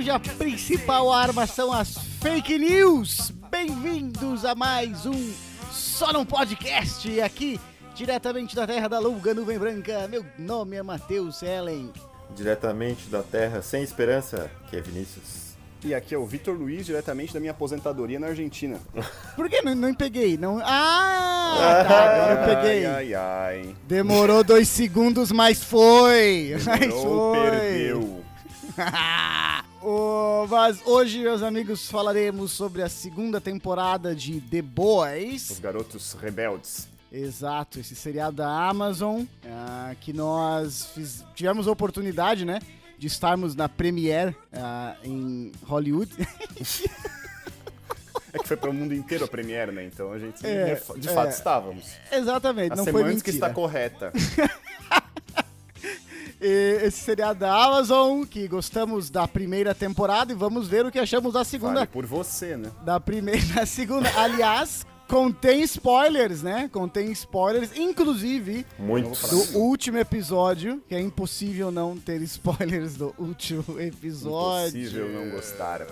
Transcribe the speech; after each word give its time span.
Cuja 0.00 0.18
principal 0.18 1.12
arma 1.12 1.46
são 1.46 1.70
as 1.70 1.98
fake 2.22 2.58
news. 2.58 3.30
Bem-vindos 3.50 4.46
a 4.46 4.54
mais 4.54 5.04
um 5.04 5.30
Só 5.70 6.10
Não 6.10 6.24
Podcast 6.24 7.20
aqui 7.20 7.60
diretamente 7.94 8.56
da 8.56 8.66
Terra 8.66 8.88
da 8.88 8.98
Longa 8.98 9.34
Nuvem 9.34 9.58
Branca. 9.58 10.08
Meu 10.08 10.24
nome 10.38 10.76
é 10.76 10.82
Matheus 10.82 11.42
Ellen. 11.42 11.92
Diretamente 12.34 13.10
da 13.10 13.22
Terra 13.22 13.60
Sem 13.60 13.82
Esperança, 13.82 14.50
que 14.70 14.78
é 14.78 14.80
Vinícius. 14.80 15.54
E 15.84 15.94
aqui 15.94 16.14
é 16.14 16.18
o 16.18 16.24
Vitor 16.24 16.56
Luiz, 16.56 16.86
diretamente 16.86 17.34
da 17.34 17.38
minha 17.38 17.52
aposentadoria 17.52 18.18
na 18.18 18.28
Argentina. 18.28 18.78
Por 19.36 19.50
que 19.50 19.60
não, 19.60 19.74
não 19.74 19.92
peguei? 19.92 20.38
Não... 20.38 20.62
Ah, 20.64 21.84
tá, 21.86 22.04
agora 22.10 22.32
eu 22.32 22.56
peguei. 22.56 22.86
Ai, 22.86 23.12
ai, 23.12 23.14
ai. 23.14 23.76
Demorou 23.86 24.42
dois 24.42 24.66
segundos, 24.66 25.30
mas 25.30 25.62
foi. 25.62 26.56
Mas 26.64 26.78
Demorou, 26.80 27.34
foi. 27.34 27.50
perdeu. 27.50 28.24
Oh, 29.82 30.46
mas 30.48 30.80
hoje, 30.86 31.20
meus 31.20 31.42
amigos, 31.42 31.90
falaremos 31.90 32.50
sobre 32.52 32.82
a 32.82 32.88
segunda 32.88 33.40
temporada 33.40 34.14
de 34.14 34.40
The 34.40 34.60
Os 34.60 34.64
Boys. 34.66 35.58
garotos 35.60 36.12
rebeldes. 36.20 36.86
Exato, 37.10 37.80
esse 37.80 37.96
seriado 37.96 38.36
da 38.36 38.48
Amazon, 38.68 39.24
ah, 39.46 39.94
que 40.00 40.12
nós 40.12 40.86
fiz- 40.94 41.24
tivemos 41.34 41.66
a 41.66 41.70
oportunidade, 41.72 42.44
né, 42.44 42.60
de 42.98 43.06
estarmos 43.06 43.56
na 43.56 43.68
premiere 43.68 44.36
ah, 44.52 44.96
em 45.02 45.50
Hollywood. 45.66 46.12
É 48.32 48.38
que 48.38 48.46
foi 48.46 48.56
para 48.56 48.70
o 48.70 48.72
mundo 48.72 48.94
inteiro 48.94 49.24
a 49.24 49.26
Premiere, 49.26 49.72
né? 49.72 49.84
Então 49.86 50.12
a 50.12 50.16
gente, 50.20 50.46
É, 50.46 50.76
de 50.96 51.08
é. 51.08 51.12
fato, 51.12 51.30
estávamos. 51.32 51.84
Exatamente, 52.12 52.74
A 52.74 52.76
não 52.76 52.86
foi 52.86 53.02
mentira. 53.02 53.28
está 53.28 53.50
correta. 53.50 54.12
Esse 56.40 56.98
seriado 57.00 57.40
da 57.40 57.52
Amazon, 57.54 58.24
que 58.24 58.48
gostamos 58.48 59.10
da 59.10 59.28
primeira 59.28 59.74
temporada 59.74 60.32
e 60.32 60.34
vamos 60.34 60.66
ver 60.66 60.86
o 60.86 60.90
que 60.90 60.98
achamos 60.98 61.34
da 61.34 61.44
segunda 61.44 61.74
Vale 61.74 61.86
por 61.86 62.06
você, 62.06 62.56
né? 62.56 62.70
da 62.82 62.98
primeira 62.98 63.44
da 63.54 63.66
segunda. 63.66 64.10
Aliás, 64.16 64.86
contém 65.06 65.60
spoilers, 65.62 66.42
né? 66.42 66.70
Contém 66.72 67.10
spoilers, 67.12 67.76
inclusive 67.76 68.64
Muitos. 68.78 69.28
do 69.28 69.58
último 69.58 69.98
episódio, 69.98 70.80
que 70.88 70.94
é 70.94 71.00
impossível 71.00 71.70
não 71.70 71.96
ter 71.96 72.22
spoilers 72.22 72.94
do 72.94 73.14
último 73.18 73.78
episódio. 73.78 74.80
Impossível 74.80 75.08
não 75.10 75.30
gostar. 75.30 75.86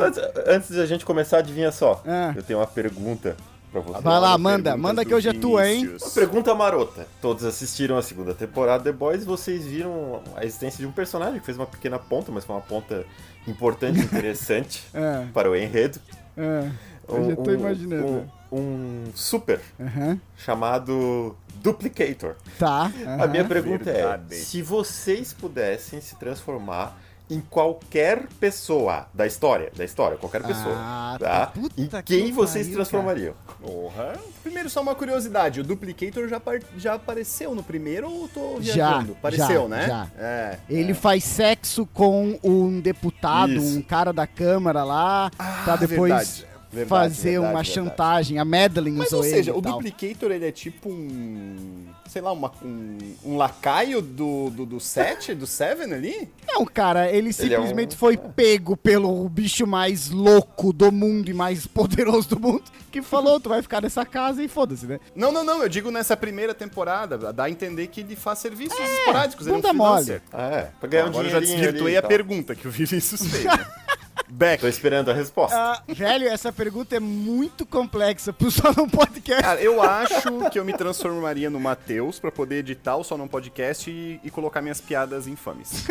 Antes, 0.00 0.22
antes 0.46 0.68
de 0.70 0.80
a 0.80 0.86
gente 0.86 1.04
começar, 1.04 1.38
adivinha 1.38 1.72
só. 1.72 2.02
Ah. 2.06 2.32
Eu 2.36 2.42
tenho 2.42 2.58
uma 2.60 2.66
pergunta 2.66 3.36
pra 3.70 3.80
você. 3.80 4.00
Vai 4.02 4.20
lá, 4.20 4.36
manda, 4.38 4.76
manda 4.76 5.04
que 5.04 5.14
hoje 5.14 5.28
é 5.28 5.32
tua, 5.32 5.68
hein? 5.68 5.86
Vinícius. 5.86 6.14
Pergunta 6.14 6.54
marota. 6.54 7.06
Todos 7.20 7.44
assistiram 7.44 7.96
a 7.96 8.02
segunda 8.02 8.34
temporada 8.34 8.84
The 8.84 8.92
Boys, 8.92 9.24
vocês 9.24 9.64
viram 9.66 10.22
a 10.36 10.44
existência 10.44 10.78
de 10.78 10.86
um 10.86 10.92
personagem 10.92 11.38
que 11.40 11.46
fez 11.46 11.56
uma 11.58 11.66
pequena 11.66 11.98
ponta, 11.98 12.30
mas 12.32 12.44
foi 12.44 12.54
uma 12.56 12.62
ponta 12.62 13.04
importante, 13.46 13.98
interessante 14.00 14.84
É, 14.92 15.26
para 15.32 15.50
o 15.50 15.56
enredo. 15.56 16.00
é, 16.36 16.70
eu 17.08 17.30
já 17.30 17.36
tô 17.36 17.50
imaginando. 17.52 18.30
Um, 18.50 18.58
um 18.58 19.04
super 19.14 19.60
Aham, 19.80 20.18
chamado 20.36 21.36
Duplicator. 21.62 22.34
Tá. 22.58 22.90
A 23.18 23.26
minha 23.26 23.44
pergunta 23.44 23.84
Verdade. 23.84 24.34
é: 24.34 24.36
se 24.38 24.62
vocês 24.62 25.32
pudessem 25.32 26.00
se 26.00 26.16
transformar 26.16 26.98
em 27.30 27.40
qualquer 27.40 28.26
pessoa 28.40 29.06
da 29.12 29.26
história, 29.26 29.70
da 29.76 29.84
história, 29.84 30.16
qualquer 30.16 30.42
pessoa, 30.42 30.74
Ah, 30.76 31.16
tá? 31.20 31.46
puta 31.46 31.80
Em 31.80 31.86
que 31.86 32.02
quem 32.02 32.32
vocês 32.32 32.66
pariu, 32.66 32.76
transformariam? 32.76 33.34
Porra. 33.60 34.14
Primeiro, 34.42 34.70
só 34.70 34.80
uma 34.80 34.94
curiosidade. 34.94 35.60
O 35.60 35.64
Duplicator 35.64 36.26
já, 36.28 36.40
já 36.76 36.94
apareceu 36.94 37.54
no 37.54 37.62
primeiro 37.62 38.10
ou 38.10 38.28
tô 38.28 38.56
Já, 38.60 38.72
viajando? 38.74 39.12
Apareceu, 39.12 39.62
já, 39.62 39.68
né? 39.68 39.86
já. 39.86 40.06
É. 40.18 40.58
Ele 40.70 40.94
faz 40.94 41.24
sexo 41.24 41.84
com 41.92 42.38
um 42.42 42.80
deputado, 42.80 43.52
Isso. 43.52 43.78
um 43.78 43.82
cara 43.82 44.12
da 44.12 44.26
Câmara 44.26 44.82
lá, 44.84 45.30
Ah, 45.38 45.76
depois 45.78 46.12
verdade, 46.12 46.46
verdade, 46.70 46.88
fazer 46.88 47.22
verdade, 47.30 47.38
uma 47.38 47.62
verdade. 47.62 47.70
chantagem. 47.70 48.38
A 48.38 48.44
Madeline 48.44 48.98
Mas, 48.98 49.06
usou 49.08 49.18
ou 49.18 49.24
seja, 49.24 49.50
ele 49.50 49.58
o 49.58 49.62
tal. 49.62 49.72
Duplicator, 49.74 50.30
ele 50.30 50.46
é 50.46 50.52
tipo 50.52 50.88
um... 50.90 51.86
Sei 52.08 52.22
lá, 52.22 52.32
uma- 52.32 52.50
um, 52.64 52.96
um 53.22 53.36
lacaio 53.36 54.00
do, 54.00 54.48
do, 54.50 54.64
do 54.64 54.80
Set, 54.80 55.34
do 55.34 55.46
Seven 55.46 55.92
ali? 55.92 56.26
Não, 56.46 56.64
cara, 56.64 57.08
ele 57.08 57.18
Ele 57.18 57.28
é 57.28 57.32
simplesmente 57.32 57.94
um- 57.94 57.98
foi 57.98 58.16
pego 58.16 58.76
pelo 58.78 59.28
bicho 59.28 59.66
mais 59.66 60.08
louco 60.10 60.72
do 60.72 60.90
mundo 60.90 61.28
e 61.30 61.34
mais 61.34 61.66
poderoso 61.66 62.30
do 62.30 62.40
mundo, 62.40 62.62
que 62.90 63.02
falou, 63.02 63.38
tu 63.38 63.50
vai 63.50 63.60
ficar 63.60 63.82
nessa 63.82 64.06
casa 64.06 64.42
e 64.42 64.48
foda-se, 64.48 64.86
né? 64.86 64.98
Não, 65.14 65.30
não, 65.30 65.44
não. 65.44 65.62
Eu 65.62 65.68
digo 65.68 65.90
nessa 65.90 66.16
primeira 66.16 66.54
temporada. 66.54 67.18
Dá 67.32 67.44
a 67.44 67.50
entender 67.50 67.86
que 67.88 68.00
ele 68.00 68.16
faz 68.16 68.38
serviços 68.38 68.78
esporádicos. 68.78 69.46
Ele 69.46 69.56
é 69.56 69.60
bunda 69.60 69.72
mole. 69.74 70.20
Ah, 70.32 70.48
é, 70.50 70.70
pra 70.80 70.88
ganhar 70.88 71.04
um 71.04 71.08
Agora 71.08 71.26
eu 71.26 71.30
já 71.30 71.40
desvirtuei 71.40 71.96
a 71.98 72.02
pergunta 72.02 72.54
que 72.54 72.66
o 72.66 72.70
Vinícius 72.70 73.20
fez. 73.26 73.44
né? 73.44 73.66
Beck. 74.30 74.60
Tô 74.60 74.68
esperando 74.68 75.10
a 75.10 75.14
resposta. 75.14 75.56
Ah, 75.56 75.82
velho, 75.88 76.28
essa 76.28 76.52
pergunta 76.52 76.96
é 76.96 77.00
muito 77.00 77.64
complexa 77.64 78.32
pro 78.32 78.50
só 78.50 78.72
num 78.76 78.88
podcast. 78.88 79.42
Cara, 79.42 79.60
eu 79.60 79.82
acho 79.82 80.50
que 80.50 80.58
eu 80.58 80.64
me 80.64 80.72
transformaria 80.72 81.48
no 81.50 81.58
Matheus 81.58 82.18
pra 82.18 82.30
poder 82.30 82.56
editar 82.56 82.96
o 82.96 83.04
Só 83.04 83.16
Não 83.16 83.28
Podcast 83.28 83.90
e, 83.90 84.20
e 84.22 84.30
colocar 84.30 84.60
minhas 84.60 84.80
piadas 84.80 85.26
infames. 85.26 85.86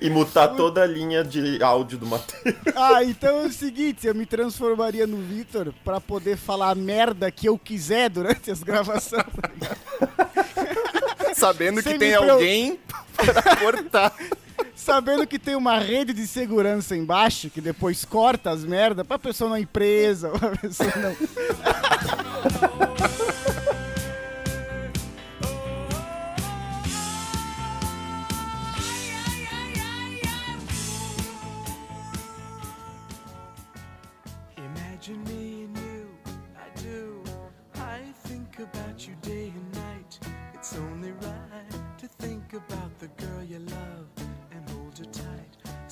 E 0.00 0.10
mutar 0.10 0.56
toda 0.56 0.82
a 0.82 0.86
linha 0.86 1.22
de 1.22 1.62
áudio 1.62 1.96
do 1.96 2.06
Matheus. 2.06 2.56
Ah, 2.74 3.04
então 3.04 3.42
é 3.42 3.46
o 3.46 3.52
seguinte, 3.52 4.04
eu 4.04 4.14
me 4.14 4.26
transformaria 4.26 5.06
no 5.06 5.18
Vitor 5.18 5.72
pra 5.84 6.00
poder 6.00 6.36
falar 6.36 6.70
a 6.70 6.74
merda 6.74 7.30
que 7.30 7.48
eu 7.48 7.56
quiser 7.56 8.10
durante 8.10 8.50
as 8.50 8.64
gravações. 8.64 9.22
tá? 9.22 9.50
Sabendo 11.34 11.80
Sem 11.82 11.92
que 11.92 11.98
tem 12.00 12.14
alguém 12.14 12.80
pra 13.12 13.56
cortar. 13.56 14.12
Sabendo 14.74 15.26
que 15.26 15.38
tem 15.38 15.54
uma 15.54 15.78
rede 15.78 16.12
de 16.12 16.26
segurança 16.26 16.96
embaixo 16.96 17.50
que 17.50 17.60
depois 17.60 18.04
corta 18.04 18.50
as 18.50 18.64
merdas 18.64 19.06
pra 19.06 19.18
pessoa 19.18 19.50
não 19.50 19.58
ir 19.58 19.66
presa, 19.66 20.30
pra 20.38 20.50
pessoa 20.50 20.90
não. 20.96 21.16
Imagine 34.56 35.18
me 35.24 35.64
and 35.64 35.76
you, 35.78 36.08
I 36.56 36.80
do. 36.80 37.22
I 37.74 38.00
think 38.28 38.58
about 38.58 39.06
you 39.06 39.14
day 39.22 39.52
and 39.54 39.71
night. 39.71 39.71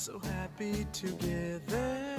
So 0.01 0.17
happy 0.17 0.87
together. 0.99 2.17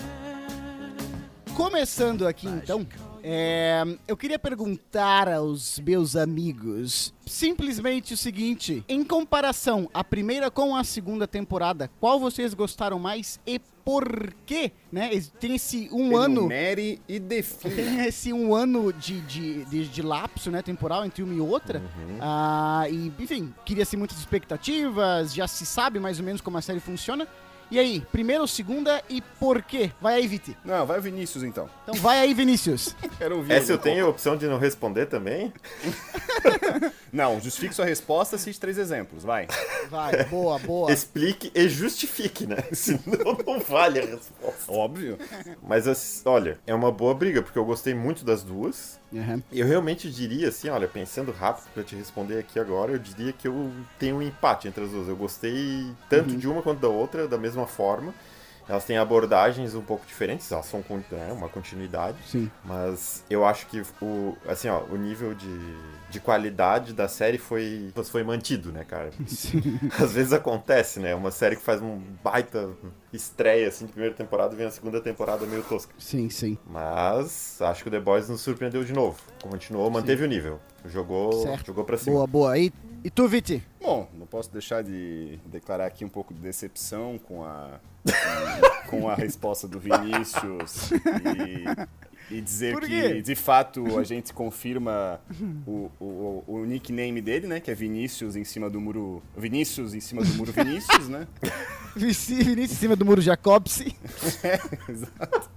Começando 1.55 2.27
aqui 2.27 2.47
então, 2.47 2.85
é, 3.23 3.83
eu 4.07 4.15
queria 4.15 4.37
perguntar 4.37 5.27
aos 5.27 5.79
meus 5.79 6.15
amigos 6.15 7.11
simplesmente 7.25 8.13
o 8.13 8.17
seguinte: 8.17 8.85
em 8.87 9.03
comparação 9.03 9.89
a 9.91 10.03
primeira 10.03 10.51
com 10.51 10.75
a 10.75 10.83
segunda 10.83 11.27
temporada, 11.27 11.89
qual 11.99 12.19
vocês 12.19 12.53
gostaram 12.53 12.99
mais 12.99 13.39
e 13.47 13.59
por 13.83 14.31
quê? 14.45 14.71
Né? 14.91 15.09
Tem 15.39 15.55
esse 15.55 15.89
um 15.91 16.15
ano. 16.15 16.41
Enumere 16.41 17.01
e 17.07 17.17
define. 17.17 17.75
Tem 17.75 18.05
esse 18.05 18.31
um 18.31 18.53
ano 18.53 18.93
de, 18.93 19.21
de, 19.21 19.65
de, 19.65 19.87
de 19.87 20.01
lapso 20.03 20.51
né, 20.51 20.61
temporal 20.61 21.03
entre 21.03 21.23
uma 21.23 21.33
e 21.33 21.41
outra. 21.41 21.81
Ah, 22.19 22.85
e, 22.87 23.11
enfim, 23.19 23.51
cria-se 23.65 23.97
muitas 23.97 24.19
expectativas, 24.19 25.33
já 25.33 25.47
se 25.47 25.65
sabe 25.65 25.99
mais 25.99 26.19
ou 26.19 26.25
menos 26.25 26.41
como 26.41 26.59
a 26.59 26.61
série 26.61 26.79
funciona. 26.79 27.27
E 27.71 27.79
aí, 27.79 28.01
primeira 28.11 28.41
ou 28.41 28.47
segunda 28.47 29.01
e 29.09 29.21
por 29.21 29.63
quê? 29.63 29.91
Vai 30.01 30.15
aí, 30.15 30.27
Viti. 30.27 30.57
Não, 30.65 30.85
vai 30.85 30.99
o 30.99 31.01
Vinícius 31.01 31.41
então. 31.41 31.69
Então 31.83 31.95
vai 31.95 32.19
aí, 32.19 32.33
Vinícius. 32.33 32.93
Quero 33.17 33.37
ouvir. 33.37 33.53
Essa 33.53 33.71
eu 33.71 33.75
ele. 33.75 33.83
tenho 33.83 34.05
a 34.05 34.09
opção 34.09 34.35
de 34.35 34.45
não 34.45 34.59
responder 34.59 35.05
também? 35.05 35.53
Não, 37.11 37.41
justifique 37.41 37.75
sua 37.75 37.85
resposta, 37.85 38.37
cite 38.37 38.59
três 38.59 38.77
exemplos, 38.77 39.23
vai. 39.23 39.47
Vai, 39.89 40.23
boa, 40.25 40.57
boa. 40.59 40.91
Explique 40.91 41.51
e 41.53 41.67
justifique, 41.67 42.47
né? 42.47 42.57
Senão 42.71 43.37
não 43.45 43.59
vale 43.59 43.99
a 43.99 44.05
resposta. 44.05 44.71
Óbvio. 44.71 45.17
Mas, 45.61 46.21
olha, 46.25 46.57
é 46.65 46.73
uma 46.73 46.91
boa 46.91 47.13
briga, 47.13 47.41
porque 47.41 47.59
eu 47.59 47.65
gostei 47.65 47.93
muito 47.93 48.23
das 48.23 48.43
duas. 48.43 48.97
Uhum. 49.11 49.43
Eu 49.51 49.67
realmente 49.67 50.09
diria, 50.09 50.47
assim, 50.47 50.69
olha, 50.69 50.87
pensando 50.87 51.33
rápido 51.33 51.65
pra 51.73 51.83
te 51.83 51.95
responder 51.97 52.39
aqui 52.39 52.57
agora, 52.57 52.93
eu 52.93 52.99
diria 52.99 53.33
que 53.33 53.45
eu 53.45 53.69
tenho 53.99 54.17
um 54.17 54.21
empate 54.21 54.69
entre 54.69 54.85
as 54.85 54.91
duas. 54.91 55.09
Eu 55.09 55.17
gostei 55.17 55.91
tanto 56.09 56.33
de 56.37 56.47
uma 56.47 56.61
quanto 56.61 56.79
da 56.79 56.87
outra, 56.87 57.27
da 57.27 57.37
mesma 57.37 57.60
forma. 57.67 58.13
elas 58.69 58.85
têm 58.85 58.97
abordagens 58.97 59.75
um 59.75 59.81
pouco 59.81 60.05
diferentes, 60.05 60.51
elas 60.51 60.65
são 60.65 60.83
né, 61.11 61.31
uma 61.31 61.49
continuidade. 61.49 62.17
Sim. 62.25 62.49
Mas 62.63 63.23
eu 63.29 63.45
acho 63.45 63.65
que 63.67 63.81
o, 64.01 64.37
assim, 64.47 64.69
ó, 64.69 64.81
o 64.83 64.95
nível 64.95 65.33
de, 65.33 65.77
de 66.09 66.19
qualidade 66.19 66.93
da 66.93 67.07
série 67.07 67.37
foi, 67.37 67.91
foi 68.09 68.23
mantido, 68.23 68.71
né, 68.71 68.83
cara? 68.83 69.09
Às 69.99 70.13
vezes 70.13 70.31
acontece, 70.31 70.99
né? 70.99 71.13
Uma 71.15 71.31
série 71.31 71.55
que 71.55 71.63
faz 71.63 71.81
um 71.81 72.01
baita 72.23 72.69
estreia, 73.13 73.67
assim, 73.67 73.85
de 73.85 73.91
primeira 73.91 74.15
temporada, 74.15 74.55
vem 74.55 74.65
a 74.67 74.71
segunda 74.71 75.01
temporada 75.01 75.45
meio 75.45 75.63
tosca. 75.63 75.93
Sim, 75.99 76.29
sim. 76.29 76.57
Mas 76.67 77.61
acho 77.61 77.83
que 77.83 77.89
o 77.89 77.91
The 77.91 77.99
Boys 77.99 78.29
nos 78.29 78.41
surpreendeu 78.41 78.83
de 78.83 78.93
novo. 78.93 79.19
Continuou, 79.41 79.89
manteve 79.89 80.23
o 80.23 80.27
nível. 80.27 80.59
Jogou, 80.85 81.33
Certo. 81.43 81.67
jogou 81.67 81.83
pra 81.83 81.97
cima. 81.97 82.15
Boa, 82.15 82.27
boa. 82.27 82.57
E, 82.57 82.71
e 83.03 83.09
tu, 83.09 83.27
Viti? 83.27 83.63
Bom, 83.79 84.07
não 84.13 84.25
posso 84.25 84.51
deixar 84.51 84.83
de 84.83 85.37
declarar 85.45 85.85
aqui 85.85 86.03
um 86.05 86.09
pouco 86.09 86.33
de 86.33 86.39
decepção 86.39 87.19
com 87.19 87.43
a, 87.43 87.79
com 88.89 89.09
a 89.09 89.15
resposta 89.15 89.67
do 89.67 89.79
Vinícius 89.79 90.91
e, 91.37 92.10
e 92.31 92.41
dizer 92.41 92.79
que, 92.79 93.21
de 93.21 93.35
fato, 93.35 93.97
a 93.99 94.03
gente 94.05 94.33
confirma 94.33 95.19
o, 95.67 95.89
o, 95.99 96.43
o 96.47 96.65
nickname 96.65 97.21
dele, 97.21 97.47
né? 97.47 97.59
Que 97.59 97.71
é 97.71 97.75
Vinícius 97.75 98.35
em 98.35 98.43
cima 98.43 98.69
do 98.69 98.79
muro... 98.79 99.21
Vinícius 99.37 99.93
em 99.93 99.99
cima 99.99 100.23
do 100.23 100.33
muro 100.35 100.51
Vinícius, 100.51 101.07
né? 101.09 101.27
Vinícius 101.95 102.47
em 102.57 102.67
cima 102.67 102.95
do 102.95 103.05
muro 103.05 103.21
Jacobse. 103.21 103.95
Exato. 104.89 105.49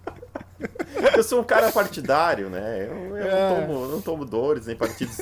Eu 1.16 1.22
sou 1.22 1.40
um 1.40 1.44
cara 1.44 1.70
partidário, 1.70 2.48
né? 2.48 2.86
Eu, 2.88 3.16
eu 3.16 3.16
É. 3.16 3.50
não, 3.50 3.66
tomo, 3.66 3.86
não 3.88 4.00
tomo 4.00 4.24
dores 4.24 4.66
nem 4.66 4.74
partidos. 4.76 5.18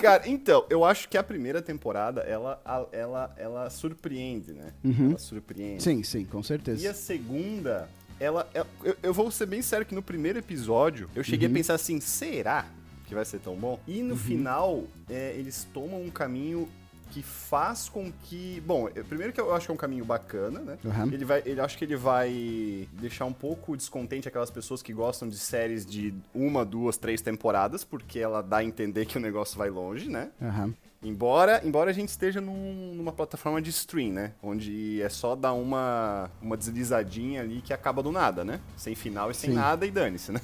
Cara, 0.00 0.26
então, 0.28 0.64
eu 0.70 0.84
acho 0.84 1.08
que 1.08 1.18
a 1.18 1.22
primeira 1.22 1.60
temporada, 1.60 2.22
ela, 2.22 2.60
ela, 2.92 3.34
ela 3.36 3.70
surpreende, 3.70 4.52
né? 4.52 4.72
Ela 4.84 5.18
surpreende. 5.18 5.82
Sim, 5.82 6.02
sim, 6.02 6.24
com 6.24 6.40
E 6.40 6.44
certeza. 6.44 6.90
a 6.90 6.94
segunda, 6.94 7.88
ela. 8.20 8.48
é- 8.54 8.64
Eu, 8.84 8.96
eu 9.02 9.12
vou 9.14 9.30
ser 9.30 9.46
bem 9.46 9.62
sério 9.62 9.84
que 9.86 9.94
no 9.94 10.02
primeiro 10.02 10.38
episódio 10.38 11.08
eu 11.16 11.24
cheguei 11.24 11.48
a 11.48 11.50
pensar 11.50 11.74
assim: 11.74 12.00
será 12.00 12.66
que 13.06 13.14
vai 13.14 13.24
ser 13.24 13.40
tão 13.40 13.56
bom? 13.56 13.80
E 13.88 14.02
no 14.02 14.14
final, 14.16 14.84
é, 15.08 15.34
eles 15.36 15.66
tomam 15.74 16.00
um 16.02 16.10
caminho 16.10 16.68
que 17.10 17.22
faz 17.22 17.88
com 17.88 18.12
que. 18.24 18.62
Bom, 18.66 18.88
primeiro 19.08 19.32
que 19.32 19.40
eu 19.40 19.54
acho 19.54 19.66
que 19.66 19.70
é 19.72 19.74
um 19.74 19.78
caminho 19.78 20.04
bacana, 20.04 20.60
né? 20.60 20.78
Uhum. 20.84 21.12
Ele 21.12 21.24
vai. 21.24 21.42
Ele 21.44 21.60
acho 21.60 21.76
que 21.76 21.84
ele 21.84 21.96
vai 21.96 22.88
deixar 22.92 23.24
um 23.24 23.32
pouco 23.32 23.76
descontente 23.76 24.28
aquelas 24.28 24.50
pessoas 24.50 24.82
que 24.82 24.92
gostam 24.92 25.28
de 25.28 25.38
séries 25.38 25.84
de 25.84 26.14
uma, 26.34 26.64
duas, 26.64 26.96
três 26.96 27.20
temporadas, 27.20 27.84
porque 27.84 28.18
ela 28.18 28.42
dá 28.42 28.58
a 28.58 28.64
entender 28.64 29.06
que 29.06 29.16
o 29.18 29.20
negócio 29.20 29.58
vai 29.58 29.70
longe, 29.70 30.08
né? 30.08 30.30
Aham. 30.40 30.74
Embora, 31.02 31.62
embora 31.64 31.88
a 31.88 31.94
gente 31.94 32.10
esteja 32.10 32.42
num- 32.42 32.92
numa 32.94 33.10
plataforma 33.10 33.62
de 33.62 33.70
stream, 33.70 34.12
né? 34.12 34.32
Onde 34.42 35.00
é 35.00 35.08
só 35.08 35.34
dar 35.34 35.54
uma, 35.54 36.30
uma 36.42 36.58
deslizadinha 36.58 37.40
ali 37.40 37.62
que 37.62 37.72
acaba 37.72 38.02
do 38.02 38.12
nada, 38.12 38.44
né? 38.44 38.60
Sem 38.76 38.94
final 38.94 39.30
e 39.30 39.34
sem 39.34 39.48
Sim. 39.48 39.56
nada 39.56 39.86
e 39.86 39.90
dane-se, 39.90 40.30
né? 40.30 40.40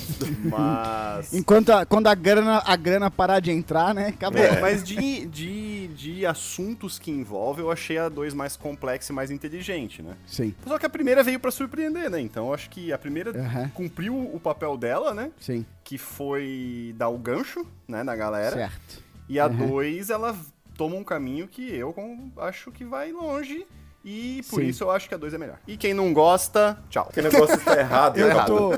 Mas. 0.44 1.32
Enquanto 1.32 1.70
a, 1.70 1.86
quando 1.86 2.06
a 2.08 2.14
grana, 2.14 2.62
a 2.66 2.76
grana 2.76 3.10
parar 3.10 3.40
de 3.40 3.50
entrar, 3.50 3.94
né? 3.94 4.08
Acabou. 4.08 4.42
É, 4.42 4.60
mas 4.60 4.84
de, 4.84 5.24
de, 5.26 5.73
de 5.94 6.26
assuntos 6.26 6.98
que 6.98 7.10
envolve, 7.10 7.60
eu 7.62 7.70
achei 7.70 7.96
a 7.98 8.08
2 8.08 8.34
mais 8.34 8.56
complexa 8.56 9.12
e 9.12 9.14
mais 9.14 9.30
inteligente, 9.30 10.02
né? 10.02 10.16
Sim, 10.26 10.54
Só 10.66 10.78
que 10.78 10.84
a 10.86 10.90
primeira 10.90 11.22
veio 11.22 11.38
pra 11.38 11.50
surpreender, 11.50 12.10
né? 12.10 12.20
Então 12.20 12.48
eu 12.48 12.54
acho 12.54 12.68
que 12.68 12.92
a 12.92 12.98
primeira 12.98 13.30
Aham. 13.30 13.68
cumpriu 13.70 14.16
o 14.34 14.40
papel 14.40 14.76
dela, 14.76 15.14
né? 15.14 15.30
sim. 15.38 15.64
Que 15.84 15.98
foi 15.98 16.94
dar 16.96 17.08
o 17.10 17.18
gancho, 17.18 17.66
né, 17.86 18.02
na 18.02 18.16
galera. 18.16 18.56
Certo. 18.56 19.02
E 19.28 19.38
a 19.38 19.46
Uhum. 19.46 19.68
2, 19.68 20.10
ela 20.10 20.36
toma 20.76 20.96
um 20.96 21.04
caminho 21.04 21.46
que 21.46 21.74
eu 21.74 21.94
acho 22.38 22.72
que 22.72 22.84
vai 22.84 23.12
longe. 23.12 23.66
E 24.04 24.42
por 24.50 24.60
Sim. 24.60 24.68
isso 24.68 24.84
eu 24.84 24.90
acho 24.90 25.08
que 25.08 25.14
a 25.14 25.18
2 25.18 25.32
é 25.32 25.38
melhor. 25.38 25.58
E 25.66 25.78
quem 25.78 25.94
não 25.94 26.12
gosta, 26.12 26.78
tchau. 26.90 27.06
Porque 27.06 27.20
o 27.20 27.22
negócio 27.22 27.54
está 27.54 27.78
errado. 27.78 28.18
Eu 28.20 28.28
errado. 28.28 28.46
tô, 28.46 28.72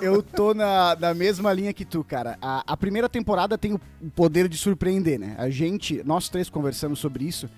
eu 0.00 0.22
tô 0.22 0.54
na, 0.54 0.94
na 0.94 1.12
mesma 1.12 1.52
linha 1.52 1.72
que 1.72 1.84
tu, 1.84 2.04
cara. 2.04 2.38
A, 2.40 2.62
a 2.64 2.76
primeira 2.76 3.08
temporada 3.08 3.58
tem 3.58 3.72
o, 3.72 3.80
o 4.00 4.10
poder 4.10 4.48
de 4.48 4.56
surpreender, 4.56 5.18
né? 5.18 5.34
A 5.38 5.50
gente, 5.50 6.02
nós 6.04 6.28
três 6.28 6.48
conversamos 6.48 7.00
sobre 7.00 7.24
isso 7.24 7.48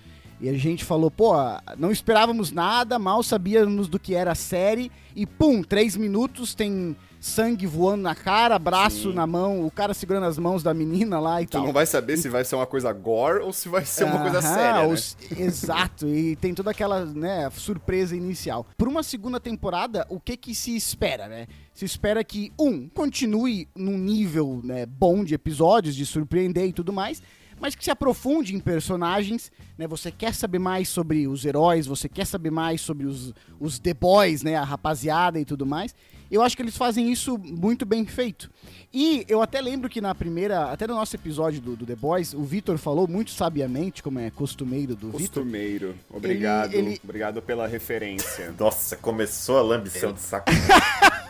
e 0.41 0.49
a 0.49 0.53
gente 0.53 0.83
falou, 0.83 1.09
pô, 1.11 1.33
não 1.77 1.91
esperávamos 1.91 2.51
nada, 2.51 2.97
mal 2.97 3.21
sabíamos 3.21 3.87
do 3.87 3.99
que 3.99 4.15
era 4.15 4.31
a 4.31 4.35
série 4.35 4.91
e 5.15 5.25
pum, 5.25 5.63
três 5.63 5.95
minutos 5.95 6.53
tem 6.53 6.95
sangue 7.19 7.65
voando 7.65 8.03
na 8.03 8.13
cara, 8.15 8.57
braço 8.59 9.09
Sim. 9.09 9.13
na 9.13 9.25
mão, 9.27 9.65
o 9.65 9.71
cara 9.71 9.93
segurando 9.93 10.25
as 10.25 10.37
mãos 10.37 10.61
da 10.63 10.73
menina 10.73 11.19
lá 11.19 11.41
e 11.41 11.45
Tu 11.45 11.51
tal. 11.51 11.63
não 11.65 11.73
vai 11.73 11.85
saber 11.85 12.17
se 12.17 12.29
vai 12.29 12.43
ser 12.45 12.55
uma 12.55 12.65
coisa 12.67 12.91
gore 12.93 13.39
ou 13.43 13.51
se 13.51 13.67
vai 13.69 13.83
ser 13.85 14.03
uma 14.05 14.19
coisa 14.21 14.39
Aham, 14.39 14.53
séria, 14.55 14.81
né? 14.87 14.93
os- 14.93 15.17
Exato, 15.37 16.07
e 16.07 16.35
tem 16.35 16.53
toda 16.53 16.71
aquela 16.71 17.05
né, 17.05 17.49
surpresa 17.51 18.15
inicial. 18.15 18.65
Por 18.77 18.87
uma 18.87 19.03
segunda 19.03 19.39
temporada, 19.39 20.05
o 20.09 20.19
que 20.19 20.37
que 20.37 20.53
se 20.55 20.75
espera, 20.75 21.27
né? 21.27 21.47
Se 21.73 21.85
espera 21.85 22.23
que, 22.23 22.51
um, 22.59 22.87
continue 22.89 23.67
num 23.75 23.97
nível 23.97 24.61
né, 24.63 24.85
bom 24.85 25.23
de 25.23 25.33
episódios, 25.35 25.95
de 25.95 26.05
surpreender 26.05 26.65
e 26.67 26.73
tudo 26.73 26.91
mais, 26.91 27.21
mas 27.59 27.75
que 27.75 27.83
se 27.83 27.91
aprofunde 27.91 28.55
em 28.55 28.59
personagens, 28.59 29.51
né? 29.77 29.87
Você 29.87 30.11
quer 30.11 30.33
saber 30.33 30.59
mais 30.59 30.89
sobre 30.89 31.27
os 31.27 31.43
heróis, 31.45 31.85
você 31.87 32.07
quer 32.09 32.25
saber 32.25 32.51
mais 32.51 32.81
sobre 32.81 33.05
os, 33.05 33.33
os 33.59 33.79
The 33.79 33.93
Boys, 33.93 34.43
né? 34.43 34.55
A 34.55 34.63
rapaziada 34.63 35.39
e 35.39 35.45
tudo 35.45 35.65
mais. 35.65 35.93
Eu 36.29 36.41
acho 36.41 36.57
que 36.57 36.61
eles 36.61 36.75
fazem 36.75 37.09
isso 37.09 37.37
muito 37.37 37.85
bem 37.85 38.05
feito. 38.05 38.51
E 38.93 39.25
eu 39.29 39.41
até 39.41 39.61
lembro 39.61 39.89
que 39.89 40.01
na 40.01 40.13
primeira, 40.13 40.71
até 40.71 40.85
no 40.85 40.93
nosso 40.95 41.15
episódio 41.15 41.61
do, 41.61 41.75
do 41.77 41.85
The 41.85 41.95
Boys, 41.95 42.33
o 42.33 42.43
Vitor 42.43 42.77
falou 42.77 43.07
muito 43.07 43.31
sabiamente, 43.31 44.03
como 44.03 44.19
é 44.19 44.29
costumeiro 44.29 44.93
do 44.93 45.07
Vitor. 45.07 45.19
Costumeiro. 45.43 45.95
Obrigado. 46.09 46.73
Ele- 46.73 46.89
ele- 46.91 47.01
Obrigado 47.01 47.41
pela 47.41 47.65
referência. 47.65 48.53
Nossa, 48.59 48.97
começou 48.97 49.57
a 49.57 49.61
lambição 49.61 50.11
de 50.11 50.19
saco. 50.19 50.51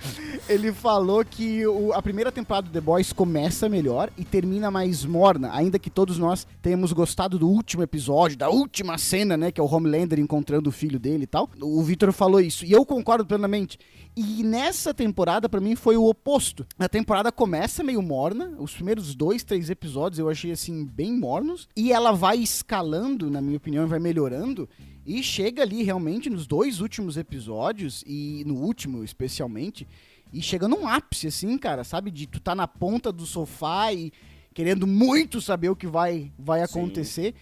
Ele 0.48 0.72
falou 0.72 1.24
que 1.24 1.66
o- 1.66 1.92
a 1.92 2.02
primeira 2.02 2.32
temporada 2.32 2.66
do 2.68 2.72
The 2.72 2.80
Boys 2.80 3.12
começa 3.12 3.68
melhor 3.68 4.10
e 4.16 4.24
termina 4.24 4.70
mais 4.70 5.04
morna, 5.04 5.50
ainda 5.52 5.78
que 5.78 5.90
todos 5.90 6.18
nós 6.18 6.46
tenhamos 6.62 6.92
gostado 6.92 7.38
do 7.38 7.48
último 7.48 7.82
episódio, 7.82 8.36
da 8.36 8.48
última 8.48 8.98
cena, 8.98 9.36
né, 9.36 9.50
que 9.52 9.60
é 9.60 9.64
o 9.64 9.66
Homelander 9.72 10.18
encontrando 10.18 10.68
o 10.70 10.72
filho 10.72 10.98
dele 10.98 11.24
e 11.24 11.26
tal. 11.26 11.48
O 11.60 11.82
Victor 11.82 12.12
falou 12.12 12.40
isso 12.40 12.64
e 12.64 12.72
eu 12.72 12.84
concordo 12.84 13.24
plenamente. 13.26 13.78
E 14.16 14.42
nessa 14.42 14.92
temporada, 14.92 15.48
pra 15.48 15.60
mim, 15.60 15.76
foi 15.76 15.96
o 15.96 16.04
oposto. 16.04 16.66
A 16.78 16.88
temporada 16.88 17.30
começa 17.30 17.82
meio 17.84 18.02
morna, 18.02 18.54
os 18.58 18.72
primeiros 18.74 19.14
dois, 19.14 19.44
três 19.44 19.70
episódios 19.70 20.18
eu 20.18 20.28
achei, 20.28 20.50
assim, 20.50 20.84
bem 20.84 21.16
mornos, 21.16 21.68
e 21.76 21.92
ela 21.92 22.10
vai 22.10 22.38
escalando, 22.38 23.30
na 23.30 23.40
minha 23.40 23.56
opinião, 23.56 23.86
vai 23.86 24.00
melhorando, 24.00 24.68
e 25.10 25.24
chega 25.24 25.62
ali 25.62 25.82
realmente 25.82 26.30
nos 26.30 26.46
dois 26.46 26.80
últimos 26.80 27.16
episódios, 27.16 28.04
e 28.06 28.44
no 28.46 28.54
último 28.54 29.02
especialmente, 29.02 29.84
e 30.32 30.40
chega 30.40 30.68
num 30.68 30.86
ápice, 30.86 31.26
assim, 31.26 31.58
cara, 31.58 31.82
sabe? 31.82 32.12
De 32.12 32.28
tu 32.28 32.38
tá 32.38 32.54
na 32.54 32.68
ponta 32.68 33.10
do 33.10 33.26
sofá 33.26 33.92
e 33.92 34.12
querendo 34.54 34.86
muito 34.86 35.40
saber 35.40 35.68
o 35.68 35.74
que 35.74 35.88
vai, 35.88 36.30
vai 36.38 36.62
acontecer. 36.62 37.34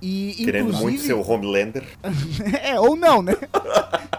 E, 0.00 0.34
Querendo 0.36 0.68
inclusive... 0.68 0.84
muito 0.84 1.02
ser 1.02 1.14
o 1.14 1.28
Homelander. 1.28 1.84
é, 2.62 2.78
ou 2.78 2.94
não, 2.94 3.20
né? 3.22 3.32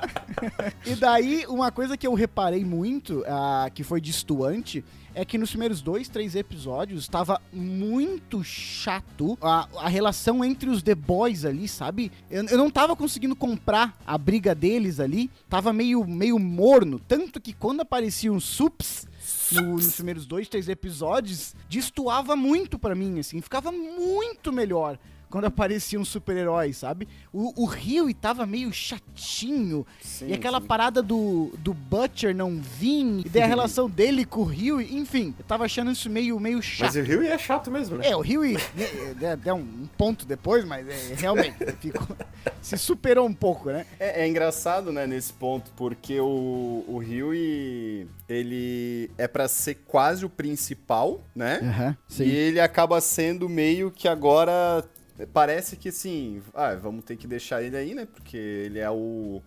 e 0.86 0.94
daí, 0.96 1.46
uma 1.48 1.72
coisa 1.72 1.96
que 1.96 2.06
eu 2.06 2.14
reparei 2.14 2.66
muito, 2.66 3.24
ah, 3.26 3.70
que 3.74 3.84
foi 3.84 4.02
distoante, 4.02 4.84
é 5.20 5.26
que 5.26 5.38
nos 5.38 5.50
primeiros 5.50 5.82
dois, 5.82 6.08
três 6.08 6.36
episódios 6.36 7.02
estava 7.04 7.42
muito 7.52 8.44
chato 8.44 9.38
a, 9.42 9.68
a 9.78 9.90
relação 9.90 10.44
entre 10.46 10.70
os 10.70 10.84
The 10.84 10.94
Boys 10.96 11.44
ali, 11.46 11.68
sabe? 11.68 12.12
Eu, 12.30 12.46
eu 12.46 12.58
não 12.58 12.70
tava 12.70 12.96
conseguindo 12.96 13.36
comprar 13.36 13.98
a 14.06 14.18
briga 14.18 14.54
deles 14.54 15.00
ali, 15.00 15.30
tava 15.50 15.74
meio, 15.74 16.06
meio 16.06 16.38
morno, 16.38 17.00
tanto 17.00 17.42
que 17.42 17.52
quando 17.54 17.82
apareciam 17.82 18.40
Sups 18.40 19.08
no- 19.52 19.74
nos 19.74 19.96
primeiros 19.96 20.26
dois, 20.26 20.48
três 20.48 20.70
episódios, 20.70 21.56
destoava 21.70 22.36
muito 22.36 22.78
pra 22.78 22.94
mim, 22.96 23.20
assim, 23.20 23.42
ficava 23.42 23.72
muito 23.72 24.52
melhor 24.54 24.98
quando 25.30 25.46
apareciam 25.46 26.04
super-heróis, 26.06 26.78
sabe? 26.78 27.08
O, 27.32 27.64
o 27.64 27.66
Rio 27.66 28.14
tava 28.14 28.46
meio 28.46 28.72
chatinho. 28.72 29.86
Sim, 30.02 30.28
e 30.30 30.34
aquela 30.34 30.62
sim. 30.62 30.68
parada 30.68 31.02
do, 31.02 31.54
do 31.60 31.74
Butcher 31.74 32.36
não 32.36 32.60
vir, 32.60 33.26
e 33.26 33.30
daí 33.30 33.44
a 33.44 33.48
relação 33.48 33.90
dele 33.90 34.26
com 34.26 34.42
o 34.42 34.46
Rio, 34.46 34.82
enfim, 34.82 35.34
eu 35.38 35.46
tava 35.46 35.66
achando 35.66 35.92
isso 35.92 36.10
meio, 36.10 36.40
meio 36.40 36.62
chato. 36.62 36.88
Mas 36.88 36.96
o 36.96 37.02
Rio 37.02 37.24
é 37.24 37.38
chato 37.38 37.72
mesmo, 37.72 37.98
né? 37.98 38.10
É, 38.10 38.16
o 38.16 38.22
Rio 38.22 38.44
é, 38.46 39.36
deu 39.36 39.56
um, 39.56 39.60
um 39.60 39.90
ponto 39.98 40.26
depois, 40.26 40.66
mas 40.66 40.88
é, 40.88 41.16
realmente 41.16 41.58
ficou, 41.80 42.08
se 42.62 42.78
superou 42.78 43.28
um 43.28 43.34
pouco, 43.34 43.70
né? 43.70 43.86
É, 44.00 44.24
é 44.24 44.28
engraçado, 44.28 44.92
né, 44.92 45.06
nesse 45.06 45.34
ponto, 45.34 45.72
porque 45.76 46.20
o, 46.20 46.84
o 46.88 46.98
Huey, 46.98 48.08
ele 48.28 49.12
é 49.18 49.28
pra 49.28 49.48
ser 49.48 49.76
quase 49.86 50.26
o 50.26 50.30
principal, 50.30 51.22
né? 51.36 51.60
Aham, 51.62 51.98
E 52.20 52.32
ele 52.32 52.60
acaba 52.60 53.00
sendo 53.02 53.48
meio 53.50 53.92
que 53.92 54.08
agora. 54.08 54.84
Parece 55.26 55.76
que 55.76 55.90
assim, 55.90 56.42
ah, 56.54 56.76
vamos 56.76 57.04
ter 57.04 57.16
que 57.16 57.28
deixar 57.28 57.64
ele 57.64 57.76
aí, 57.76 57.96
né? 57.96 58.06
Porque 58.06 58.38
ele 58.38 58.80
é 58.80 58.90
o. 58.90 59.42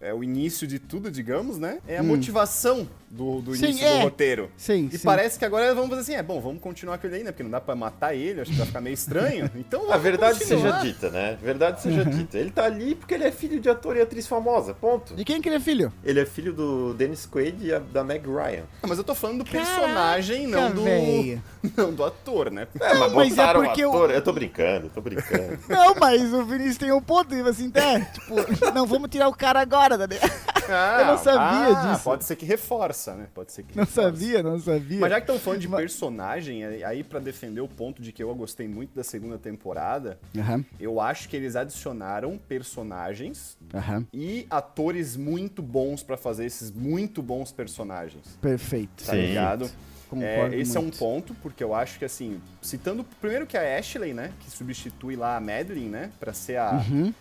é 0.00 0.14
o 0.14 0.22
início 0.22 0.66
de 0.66 0.78
tudo, 0.78 1.10
digamos, 1.10 1.58
né? 1.58 1.80
É 1.86 1.98
a 1.98 2.02
motivação 2.02 2.88
do, 3.16 3.40
do. 3.40 3.54
Sim, 3.56 3.66
início 3.66 3.86
é. 3.86 3.98
do 3.98 4.02
roteiro. 4.04 4.50
Sim, 4.56 4.88
E 4.92 4.98
sim. 4.98 5.04
parece 5.04 5.38
que 5.38 5.44
agora 5.44 5.74
vamos 5.74 5.90
fazer 5.90 6.02
assim, 6.02 6.14
é 6.14 6.22
bom, 6.22 6.40
vamos 6.40 6.60
continuar 6.60 6.98
com 6.98 7.06
ele 7.06 7.16
aí, 7.16 7.24
né? 7.24 7.32
Porque 7.32 7.42
não 7.42 7.50
dá 7.50 7.60
pra 7.60 7.74
matar 7.74 8.14
ele, 8.14 8.40
acho 8.40 8.50
que 8.50 8.56
vai 8.56 8.66
ficar 8.66 8.80
meio 8.80 8.94
estranho. 8.94 9.50
Então 9.56 9.90
A 9.92 9.96
verdade 9.96 10.38
continuar. 10.38 10.80
seja 10.80 10.92
dita, 10.92 11.10
né? 11.10 11.38
Verdade 11.42 11.80
seja 11.82 12.02
Uhum. 12.02 12.10
dita. 12.10 12.38
Ele 12.38 12.50
tá 12.50 12.64
ali 12.64 12.94
porque 12.94 13.14
ele 13.14 13.24
é 13.24 13.32
filho 13.32 13.58
de 13.60 13.68
ator 13.68 13.96
e 13.96 14.00
atriz 14.02 14.26
famosa, 14.26 14.74
ponto. 14.74 15.14
De 15.14 15.24
quem 15.24 15.40
que 15.40 15.48
ele 15.48 15.56
é 15.56 15.60
filho? 15.60 15.92
Ele 16.04 16.20
é 16.20 16.26
filho 16.26 16.52
do 16.52 16.94
Dennis 16.94 17.26
Quaid 17.26 17.64
e 17.66 17.72
a- 17.72 17.78
da 17.78 18.04
Meg 18.04 18.26
Ryan. 18.26 18.64
Ah, 18.82 18.86
mas 18.86 18.98
eu 18.98 19.04
tô 19.04 19.14
falando 19.14 19.38
do 19.44 19.50
personagem, 19.50 20.46
não 20.46 20.70
do, 20.70 20.82
véi. 20.84 21.40
não 21.76 21.92
do 21.92 22.04
ator, 22.04 22.50
né? 22.50 22.66
É, 22.80 22.94
mas 22.94 23.12
mas 23.12 23.26
é 23.32 23.36
botaram 23.36 23.64
porque 23.64 23.84
o 23.84 23.90
o- 23.90 23.94
ator. 23.96 24.10
Eu 24.10 24.22
tô 24.22 24.32
brincando, 24.32 24.86
eu 24.86 24.90
tô 24.90 25.00
brincando. 25.00 25.58
Não, 25.68 25.94
mas 25.98 26.32
o 26.32 26.44
Vinícius 26.44 26.76
tem 26.78 26.92
um 26.92 27.00
ponto, 27.00 27.34
assim, 27.48 27.70
tá? 27.70 28.00
Tipo, 28.00 28.34
não, 28.74 28.86
vamos 28.86 29.08
tirar 29.10 29.28
o 29.28 29.34
cara 29.34 29.60
agora, 29.60 29.96
Daniel. 29.98 30.20
Ah, 30.72 30.98
Eu 31.00 31.06
não 31.06 31.18
sabia 31.18 31.78
ah, 31.78 31.92
disso. 31.92 32.04
Pode 32.04 32.24
ser 32.24 32.36
que 32.36 32.44
reforça, 32.46 33.14
né? 33.14 33.26
Pode 33.34 33.52
ser 33.52 33.62
que 33.62 33.76
Não 33.76 33.84
reforça. 33.84 34.10
sabia, 34.10 34.42
não 34.42 34.58
sabia. 34.58 35.00
Mas 35.00 35.10
já 35.10 35.16
que 35.16 35.22
estão 35.22 35.38
falando 35.38 35.60
de 35.60 35.68
personagem, 35.68 36.64
aí- 36.64 37.04
pra 37.04 37.18
defender 37.20 37.60
o 37.60 37.68
ponto 37.68 38.02
de 38.02 38.12
que 38.12 38.22
eu 38.22 38.34
gostei 38.34 38.66
muito 38.68 38.94
da 38.94 39.04
segunda 39.04 39.38
temporada, 39.38 40.18
Aham, 40.36 40.64
eu 40.80 41.00
acho 41.00 41.28
que 41.28 41.36
eles 41.36 41.56
adicionaram 41.56 42.38
personagens 42.48 43.56
aham, 43.74 44.06
e 44.12 44.46
atores 44.50 45.16
muito 45.16 45.62
bons 45.62 46.02
pra 46.02 46.16
fazer 46.16 46.44
esses 46.46 46.70
muito 46.70 47.22
bons 47.22 47.52
personagens. 47.52 48.38
perfeito. 48.40 49.04
Tá 49.04 49.12
Sim. 49.12 49.20
ligado? 49.22 49.70
Concordo 50.08 50.54
É, 50.54 50.58
esse 50.58 50.76
é 50.76 50.80
um 50.80 50.84
muito. 50.84 50.98
ponto, 50.98 51.34
porque 51.42 51.62
eu 51.64 51.74
acho 51.74 51.98
que 51.98 52.04
assim, 52.04 52.40
citando 52.62 53.04
primeiro 53.20 53.44
que 53.46 53.56
a 53.56 53.78
Ashley, 53.78 54.14
né, 54.14 54.30
que 54.40 54.50
substitui 54.50 55.16
lá 55.16 55.36
a 55.36 55.40
Madeline, 55.40 55.88
né, 55.88 56.10
pra 56.20 56.32
ser 56.32 56.56
a, 56.58 56.80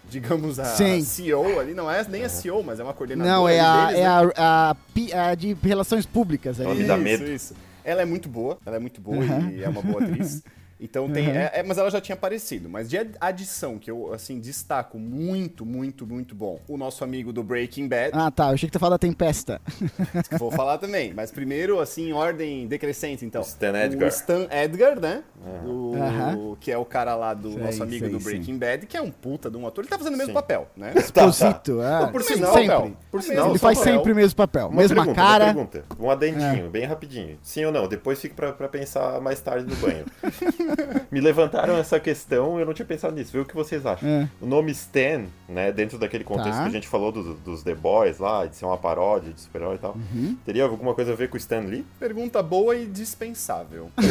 digamos, 0.10 0.60
a 0.60 0.64
Uhum. 0.70 0.76
Sim. 0.76 1.02
CEO 1.02 1.60
ali, 1.60 1.74
não 1.74 1.90
é 1.90 2.06
nem 2.08 2.24
a 2.24 2.30
CEO, 2.30 2.64
mas 2.64 2.80
é 2.80 2.84
uma 2.84 2.94
coordenadora 2.94 3.36
Não, 3.36 3.50
é 3.50 3.60
a, 3.60 3.86
deles, 3.88 4.00
é 4.00 4.04
né? 4.04 4.08
a, 4.08 4.76
a, 5.16 5.30
a 5.32 5.36
de 5.36 5.58
relações 5.64 6.06
públicas 6.06 6.60
Ela 6.60 6.76
me 6.76 6.84
dá 6.84 6.94
Isso, 6.96 7.04
medo. 7.04 7.26
Isso. 7.32 7.56
Ela 7.84 8.02
é 8.02 8.06
muito 8.06 8.30
boa, 8.30 8.58
ela 8.66 8.76
é 8.78 8.80
muito 8.80 9.00
boa 9.02 9.24
e 9.52 9.64
é 9.64 9.70
uma 9.70 9.82
boa 9.82 10.04
atriz. 10.04 10.44
Então 10.86 11.10
tem. 11.10 11.30
é- 11.30 11.52
é- 11.56 11.64
mas 11.64 11.78
ela 11.78 11.90
já 11.90 12.00
tinha 12.00 12.14
aparecido. 12.16 12.70
Mas 12.70 12.90
de 12.90 12.98
adição, 13.20 13.78
que 13.78 13.90
eu 13.92 14.14
assim, 14.14 14.40
destaco 14.40 14.98
muito, 15.00 15.66
muito, 15.66 16.06
muito 16.08 16.34
bom. 16.36 16.60
O 16.68 16.78
nosso 16.78 17.04
amigo 17.04 17.34
do 17.34 17.44
Breaking 17.44 17.88
Bad, 17.88 18.12
Ah, 18.14 18.32
tá. 18.32 18.48
Eu 18.50 18.54
achei 18.54 18.70
que 18.70 18.74
tu 18.74 18.80
falou 18.80 18.92
da 18.92 18.98
Tempesta. 19.00 19.60
vou 20.40 20.52
falar 20.52 20.78
também. 20.78 21.14
Mas 21.14 21.32
primeiro, 21.32 21.80
assim, 21.80 22.10
em 22.10 22.14
ordem 22.14 22.68
decrescente, 22.68 23.26
então. 23.26 23.42
Stan 23.42 23.78
Edgar. 23.78 24.06
O 24.06 24.10
Stan 24.10 24.48
Edgar, 24.52 25.00
né? 25.00 25.24
O, 25.66 25.94
Aham. 25.96 26.56
Que 26.60 26.72
é 26.72 26.78
o 26.78 26.86
cara 26.86 27.16
lá 27.16 27.34
do 27.34 27.52
Sei, 27.54 27.62
nosso 27.62 27.84
amigo 27.84 28.06
sei, 28.06 28.14
do 28.14 28.20
Breaking 28.20 28.58
Bad, 28.58 28.86
que 28.86 28.96
é 28.96 29.02
um 29.02 29.12
puta 29.12 29.50
de 29.50 29.58
um 29.58 29.68
ator. 29.68 29.84
Ele 29.84 29.90
tá 29.90 29.98
fazendo 29.98 30.14
o 30.14 30.18
mesmo 30.18 30.30
Sim. 30.32 30.34
papel, 30.34 30.68
né? 30.76 30.94
Exposito. 30.96 31.82
Ah, 31.82 32.02
Não, 32.02 32.12
por 32.12 32.24
sim, 32.24 32.36
sinal, 32.36 32.54
sempre. 32.54 32.98
Por 33.12 33.22
sinal, 33.22 33.50
Ele 33.50 33.60
faz 33.60 33.78
papel. 33.80 33.94
sempre 33.94 34.12
o 34.12 34.16
mesmo 34.16 34.36
papel. 34.36 34.68
Uma 34.68 34.82
Mesma 34.82 34.96
pergunta, 34.98 35.16
cara. 35.22 35.44
Uma 35.46 35.54
pergunta, 35.66 35.84
um 36.00 36.10
adendinho, 36.12 36.66
É. 36.66 36.70
bem 36.70 36.86
rapidinho. 36.86 37.38
Sim 37.44 37.66
ou 37.66 37.72
não? 37.72 37.88
Depois 37.88 38.20
fica 38.20 38.36
pra, 38.36 38.54
pra 38.54 38.68
pensar 38.68 39.20
mais 39.22 39.40
tarde 39.42 39.66
no 39.68 39.76
banho. 39.76 40.06
Me 41.12 41.22
levantaram 41.22 41.76
essa 41.78 42.00
questão 42.00 42.60
eu 42.60 42.66
não 42.66 42.74
tinha 42.74 42.86
pensado 42.86 43.16
nisso. 43.16 43.32
Vê 43.32 43.40
o 43.40 43.46
que 43.46 43.56
vocês 43.56 43.86
acham. 43.86 44.08
É. 44.08 44.28
O 44.42 44.46
nome 44.46 44.72
Stan, 44.72 45.26
né, 45.48 45.72
dentro 45.72 45.98
daquele 45.98 46.24
contexto 46.24 46.58
Tá. 46.58 46.64
que 46.64 46.70
a 46.70 46.72
gente 46.72 46.88
falou 46.88 47.12
do- 47.12 47.34
dos 47.36 47.64
The 47.64 47.74
Boys 47.76 48.18
lá, 48.20 48.46
de 48.46 48.56
ser 48.56 48.66
uma 48.66 48.78
paródia 48.78 49.32
de 49.34 49.42
super-herói 49.42 49.76
e 49.76 49.80
tal, 49.80 49.94
Uhum. 49.96 50.38
teria 50.46 50.64
alguma 50.64 50.94
coisa 50.94 51.14
a 51.14 51.16
ver 51.16 51.30
com 51.30 51.36
o 51.36 51.38
Stan 51.38 51.60
Lee? 51.62 51.86
Pergunta 52.00 52.42
boa 52.44 52.76
e 52.76 52.86
dispensável. 52.86 53.90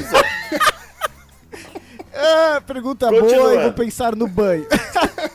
Ah, 2.17 2.63
pergunta 2.65 3.11
boa 3.11 3.55
e 3.55 3.63
vou 3.65 3.73
pensar 3.73 4.15
no 4.15 4.29
banho. 4.29 4.67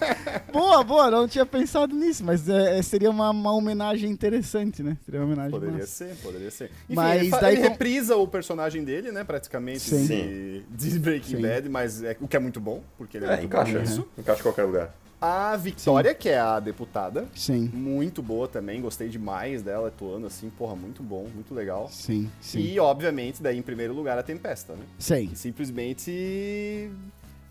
boa, 0.51 0.83
boa, 0.83 1.11
não 1.11 1.27
tinha 1.27 1.45
pensado 1.45 1.95
nisso, 1.95 2.23
mas 2.23 2.47
é, 2.49 2.79
é- 2.79 2.81
seria 2.81 3.09
uma, 3.09 3.29
uma 3.31 3.53
homenagem 3.53 4.09
interessante, 4.09 4.81
né? 4.83 4.97
Seria 5.05 5.19
uma 5.19 5.25
homenagem 5.27 5.51
Poderia 5.51 5.77
massa. 5.79 5.87
ser, 5.87 6.15
poderia 6.21 6.51
ser. 6.51 6.65
Enfim, 6.65 6.95
Mas 6.95 7.21
ele, 7.21 7.29
daí 7.31 7.53
ele 7.55 7.63
com- 7.63 7.69
reprisa 7.69 8.15
o 8.15 8.27
personagem 8.27 8.83
dele, 8.83 9.11
né? 9.11 9.23
Praticamente 9.23 9.81
Sim. 9.81 10.05
de, 10.07 10.63
de 10.69 10.99
Breaking 10.99 11.35
Sim. 11.37 11.41
Bad, 11.41 11.69
mas 11.69 12.03
é, 12.03 12.15
o 12.19 12.27
que 12.27 12.35
é 12.35 12.39
muito 12.39 12.59
bom, 12.59 12.81
porque 12.97 13.17
ele 13.17 13.25
é, 13.25 13.29
É, 13.29 13.37
muito 13.37 13.45
encaixa. 13.47 13.73
bom 13.73 13.79
nisso. 13.79 14.07
Encaixa 14.17 14.39
em 14.39 14.43
qualquer 14.43 14.63
lugar. 14.63 14.95
A 15.21 15.57
Victoria, 15.57 16.13
que 16.15 16.29
é 16.29 16.39
a 16.39 16.61
deputada, 16.61 17.25
Sim, 17.35 17.69
muito 17.73 18.21
boa 18.23 18.47
também, 18.47 18.79
gostei 18.79 19.09
demais 19.09 19.61
dela 19.61 19.89
atuando 19.89 20.25
assim, 20.27 20.49
porra, 20.49 20.77
muito 20.77 21.03
bom, 21.03 21.27
muito 21.35 21.53
legal. 21.53 21.89
sim, 21.91 22.31
sim. 22.39 22.59
E, 22.61 22.79
obviamente, 22.79 23.43
daí 23.43 23.57
em 23.57 23.61
primeiro 23.61 23.93
lugar 23.93 24.17
a 24.17 24.23
Tempesta, 24.23 24.75
né? 24.75 24.83
Sim. 24.97 25.27
Que 25.27 25.35
simplesmente 25.37 26.89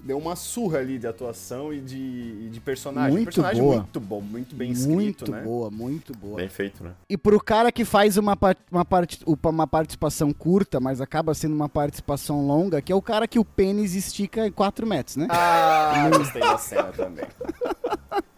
deu 0.00 0.16
uma 0.18 0.36
surra 0.36 0.78
ali 0.78 0.98
de 0.98 1.06
atuação 1.06 1.72
e 1.72 1.80
de, 1.80 1.96
e 1.96 2.48
de 2.50 2.60
personagem. 2.60 3.10
Muito 3.12 3.24
personagem 3.26 3.62
boa. 3.62 3.76
muito 3.76 4.00
bom, 4.00 4.20
muito 4.20 4.54
bem 4.56 4.70
escrito, 4.70 4.94
Muito 4.94 5.30
né? 5.32 5.42
boa, 5.42 5.70
muito 5.70 6.12
boa. 6.16 6.36
Bem 6.36 6.48
feito, 6.48 6.82
né? 6.84 6.90
E 7.08 7.16
pro 7.16 7.38
cara 7.42 7.70
que 7.72 7.84
faz 7.84 8.16
uma, 8.16 8.36
uma, 8.70 8.84
part- 8.84 9.22
uma 9.26 9.66
participação 9.66 10.32
curta, 10.32 10.80
mas 10.80 11.00
acaba 11.00 11.34
sendo 11.34 11.54
uma 11.54 11.68
participação 11.68 12.46
longa, 12.46 12.80
que 12.80 12.92
é 12.92 12.94
o 12.94 13.02
cara 13.02 13.26
que 13.28 13.38
o 13.38 13.44
pênis 13.44 13.94
estica 13.94 14.46
em 14.46 14.52
4 14.52 14.86
metros, 14.86 15.16
né? 15.16 15.26
Ah, 15.30 16.08
gostei 16.16 16.40
da 16.40 16.58
cena 16.58 16.84
também. 16.84 17.24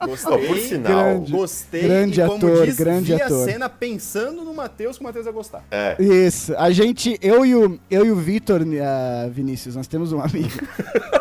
Gostei. 0.03 0.33
Ó, 0.33 0.39
por 0.47 0.57
sinal, 0.59 0.93
Grande. 1.05 1.33
Gostei 1.33 1.83
Grande 1.83 2.21
e 2.23 2.25
como 2.27 2.37
ator, 2.47 2.65
diz, 2.67 2.77
grande 2.79 3.15
vi 3.15 3.21
ator. 3.23 3.43
a 3.49 3.53
cena 3.53 3.69
pensando 3.69 4.43
no 4.43 4.55
Matheus 4.55 4.97
que 4.97 5.03
o 5.03 5.07
Matheus 5.07 5.27
ia 5.27 5.33
gostar. 5.33 5.63
é, 5.71 5.95
Isso. 6.03 6.55
A 6.57 6.71
gente, 6.71 7.19
eu 7.21 7.45
e 7.45 7.55
o, 7.55 7.79
eu 7.91 8.07
e 8.07 8.11
o 8.11 8.17
Vitor, 8.17 8.63
ah, 8.83 9.29
Vinícius, 9.31 9.77
nós 9.77 9.87
temos 9.87 10.11
um 10.13 10.21
amigo. 10.21 10.49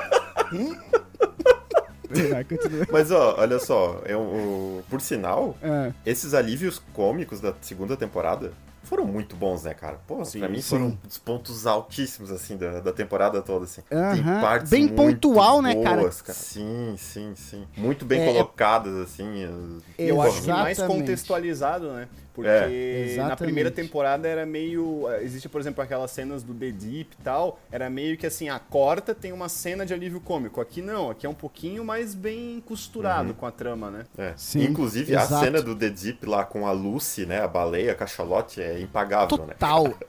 Vai. 0.51 2.45
Mas 2.91 3.11
ó, 3.11 3.35
olha 3.37 3.59
só, 3.59 4.01
é 4.03 4.17
um, 4.17 4.81
por 4.89 4.99
sinal, 4.99 5.55
Ah, 5.61 5.91
esses 6.05 6.33
alívios 6.33 6.81
cômicos 6.93 7.39
da 7.39 7.53
segunda 7.61 7.95
temporada 7.95 8.51
foram 8.81 9.05
muito 9.05 9.35
bons, 9.35 9.63
né, 9.63 9.75
cara? 9.75 9.99
Pô, 10.07 10.25
Sim, 10.25 10.39
pra 10.39 10.49
mim 10.49 10.59
sim. 10.61 10.69
foram 10.69 10.97
os 11.07 11.19
pontos 11.19 11.67
altíssimos, 11.67 12.31
assim, 12.31 12.57
da, 12.57 12.79
da 12.79 12.91
temporada 12.91 13.39
toda, 13.43 13.65
assim. 13.65 13.81
Tem 13.87 14.23
partes 14.41 14.71
Bem 14.71 14.87
muito 14.87 15.29
pontual, 15.29 15.61
né, 15.61 15.75
cara? 15.75 16.01
boas, 16.01 16.23
Sim, 16.29 16.95
sim, 16.97 17.33
sim. 17.35 17.67
Muito 17.77 18.03
bem 18.05 18.19
É, 18.21 18.25
colocadas, 18.25 18.95
assim. 18.95 19.43
as- 19.43 19.83
E 19.99 20.09
eu 20.09 20.19
acho 20.19 20.41
que 20.41 20.47
mais 20.51 20.81
contextualizado, 20.81 21.91
né? 21.91 22.07
Porque 22.33 22.47
É. 22.49 23.15
na 23.17 23.35
primeira 23.35 23.69
temporada 23.71 24.27
era 24.27 24.45
meio. 24.45 25.07
eh, 25.09 25.23
Existe, 25.23 25.49
por 25.49 25.59
exemplo, 25.59 25.83
aquelas 25.83 26.11
cenas 26.11 26.43
do 26.43 26.53
The 26.53 26.71
Deep 26.71 27.15
e 27.19 27.23
tal. 27.23 27.59
Era 27.71 27.89
meio 27.89 28.17
que 28.17 28.25
assim, 28.27 28.49
a 28.49 28.59
corta 28.59 29.13
tem 29.13 29.31
uma 29.31 29.49
cena 29.49 29.85
de 29.85 29.93
alívio 29.93 30.19
cômico. 30.21 30.61
Aqui 30.61 30.81
não, 30.81 31.09
aqui 31.09 31.25
é 31.25 31.29
um 31.29 31.33
pouquinho 31.33 31.83
mais 31.83 32.13
bem 32.15 32.61
costurado 32.65 33.33
com 33.33 33.45
a 33.45 33.51
trama, 33.51 33.89
né? 33.91 34.05
é. 34.17 34.33
Sim, 34.37 34.63
Inclusive, 34.63 35.11
exato. 35.13 35.35
a 35.35 35.39
cena 35.39 35.61
do 35.61 35.75
The 35.75 35.89
Deep 35.89 36.25
lá 36.25 36.43
com 36.45 36.65
a 36.67 36.71
Lucy, 36.71 37.25
né, 37.25 37.41
a 37.41 37.47
baleia, 37.47 37.91
a 37.91 37.95
cachalote, 37.95 38.61
é 38.61 38.79
impagável, 38.79 39.37
né? 39.39 39.53
Total. 39.53 39.93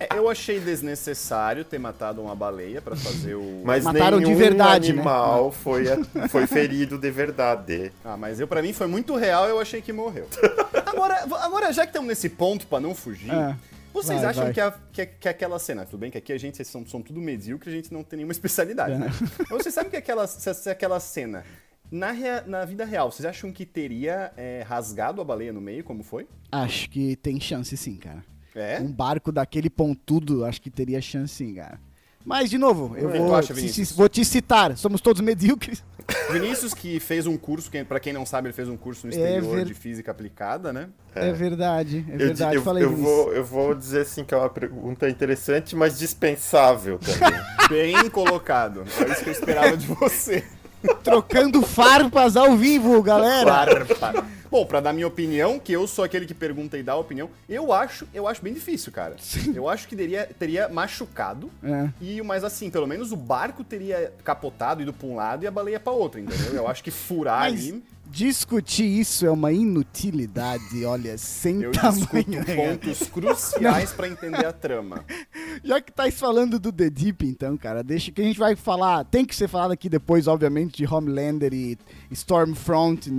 É, 0.00 0.16
Eu 0.18 0.28
achei 0.28 0.58
desnecessário 0.58 1.64
ter 1.64 1.78
matado 1.78 2.20
uma 2.20 2.34
baleia 2.34 2.82
pra 2.82 2.96
fazer 2.96 3.36
o. 3.36 3.62
Mas 3.64 3.84
Mataram 3.84 4.18
de 4.18 4.24
nenhum 4.24 4.36
verdade, 4.36 4.88
né? 4.92 4.94
animal 5.00 5.52
foi, 5.52 5.84
foi 6.28 6.48
ferido 6.48 6.98
de 6.98 7.08
verdade. 7.12 7.92
Ah, 8.04 8.16
mas 8.16 8.40
eu 8.40 8.48
para 8.48 8.60
mim 8.60 8.72
foi 8.72 8.88
muito 8.88 9.14
real, 9.14 9.46
eu 9.48 9.60
achei 9.60 9.80
que 9.80 9.92
morreu. 9.92 10.26
agora, 10.84 11.24
agora 11.42 11.72
já 11.78 11.86
que 11.86 11.90
estamos 11.90 12.08
nesse 12.08 12.28
ponto 12.28 12.66
pra 12.66 12.80
não 12.80 12.94
fugir, 12.94 13.30
É. 13.32 13.56
vocês 13.92 14.20
Vai, 14.20 14.30
acham 14.30 14.44
vai. 14.44 14.52
Que, 14.52 14.60
a- 14.60 14.74
que, 14.92 15.06
que 15.06 15.28
aquela 15.28 15.58
cena, 15.58 15.84
tudo 15.84 15.98
bem 16.00 16.10
que 16.10 16.18
aqui 16.18 16.32
a 16.32 16.38
gente 16.38 16.62
são, 16.64 16.86
são 16.86 17.00
tudo 17.02 17.20
medíocre, 17.20 17.70
a 17.70 17.72
gente 17.74 17.92
não 17.92 18.02
tem 18.02 18.18
nenhuma 18.18 18.32
especialidade, 18.38 18.92
É. 18.94 18.98
né? 18.98 19.06
Mas 19.38 19.62
vocês 19.62 19.74
sabem 19.74 19.90
que 19.90 19.96
aquela, 19.96 20.26
se, 20.26 20.54
se 20.54 20.68
aquela 20.70 21.00
cena 21.00 21.44
na, 21.90 22.10
rea- 22.10 22.44
na 22.46 22.64
vida 22.64 22.84
real, 22.84 23.10
vocês 23.10 23.24
acham 23.24 23.50
que 23.50 23.64
teria 23.64 24.32
é, 24.36 24.62
rasgado 24.66 25.20
a 25.20 25.24
baleia 25.24 25.52
no 25.52 25.60
meio, 25.60 25.82
como 25.84 26.02
foi? 26.02 26.26
Acho 26.52 26.90
que 26.90 27.16
tem 27.16 27.40
chance 27.40 27.74
sim, 27.76 27.96
cara. 27.96 28.22
É? 28.54 28.80
Um 28.80 28.90
barco 28.92 29.30
daquele 29.30 29.70
pontudo, 29.70 30.44
acho 30.44 30.60
que 30.60 30.68
teria 30.70 31.00
chance 31.00 31.34
sim, 31.34 31.54
cara. 31.54 31.78
Mas, 32.24 32.50
de 32.50 32.58
novo, 32.58 32.94
eu 32.96 33.10
tu 33.10 33.18
vou, 33.18 33.34
acha, 33.36 33.54
te- 33.54 33.60
Vinícius? 33.60 33.92
vou 33.92 34.08
te 34.08 34.22
citar. 34.24 34.76
Somos 34.76 35.00
todos 35.00 35.22
medíocres. 35.22 35.82
Vinícius, 36.30 36.72
que 36.74 36.98
fez 37.00 37.26
um 37.26 37.36
curso, 37.36 37.70
que, 37.70 37.84
pra 37.84 38.00
quem 38.00 38.12
não 38.12 38.24
sabe, 38.24 38.48
ele 38.48 38.52
fez 38.54 38.68
um 38.68 38.76
curso 38.76 39.06
no 39.06 39.12
É 39.12 39.16
exterior 39.16 39.56
ver- 39.56 39.64
de 39.66 39.74
física 39.74 40.10
aplicada, 40.10 40.72
né? 40.72 40.88
É, 41.14 41.32
verdade, 41.32 42.04
é 42.08 42.14
Eu, 42.14 42.18
verdade. 42.18 42.56
eu, 42.56 42.62
Falei 42.62 42.84
eu 42.84 42.90
nisso. 42.90 43.02
vou, 43.02 43.32
eu 43.32 43.44
vou 43.44 43.74
dizer 43.74 44.02
assim 44.02 44.24
que 44.24 44.32
é 44.32 44.36
uma 44.36 44.48
pergunta 44.48 45.08
interessante, 45.08 45.74
mas 45.76 45.98
dispensável 45.98 46.98
também. 46.98 47.38
Bem 47.68 48.08
colocado. 48.10 48.84
É 49.06 49.12
isso 49.12 49.22
que 49.22 49.28
eu 49.28 49.32
esperava 49.32 49.76
de 49.76 49.86
você. 49.86 50.44
Trocando 51.02 51.62
farpas 51.62 52.36
ao 52.36 52.56
vivo, 52.56 53.02
galera. 53.02 53.84
Farpa. 53.86 54.38
Bom, 54.50 54.64
pra 54.64 54.80
dar 54.80 54.92
minha 54.92 55.06
opinião, 55.06 55.58
que 55.58 55.72
eu 55.72 55.86
sou 55.86 56.04
aquele 56.04 56.24
que 56.24 56.32
pergunta 56.32 56.78
e 56.78 56.82
dá 56.82 56.92
a 56.92 56.96
opinião, 56.96 57.28
eu 57.48 57.72
acho, 57.72 58.08
eu 58.14 58.26
acho 58.26 58.42
bem 58.42 58.54
difícil, 58.54 58.90
cara. 58.90 59.16
Eu 59.54 59.68
acho 59.68 59.86
que 59.86 59.94
teria, 59.94 60.28
teria 60.38 60.68
machucado. 60.68 61.50
É. 61.62 61.88
E, 62.00 62.22
mas 62.22 62.44
assim, 62.44 62.70
pelo 62.70 62.86
menos 62.86 63.12
o 63.12 63.16
barco 63.16 63.62
teria 63.62 64.12
capotado, 64.24 64.80
ido 64.80 64.92
pra 64.92 65.06
um 65.06 65.16
lado 65.16 65.44
e 65.44 65.46
a 65.46 65.50
baleia 65.50 65.78
pra 65.78 65.92
outro, 65.92 66.18
entendeu? 66.18 66.54
Eu 66.54 66.68
acho 66.68 66.82
que 66.82 66.90
furar 66.90 67.40
Mas 67.40 67.60
ali. 67.60 67.84
Discutir 68.10 68.84
isso 68.84 69.26
é 69.26 69.30
uma 69.30 69.52
inutilidade, 69.52 70.84
olha, 70.84 71.16
sem 71.18 71.62
Eu 71.62 71.72
tamanho. 71.72 72.44
pontos 72.56 73.08
cruciais 73.08 73.92
pra 73.92 74.08
entender 74.08 74.46
a 74.46 74.52
trama. 74.52 75.04
Já 75.62 75.80
que 75.80 75.92
tá 75.92 76.10
falando 76.10 76.58
do 76.58 76.72
The 76.72 76.88
Deep, 76.90 77.26
então, 77.26 77.56
cara, 77.56 77.82
deixa 77.82 78.10
que 78.10 78.20
a 78.20 78.24
gente 78.24 78.38
vai 78.38 78.56
falar. 78.56 79.04
Tem 79.04 79.24
que 79.24 79.34
ser 79.34 79.48
falado 79.48 79.72
aqui 79.72 79.88
depois, 79.88 80.26
obviamente, 80.26 80.78
de 80.78 80.86
Homelander 80.92 81.52
e 81.52 81.76
Stormfront, 82.10 83.08
em 83.10 83.12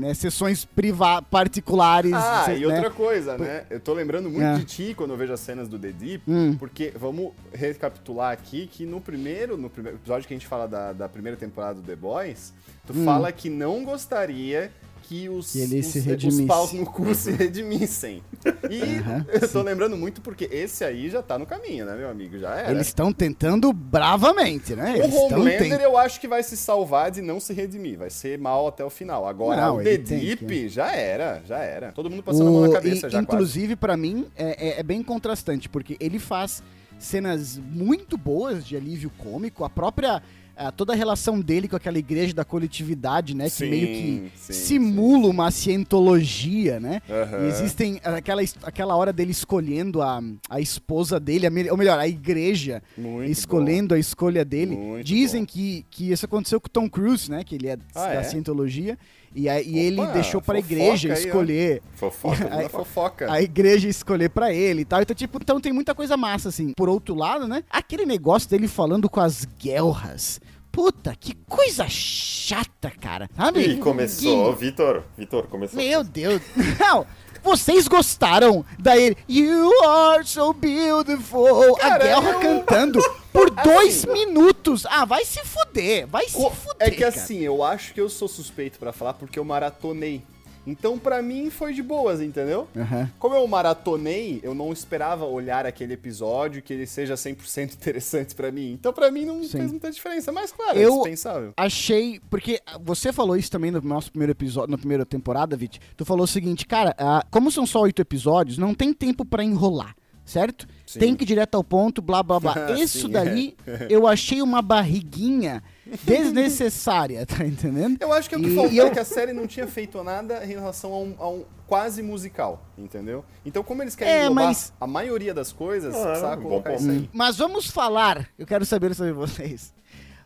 né, 0.00 0.14
sessões 0.14 0.64
priva 0.64 1.20
particulares. 1.22 2.12
Ah, 2.14 2.46
e 2.54 2.60
né? 2.66 2.74
outra 2.74 2.90
coisa, 2.90 3.36
né? 3.38 3.64
Eu 3.70 3.80
tô 3.80 3.92
lembrando 3.94 4.28
muito 4.30 4.42
É. 4.44 4.58
de 4.58 4.64
ti 4.64 4.94
quando 4.96 5.10
eu 5.10 5.16
vejo 5.16 5.32
as 5.32 5.40
cenas 5.40 5.68
do 5.68 5.78
The 5.78 5.92
Deep, 5.92 6.22
Hum. 6.28 6.56
porque 6.58 6.92
vamos 6.98 7.32
recapitular 7.52 8.32
aqui 8.32 8.66
que 8.66 8.84
no 8.86 9.00
primeiro, 9.00 9.56
no 9.56 9.68
primeiro 9.70 9.98
episódio 9.98 10.26
que 10.26 10.34
a 10.34 10.36
gente 10.36 10.46
fala 10.46 10.66
da, 10.66 10.92
da 10.92 11.08
primeira 11.08 11.36
temporada 11.36 11.80
do 11.80 11.82
The 11.82 11.96
Boys, 11.96 12.52
tu 12.86 12.94
fala 13.04 13.30
que 13.32 13.48
não 13.50 13.84
gostaria 13.84 14.70
que 15.02 15.28
os, 15.28 15.52
Que 15.52 15.62
os, 15.62 15.86
se 15.86 16.26
os 16.26 16.40
paus 16.46 16.72
no 16.72 16.84
cu 16.84 17.14
se 17.14 17.30
redimissem. 17.30 18.24
E 18.68 18.82
Aham, 18.98 19.24
eu 19.40 19.48
tô 19.48 19.62
lembrando 19.62 19.96
muito 19.96 20.20
porque 20.20 20.48
esse 20.50 20.82
aí 20.84 21.08
já 21.08 21.22
tá 21.22 21.38
no 21.38 21.46
caminho, 21.46 21.86
né, 21.86 21.94
meu 21.94 22.10
amigo? 22.10 22.36
Já 22.40 22.56
era. 22.56 22.72
Eles 22.72 22.88
estão 22.88 23.12
tentando 23.12 23.72
bravamente, 23.72 24.74
né? 24.74 24.94
O 24.94 25.02
Eles 25.04 25.14
Homelander 25.14 25.80
eu 25.80 25.96
acho 25.96 26.20
que 26.20 26.26
vai 26.26 26.42
se 26.42 26.56
salvar 26.56 27.12
de 27.12 27.22
não 27.22 27.38
se 27.38 27.52
redimir, 27.52 27.96
vai 27.98 28.10
ser 28.10 28.36
mal 28.36 28.66
até 28.66 28.84
o 28.84 28.90
final. 28.90 29.28
Agora, 29.28 29.60
Não, 29.66 29.76
o 29.76 29.82
The 29.84 29.96
Deep 29.96 30.44
que- 30.44 30.68
já 30.68 30.90
era, 30.92 31.40
já 31.46 31.58
era. 31.58 31.92
Todo 31.92 32.10
mundo 32.10 32.24
passando 32.24 32.48
a 32.48 32.50
mão 32.50 32.60
na 32.62 32.72
cabeça 32.72 33.06
in- 33.06 33.10
já. 33.10 33.20
Inclusive, 33.20 33.76
pra 33.76 33.96
mim, 33.96 34.26
é, 34.36 34.70
é- 34.70 34.80
é 34.80 34.82
bem 34.82 35.04
contrastante, 35.04 35.68
porque 35.68 35.96
ele 36.00 36.18
faz 36.18 36.64
cenas 36.98 37.58
muito 37.58 38.18
boas 38.18 38.66
de 38.66 38.76
alívio 38.76 39.10
cômico, 39.18 39.62
a 39.62 39.70
própria. 39.70 40.20
Ah, 40.56 40.72
toda 40.72 40.92
a 40.92 40.96
relação 40.96 41.40
dele 41.40 41.68
com 41.68 41.76
aquela 41.76 41.98
igreja 41.98 42.32
da 42.34 42.44
coletividade, 42.44 43.34
né? 43.34 43.44
Que 43.44 43.50
Sim, 43.50 43.68
meio 43.70 43.86
que 43.86 44.32
sim, 44.36 44.52
simula 44.52 45.28
uma 45.28 45.50
cientologia, 45.50 46.78
né? 46.80 47.00
Aham. 47.10 47.44
E 47.44 47.48
existem 47.48 48.00
aquela, 48.04 48.42
his- 48.42 48.56
aquela 48.62 48.96
hora 48.96 49.12
dele 49.12 49.30
escolhendo 49.32 50.02
a, 50.02 50.20
a 50.48 50.60
esposa 50.60 51.18
dele, 51.18 51.46
a 51.46 51.50
ou 51.72 51.76
melhor, 51.76 51.98
a 51.98 52.08
igreja 52.08 52.82
Muito 52.96 53.30
escolhendo 53.30 53.94
a 53.94 53.98
escolha 53.98 54.44
dele. 54.44 54.76
Muito 54.76 55.06
Dizem 55.06 55.42
bom. 55.42 55.46
que, 55.46 55.84
que 55.90 56.10
isso 56.12 56.24
aconteceu 56.24 56.60
com 56.60 56.66
o 56.68 56.70
Tom 56.70 56.88
Cruise, 56.88 57.30
né? 57.30 57.42
Que 57.44 57.54
ele 57.54 57.68
é 57.68 57.76
Ah, 57.94 58.06
da 58.08 58.14
é? 58.14 58.22
cientologia. 58.22 58.98
E, 59.38 59.48
aí- 59.50 59.68
e 59.68 59.78
ele 59.78 60.00
Opa, 60.00 60.12
deixou 60.12 60.40
pra 60.40 60.54
fofoca 60.56 60.72
igreja 60.72 61.08
aí, 61.12 61.14
ó. 61.14 61.26
escolher 61.26 61.82
Fofoca. 61.94 62.44
Da 62.48 62.68
fofoca. 62.70 63.30
a 63.30 63.42
igreja 63.42 63.86
escolher 63.86 64.30
pra 64.30 64.52
ele 64.52 64.80
e 64.80 64.84
tal. 64.86 65.02
Então, 65.02 65.14
tipo, 65.14 65.38
então 65.40 65.60
tem 65.60 65.72
muita 65.74 65.94
coisa 65.94 66.16
massa, 66.16 66.48
assim. 66.48 66.72
Por 66.74 66.88
outro 66.88 67.14
lado, 67.14 67.46
né? 67.46 67.62
Aquele 67.70 68.06
negócio 68.06 68.48
dele 68.48 68.66
falando 68.66 69.10
com 69.10 69.20
as 69.20 69.44
guelras. 69.58 70.40
Puta, 70.72 71.14
que 71.18 71.34
coisa 71.48 71.86
chata, 71.88 72.90
cara. 73.00 73.28
Sabe? 73.36 73.60
Ih, 73.60 73.76
começou. 73.78 74.52
Que- 74.54 74.60
Vitor, 74.64 75.02
Vitor, 75.16 75.46
começou. 75.48 75.78
Meu 75.78 76.02
Deus. 76.04 76.40
Não. 76.80 77.06
Vocês 77.46 77.86
gostaram 77.86 78.64
da 78.76 78.96
ele 78.96 79.16
You 79.28 79.70
are 79.88 80.26
so 80.26 80.52
beautiful. 80.52 81.76
Cara, 81.76 81.94
a 81.94 81.98
guerra 81.98 82.30
eu- 82.32 82.40
cantando 82.40 83.00
por 83.32 83.48
dois 83.62 84.04
minutos. 84.04 84.84
Ah, 84.86 85.04
vai 85.04 85.24
se 85.24 85.38
fuder. 85.44 86.08
Vai 86.08 86.28
se 86.28 86.36
O- 86.36 86.50
fuder. 86.50 86.88
é 86.88 86.90
que 86.90 86.96
cara. 86.96 87.08
assim, 87.08 87.38
eu 87.38 87.62
acho 87.62 87.94
que 87.94 88.00
eu 88.00 88.08
sou 88.08 88.26
suspeito 88.26 88.80
pra 88.80 88.92
falar 88.92 89.14
porque 89.14 89.38
eu 89.38 89.44
maratonei. 89.44 90.22
Então, 90.66 90.98
pra 90.98 91.22
mim, 91.22 91.48
foi 91.50 91.72
de 91.72 91.82
boas, 91.82 92.20
entendeu? 92.20 92.66
Aham. 92.76 93.10
Como 93.18 93.34
eu 93.34 93.46
maratonei, 93.46 94.40
eu 94.42 94.54
não 94.54 94.72
esperava 94.72 95.24
olhar 95.24 95.64
aquele 95.64 95.94
episódio 95.94 96.60
que 96.62 96.72
ele 96.72 96.86
seja 96.86 97.14
100% 97.14 97.74
interessante 97.74 98.34
pra 98.34 98.50
mim. 98.50 98.72
Então, 98.72 98.92
pra 98.92 99.10
mim, 99.10 99.24
não 99.24 99.42
Sim. 99.44 99.48
fez 99.58 99.70
muita 99.70 99.90
diferença. 99.90 100.32
Mas, 100.32 100.50
claro, 100.52 100.78
Eu- 100.78 100.90
é 100.92 100.96
dispensável. 100.96 101.52
achei. 101.56 102.20
Porque 102.28 102.60
você 102.82 103.12
falou 103.12 103.36
isso 103.36 103.50
também 103.50 103.70
no 103.70 103.80
nosso 103.80 104.10
primeiro 104.10 104.32
episódio, 104.32 104.70
na 104.70 104.78
primeira 104.78 105.06
temporada, 105.06 105.56
Vit. 105.56 105.80
Tu 105.96 106.04
falou 106.04 106.24
o 106.24 106.28
seguinte, 106.28 106.66
cara, 106.66 106.94
ah, 106.98 107.24
como 107.30 107.50
são 107.50 107.66
só 107.66 107.80
oito 107.82 108.00
episódios, 108.02 108.58
não 108.58 108.74
tem 108.74 108.92
tempo 108.92 109.24
pra 109.24 109.44
enrolar. 109.44 109.94
Certo? 110.24 110.66
Sim. 110.86 111.00
Tem 111.00 111.16
que 111.16 111.24
ir 111.24 111.26
direto 111.26 111.56
ao 111.56 111.64
ponto, 111.64 112.00
blá 112.00 112.22
blá 112.22 112.38
blá. 112.38 112.54
Ah, 112.68 112.72
Isso 112.72 113.06
sim, 113.06 113.10
dali 113.10 113.56
eu 113.90 114.06
achei 114.06 114.40
uma 114.40 114.62
barriguinha 114.62 115.60
desnecessária, 116.04 117.24
tá 117.26 117.44
entendendo? 117.44 117.96
Eu 118.00 118.12
acho 118.12 118.28
que 118.28 118.36
o 118.36 118.40
que 118.40 118.46
E- 118.48 118.54
faltou 118.54 118.72
e 118.72 118.78
eu- 118.78 118.86
é 118.86 118.90
que 118.90 118.98
a 118.98 119.04
série 119.04 119.32
não 119.32 119.46
tinha 119.46 119.66
feito 119.66 120.02
nada 120.02 120.44
em 120.44 120.48
relação 120.48 120.92
a 120.92 120.98
um, 120.98 121.14
a 121.18 121.28
um 121.28 121.44
quase 121.66 122.02
musical, 122.02 122.64
entendeu? 122.78 123.24
Então, 123.44 123.62
como 123.62 123.82
eles 123.82 123.94
querem 123.96 124.12
É, 124.12 124.22
englobar 124.24 124.44
mas- 124.46 124.72
a 124.80 124.86
maioria 124.86 125.34
das 125.34 125.52
coisas, 125.52 125.94
Ah, 125.94 126.14
sabe 126.16 126.42
bom 126.42 126.48
colocar 126.50 126.74
isso 126.74 126.90
aí. 126.90 127.10
Mas 127.12 127.36
vamos 127.36 127.66
falar, 127.66 128.28
eu 128.38 128.46
quero 128.46 128.64
saber 128.64 128.94
sobre 128.94 129.12
vocês. 129.12 129.74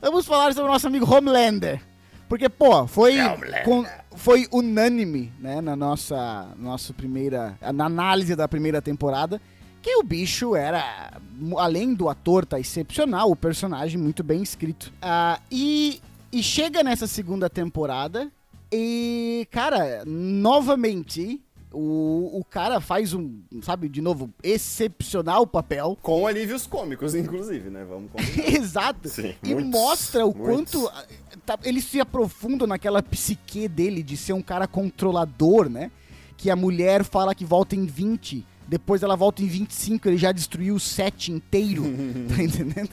Vamos 0.00 0.26
falar 0.26 0.52
sobre 0.54 0.68
o 0.68 0.72
nosso 0.72 0.86
amigo 0.86 1.10
Homelander. 1.12 1.80
Porque, 2.28 2.48
pô, 2.48 2.86
foi, 2.86 3.16
com- 3.64 3.84
foi 4.14 4.46
unânime, 4.52 5.32
né, 5.40 5.60
na 5.60 5.74
nossa, 5.74 6.48
nossa 6.56 6.92
primeira, 6.94 7.58
na 7.74 7.86
análise 7.86 8.36
da 8.36 8.46
primeira 8.46 8.80
temporada, 8.80 9.40
que 9.82 9.96
o 9.96 10.02
bicho 10.02 10.54
era, 10.54 11.18
além 11.56 11.94
do 11.94 12.08
ator 12.08 12.44
tá 12.44 12.58
excepcional, 12.60 13.30
o 13.30 13.36
personagem 13.36 13.98
muito 14.00 14.22
bem 14.22 14.42
escrito. 14.42 14.92
Ah, 15.00 15.40
e, 15.50 16.00
e 16.32 16.42
chega 16.42 16.82
nessa 16.82 17.06
segunda 17.06 17.48
temporada 17.48 18.30
e, 18.72 19.48
cara, 19.50 20.04
novamente, 20.06 21.40
o, 21.72 22.38
o 22.38 22.44
cara 22.44 22.80
faz 22.80 23.12
um, 23.12 23.40
sabe, 23.62 23.88
de 23.88 24.00
novo, 24.00 24.30
excepcional 24.42 25.46
papel. 25.46 25.98
Com 26.02 26.26
alívios 26.26 26.66
cômicos, 26.66 27.14
inclusive, 27.14 27.68
né? 27.68 27.84
Vamos. 27.88 28.10
Exato. 28.38 29.08
Sim, 29.08 29.34
e 29.42 29.54
muitos, 29.54 29.70
mostra 29.70 30.24
o 30.24 30.36
muitos. 30.36 30.72
quanto 30.74 30.88
ah, 30.88 31.04
tá- 31.44 31.58
ele 31.64 31.80
se 31.80 32.00
aprofunda 32.00 32.66
naquela 32.66 33.02
psique 33.02 33.66
dele 33.66 34.02
de 34.02 34.16
ser 34.16 34.34
um 34.34 34.42
cara 34.42 34.68
controlador, 34.68 35.68
né? 35.68 35.90
Que 36.36 36.48
a 36.48 36.56
mulher 36.56 37.04
fala 37.04 37.34
que 37.34 37.44
volta 37.44 37.74
em 37.74 37.86
20, 37.86 38.46
depois 38.70 39.02
ela 39.02 39.16
volta 39.16 39.42
em 39.42 39.48
25, 39.48 40.06
ele 40.08 40.16
já 40.16 40.30
destruiu 40.30 40.76
o 40.76 40.80
set 40.80 41.32
inteiro, 41.32 41.82
tá 42.36 42.40
entendendo? 42.40 42.90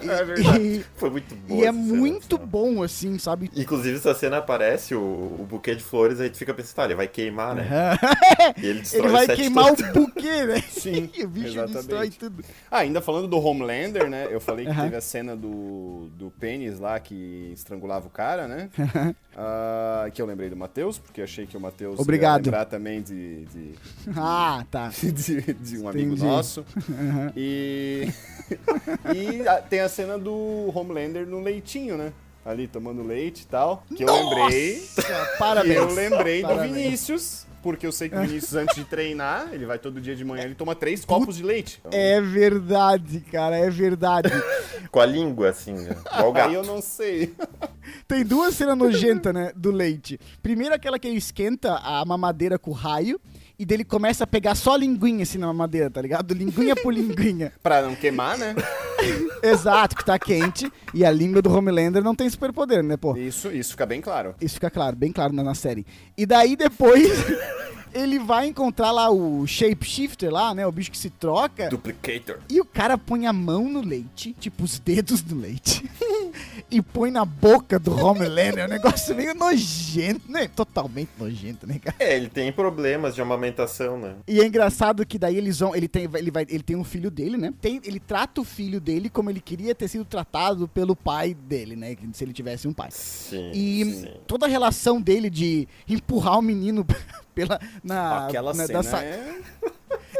É 0.00 0.24
verdade. 0.24 0.60
E, 0.60 0.84
Foi 0.96 1.10
muito 1.10 1.34
bom. 1.34 1.56
e 1.56 1.64
é 1.64 1.72
cena, 1.72 1.72
muito 1.72 2.36
assim, 2.36 2.46
bom, 2.46 2.82
assim, 2.84 3.18
sabe? 3.18 3.50
Inclusive, 3.56 3.96
essa 3.96 4.14
cena 4.14 4.38
aparece, 4.38 4.94
o, 4.94 5.00
o 5.00 5.46
buquê 5.50 5.74
de 5.74 5.82
flores, 5.82 6.20
aí 6.20 6.30
tu 6.30 6.36
fica 6.38 6.54
pensando, 6.54 6.76
tá, 6.76 6.84
ele 6.84 6.94
vai 6.94 7.08
queimar, 7.08 7.56
né? 7.56 7.66
E 8.62 8.66
ele 8.66 8.80
destrói 8.80 9.02
ele 9.02 9.08
o 9.08 9.12
vai 9.12 9.26
set 9.26 9.36
queimar 9.40 9.74
todo. 9.74 9.80
o 9.88 9.92
buquê, 10.06 10.44
né? 10.44 10.60
Sim, 10.70 11.10
e 11.16 11.24
o 11.24 11.28
bicho 11.28 11.48
exatamente. 11.48 11.74
destrói 11.78 12.10
tudo. 12.10 12.44
Ah, 12.70 12.78
ainda 12.78 13.00
falando 13.00 13.26
do 13.26 13.38
Homelander, 13.40 14.08
né? 14.08 14.28
Eu 14.30 14.40
falei 14.40 14.66
que 14.66 14.70
Aham. 14.70 14.84
teve 14.84 14.96
a 14.96 15.00
cena 15.00 15.34
do, 15.34 16.08
do 16.16 16.30
pênis 16.30 16.78
lá 16.78 17.00
que 17.00 17.50
estrangulava 17.52 18.06
o 18.06 18.10
cara, 18.10 18.46
né? 18.46 18.70
Ah, 19.36 20.08
que 20.14 20.22
eu 20.22 20.26
lembrei 20.26 20.48
do 20.48 20.56
Matheus, 20.56 20.98
porque 20.98 21.20
achei 21.20 21.44
que 21.46 21.56
o 21.56 21.60
Matheus 21.60 21.98
Obrigado. 21.98 22.46
ia 22.46 22.52
lembrar 22.52 22.64
também 22.66 23.02
de, 23.02 23.44
de, 23.46 23.74
Ah, 24.16 24.64
tá. 24.70 24.75
de, 25.00 25.40
de 25.54 25.78
um 25.78 25.88
amigo 25.88 26.12
Entendi. 26.12 26.24
nosso. 26.24 26.64
E, 27.36 28.08
e 29.14 29.46
a- 29.48 29.60
tem 29.62 29.80
a 29.80 29.88
cena 29.88 30.18
do 30.18 30.70
Homelander 30.74 31.26
no 31.26 31.40
leitinho, 31.40 31.96
né? 31.96 32.12
Ali 32.44 32.68
tomando 32.68 33.02
leite 33.02 33.42
e 33.42 33.46
tal. 33.46 33.84
Que 33.96 34.04
eu 34.04 34.06
lembrei. 34.12 34.78
Nossa, 34.78 35.02
Que 35.02 35.38
Parabéns. 35.38 35.74
eu 35.76 35.92
lembrei 35.92 36.42
do 36.42 36.48
Parabéns. 36.48 36.74
Vinícius. 36.74 37.46
Porque 37.60 37.84
eu 37.84 37.90
sei 37.90 38.08
que 38.08 38.14
o 38.14 38.20
Vinícius, 38.20 38.54
antes 38.54 38.76
de 38.76 38.84
treinar, 38.84 39.48
ele 39.52 39.66
vai 39.66 39.76
todo 39.76 40.00
dia 40.00 40.14
de 40.14 40.24
manhã, 40.24 40.44
ele 40.44 40.54
toma 40.54 40.72
três 40.76 41.04
copos 41.04 41.34
de 41.36 41.42
leite. 41.42 41.80
Então, 41.84 41.98
É 41.98 42.20
verdade, 42.20 43.18
cara, 43.32 43.56
é 43.58 43.68
verdade. 43.68 44.28
Com 44.92 45.00
a 45.00 45.06
língua, 45.06 45.48
assim, 45.48 45.72
né? 45.72 45.96
igual 46.14 46.32
gato. 46.32 46.48
Aí 46.50 46.54
eu 46.54 46.62
não 46.62 46.80
sei. 46.80 47.34
Tem 48.06 48.24
duas 48.24 48.54
cenas 48.54 48.78
nojentas, 48.78 49.34
né, 49.34 49.50
do 49.56 49.72
leite. 49.72 50.16
Primeiro 50.40 50.76
aquela 50.76 50.96
que 50.96 51.08
ele 51.08 51.16
esquenta 51.18 51.74
a 51.78 52.04
mamadeira 52.04 52.56
com 52.56 52.70
o 52.70 52.74
raio 52.74 53.20
e 53.58 53.64
dele 53.64 53.84
começa 53.84 54.24
a 54.24 54.26
pegar 54.26 54.54
só 54.54 54.76
linguinha 54.76 55.22
assim 55.22 55.38
na 55.38 55.46
mamadeira, 55.46 55.90
tá 55.90 56.00
ligado? 56.00 56.34
Linguinha 56.34 56.76
por 56.76 56.92
linguinha. 56.92 57.52
Pra 57.62 57.82
não 57.82 57.94
queimar, 57.94 58.36
né? 58.36 58.54
Exato, 59.42 59.96
que 59.96 60.04
tá 60.04 60.18
quente 60.18 60.70
e 60.92 61.04
a 61.04 61.10
língua 61.10 61.40
do 61.40 61.52
Homelander 61.52 62.02
não 62.02 62.14
tem 62.14 62.28
superpoder, 62.28 62.82
né, 62.82 62.96
pô? 62.96 63.16
Isso, 63.16 63.50
isso 63.50 63.72
fica 63.72 63.86
bem 63.86 64.00
claro. 64.00 64.34
Isso 64.40 64.54
fica 64.54 64.70
claro, 64.70 64.96
bem 64.96 65.12
claro 65.12 65.32
na, 65.32 65.42
na 65.42 65.54
série. 65.54 65.86
E 66.16 66.26
daí 66.26 66.56
depois 66.56 67.12
ele 67.94 68.18
vai 68.18 68.46
encontrar 68.46 68.90
lá 68.90 69.10
o 69.10 69.46
shapeshifter 69.46 70.30
lá, 70.30 70.54
né, 70.54 70.66
o 70.66 70.72
bicho 70.72 70.90
que 70.90 70.98
se 70.98 71.10
troca. 71.10 71.68
Duplicator. 71.68 72.38
E 72.48 72.60
o 72.60 72.64
cara 72.64 72.98
põe 72.98 73.26
a 73.26 73.32
mão 73.32 73.68
no 73.68 73.80
leite, 73.80 74.34
tipo 74.38 74.64
os 74.64 74.78
dedos 74.78 75.22
no 75.24 75.40
leite, 75.40 75.88
e 76.70 76.80
põe 76.82 77.10
na 77.10 77.24
boca 77.24 77.78
do 77.78 77.92
Homelander. 77.94 78.58
É 78.58 78.66
um 78.66 78.68
negócio 78.70 79.14
meio 79.14 79.34
nojento, 79.34 80.30
né? 80.30 80.48
Totalmente 80.48 81.10
nojento, 81.18 81.66
né, 81.66 81.78
cara? 81.78 81.96
É, 81.98 82.16
ele 82.16 82.28
tem 82.28 82.52
problemas 82.52 83.14
de 83.14 83.20
amamentação, 83.20 83.98
né? 83.98 84.14
E 84.26 84.40
é 84.40 84.46
engraçado 84.46 85.04
que 85.06 85.18
daí 85.18 85.36
eles 85.36 85.58
vão. 85.58 85.74
Ele 85.74 85.88
tem, 85.88 86.08
ele 86.14 86.30
vai, 86.30 86.46
ele 86.48 86.62
tem 86.62 86.76
um 86.76 86.84
filho 86.84 87.10
dele, 87.10 87.36
né? 87.36 87.52
Tem, 87.60 87.80
ele 87.84 88.00
trata 88.00 88.40
o 88.40 88.44
filho 88.44 88.80
dele 88.80 89.08
como 89.08 89.30
ele 89.30 89.40
queria 89.40 89.74
ter 89.74 89.88
sido 89.88 90.04
tratado 90.04 90.66
pelo 90.68 90.94
pai 90.96 91.34
dele, 91.34 91.76
né? 91.76 91.96
Se 92.12 92.24
ele 92.24 92.32
tivesse 92.32 92.66
um 92.66 92.72
pai. 92.72 92.88
Sim. 92.90 93.50
E 93.52 93.84
sim. 93.84 94.10
toda 94.26 94.46
a 94.46 94.48
relação 94.48 95.00
dele 95.00 95.30
de 95.30 95.66
empurrar 95.88 96.38
o 96.38 96.42
menino 96.42 96.84
pela. 97.34 97.60
Na, 97.82 98.26
Aquela 98.26 98.52
na- 98.54 98.66
cena 98.66 98.82
sa- 98.82 99.02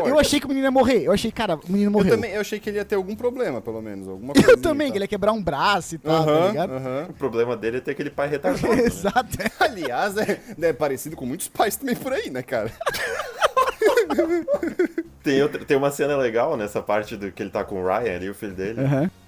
é... 0.00 0.10
Eu 0.10 0.18
achei 0.18 0.38
que 0.40 0.46
o 0.46 0.48
menino 0.48 0.66
ia 0.66 0.70
morrer. 0.70 1.02
Eu 1.04 1.12
achei, 1.12 1.30
cara, 1.30 1.56
o 1.56 1.60
menino 1.68 1.88
Eu 1.88 1.92
morreu. 1.92 2.14
também 2.14 2.32
eu 2.32 2.40
achei 2.40 2.58
que 2.60 2.68
ele 2.70 2.78
ia 2.78 2.84
ter 2.84 2.94
algum 2.96 3.14
problema, 3.16 3.60
pelo 3.60 3.80
menos. 3.82 4.08
Alguma 4.08 4.32
Eu 4.36 4.42
coisinha, 4.42 4.56
também, 4.62 4.86
tá? 4.88 4.92
que 4.92 4.98
ele 4.98 5.04
ia 5.04 5.08
quebrar 5.08 5.32
um 5.32 5.42
braço 5.42 5.94
e 5.94 5.98
tal, 5.98 6.24
tá 6.24 6.46
ligado? 6.48 6.72
O 7.10 7.12
problema 7.14 7.56
dele 7.56 7.78
é 7.78 7.80
ter 7.80 7.92
aquele 7.92 8.10
pai 8.10 8.28
retardado. 8.28 8.74
né? 8.74 8.82
Exato. 8.86 9.28
é. 9.42 9.50
Aliás, 9.64 10.16
é, 10.16 10.40
é 10.60 10.72
parecido 10.72 11.16
com 11.16 11.26
muitos 11.26 11.48
pais 11.48 11.76
também 11.76 11.94
por 11.96 12.12
aí, 12.12 12.30
né, 12.30 12.42
cara? 12.42 12.72
Tem, 15.22 15.42
outra, 15.42 15.64
tem 15.64 15.76
uma 15.76 15.90
cena 15.90 16.16
legal 16.16 16.56
nessa 16.56 16.80
parte 16.80 17.16
do 17.16 17.32
que 17.32 17.42
ele 17.42 17.50
tá 17.50 17.64
com 17.64 17.82
o 17.82 17.86
Ryan 17.86 18.14
ali, 18.16 18.30
o 18.30 18.34
filho 18.34 18.54
dele. 18.54 18.80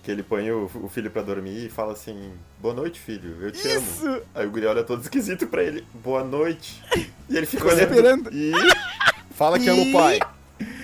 Que 0.02 0.10
ele 0.10 0.22
põe 0.22 0.50
o, 0.50 0.70
o 0.82 0.88
filho 0.88 1.10
pra 1.10 1.22
dormir 1.22 1.66
e 1.66 1.68
fala 1.68 1.92
assim: 1.92 2.32
Boa 2.60 2.72
noite, 2.74 3.00
filho, 3.00 3.36
eu 3.40 3.50
te 3.50 3.66
Isso! 3.66 4.06
amo. 4.06 4.20
Aí 4.34 4.46
o 4.46 4.50
guri 4.50 4.66
olha 4.66 4.84
todo 4.84 5.02
esquisito 5.02 5.46
pra 5.48 5.62
ele: 5.62 5.84
Boa 5.94 6.22
noite. 6.22 6.82
E 7.28 7.36
ele 7.36 7.46
fica 7.46 7.66
olhando. 7.66 7.80
esperando. 7.90 8.30
E 8.32 8.52
Fala 9.32 9.58
que 9.58 9.68
ama 9.68 9.82
o 9.82 9.92
pai. 9.92 10.18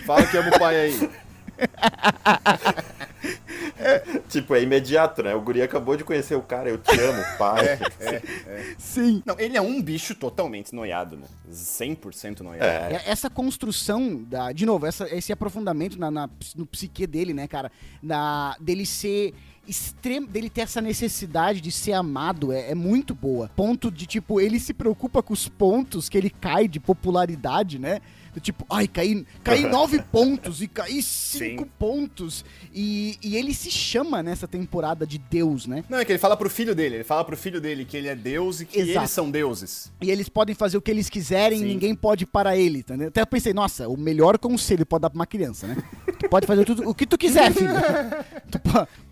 Fala 0.06 0.26
que 0.26 0.36
ama 0.36 0.48
o 0.54 0.58
pai 0.58 0.76
aí. 0.76 1.10
Tipo, 4.28 4.54
é 4.54 4.62
imediato, 4.62 5.22
né? 5.22 5.34
O 5.34 5.40
guri 5.40 5.62
acabou 5.62 5.96
de 5.96 6.04
conhecer 6.04 6.34
o 6.34 6.42
cara, 6.42 6.68
eu 6.68 6.78
te 6.78 6.98
amo, 6.98 7.22
pai. 7.38 7.78
Sim. 8.78 9.22
Não, 9.24 9.38
ele 9.38 9.56
é 9.56 9.60
um 9.60 9.80
bicho 9.80 10.14
totalmente 10.14 10.74
noiado, 10.74 11.16
né? 11.16 11.26
100% 11.50 12.40
noiado. 12.40 12.64
É. 12.64 12.96
É, 12.96 13.02
Essa 13.10 13.30
construção, 13.30 14.22
da, 14.24 14.52
de 14.52 14.66
novo, 14.66 14.86
essa- 14.86 15.08
esse 15.14 15.32
aprofundamento 15.32 15.98
na, 15.98 16.10
na- 16.10 16.28
no 16.56 16.66
psique 16.66 17.06
dele, 17.06 17.32
né, 17.34 17.46
cara? 17.46 17.70
Na, 18.02 18.56
dele 18.60 18.84
ser 18.86 19.34
extremo, 19.66 20.26
dele 20.26 20.50
ter 20.50 20.62
essa 20.62 20.80
necessidade 20.80 21.60
de 21.60 21.70
ser 21.72 21.92
amado 21.92 22.52
é, 22.52 22.70
é 22.70 22.74
muito 22.74 23.14
boa. 23.14 23.50
Ponto 23.56 23.90
de, 23.90 24.06
tipo, 24.06 24.40
ele 24.40 24.58
se 24.60 24.74
preocupa 24.74 25.22
com 25.22 25.32
os 25.32 25.48
pontos 25.48 26.08
que 26.08 26.18
ele 26.18 26.30
cai 26.30 26.68
de 26.68 26.78
popularidade, 26.80 27.78
né? 27.78 28.00
Tipo, 28.40 28.66
ai, 28.70 28.88
caí, 28.88 29.26
caí 29.42 29.68
nove 29.68 30.02
pontos 30.12 30.60
e 30.62 30.68
caí 30.68 31.02
cinco 31.02 31.64
Sim. 31.64 31.70
pontos. 31.78 32.44
E, 32.72 33.18
e 33.22 33.36
ele 33.36 33.54
se 33.54 33.70
chama 33.70 34.22
nessa 34.22 34.46
temporada 34.48 35.06
de 35.06 35.18
Deus, 35.18 35.66
né? 35.66 35.84
Não, 35.88 35.98
é 35.98 36.04
que 36.04 36.12
ele 36.12 36.18
fala 36.18 36.36
pro 36.36 36.50
filho 36.50 36.74
dele, 36.74 36.96
ele 36.96 37.04
fala 37.04 37.24
pro 37.24 37.36
filho 37.36 37.60
dele 37.60 37.84
que 37.84 37.96
ele 37.96 38.08
é 38.08 38.14
Deus 38.14 38.60
e 38.60 38.66
que 38.66 38.78
Exato. 38.80 38.98
eles 38.98 39.10
são 39.10 39.30
deuses. 39.30 39.92
E 40.00 40.10
eles 40.10 40.28
podem 40.28 40.54
fazer 40.54 40.76
o 40.76 40.82
que 40.82 40.90
eles 40.90 41.08
quiserem 41.08 41.58
Sim. 41.58 41.64
e 41.64 41.68
ninguém 41.68 41.94
pode 41.94 42.26
parar 42.26 42.56
ele, 42.56 42.78
entendeu? 42.80 43.08
Até 43.08 43.20
eu 43.20 43.26
pensei, 43.26 43.52
nossa, 43.52 43.88
o 43.88 43.96
melhor 43.96 44.38
conselho 44.38 44.84
pode 44.84 45.02
dar 45.02 45.10
pra 45.10 45.18
uma 45.18 45.26
criança, 45.26 45.66
né? 45.66 45.76
Tu 46.24 46.28
pode 46.28 46.46
fazer 46.46 46.64
tudo, 46.64 46.88
o 46.88 46.94
que 46.94 47.06
tu 47.06 47.16
quiser, 47.18 47.52
filho. 47.52 47.70
Tu 48.50 48.60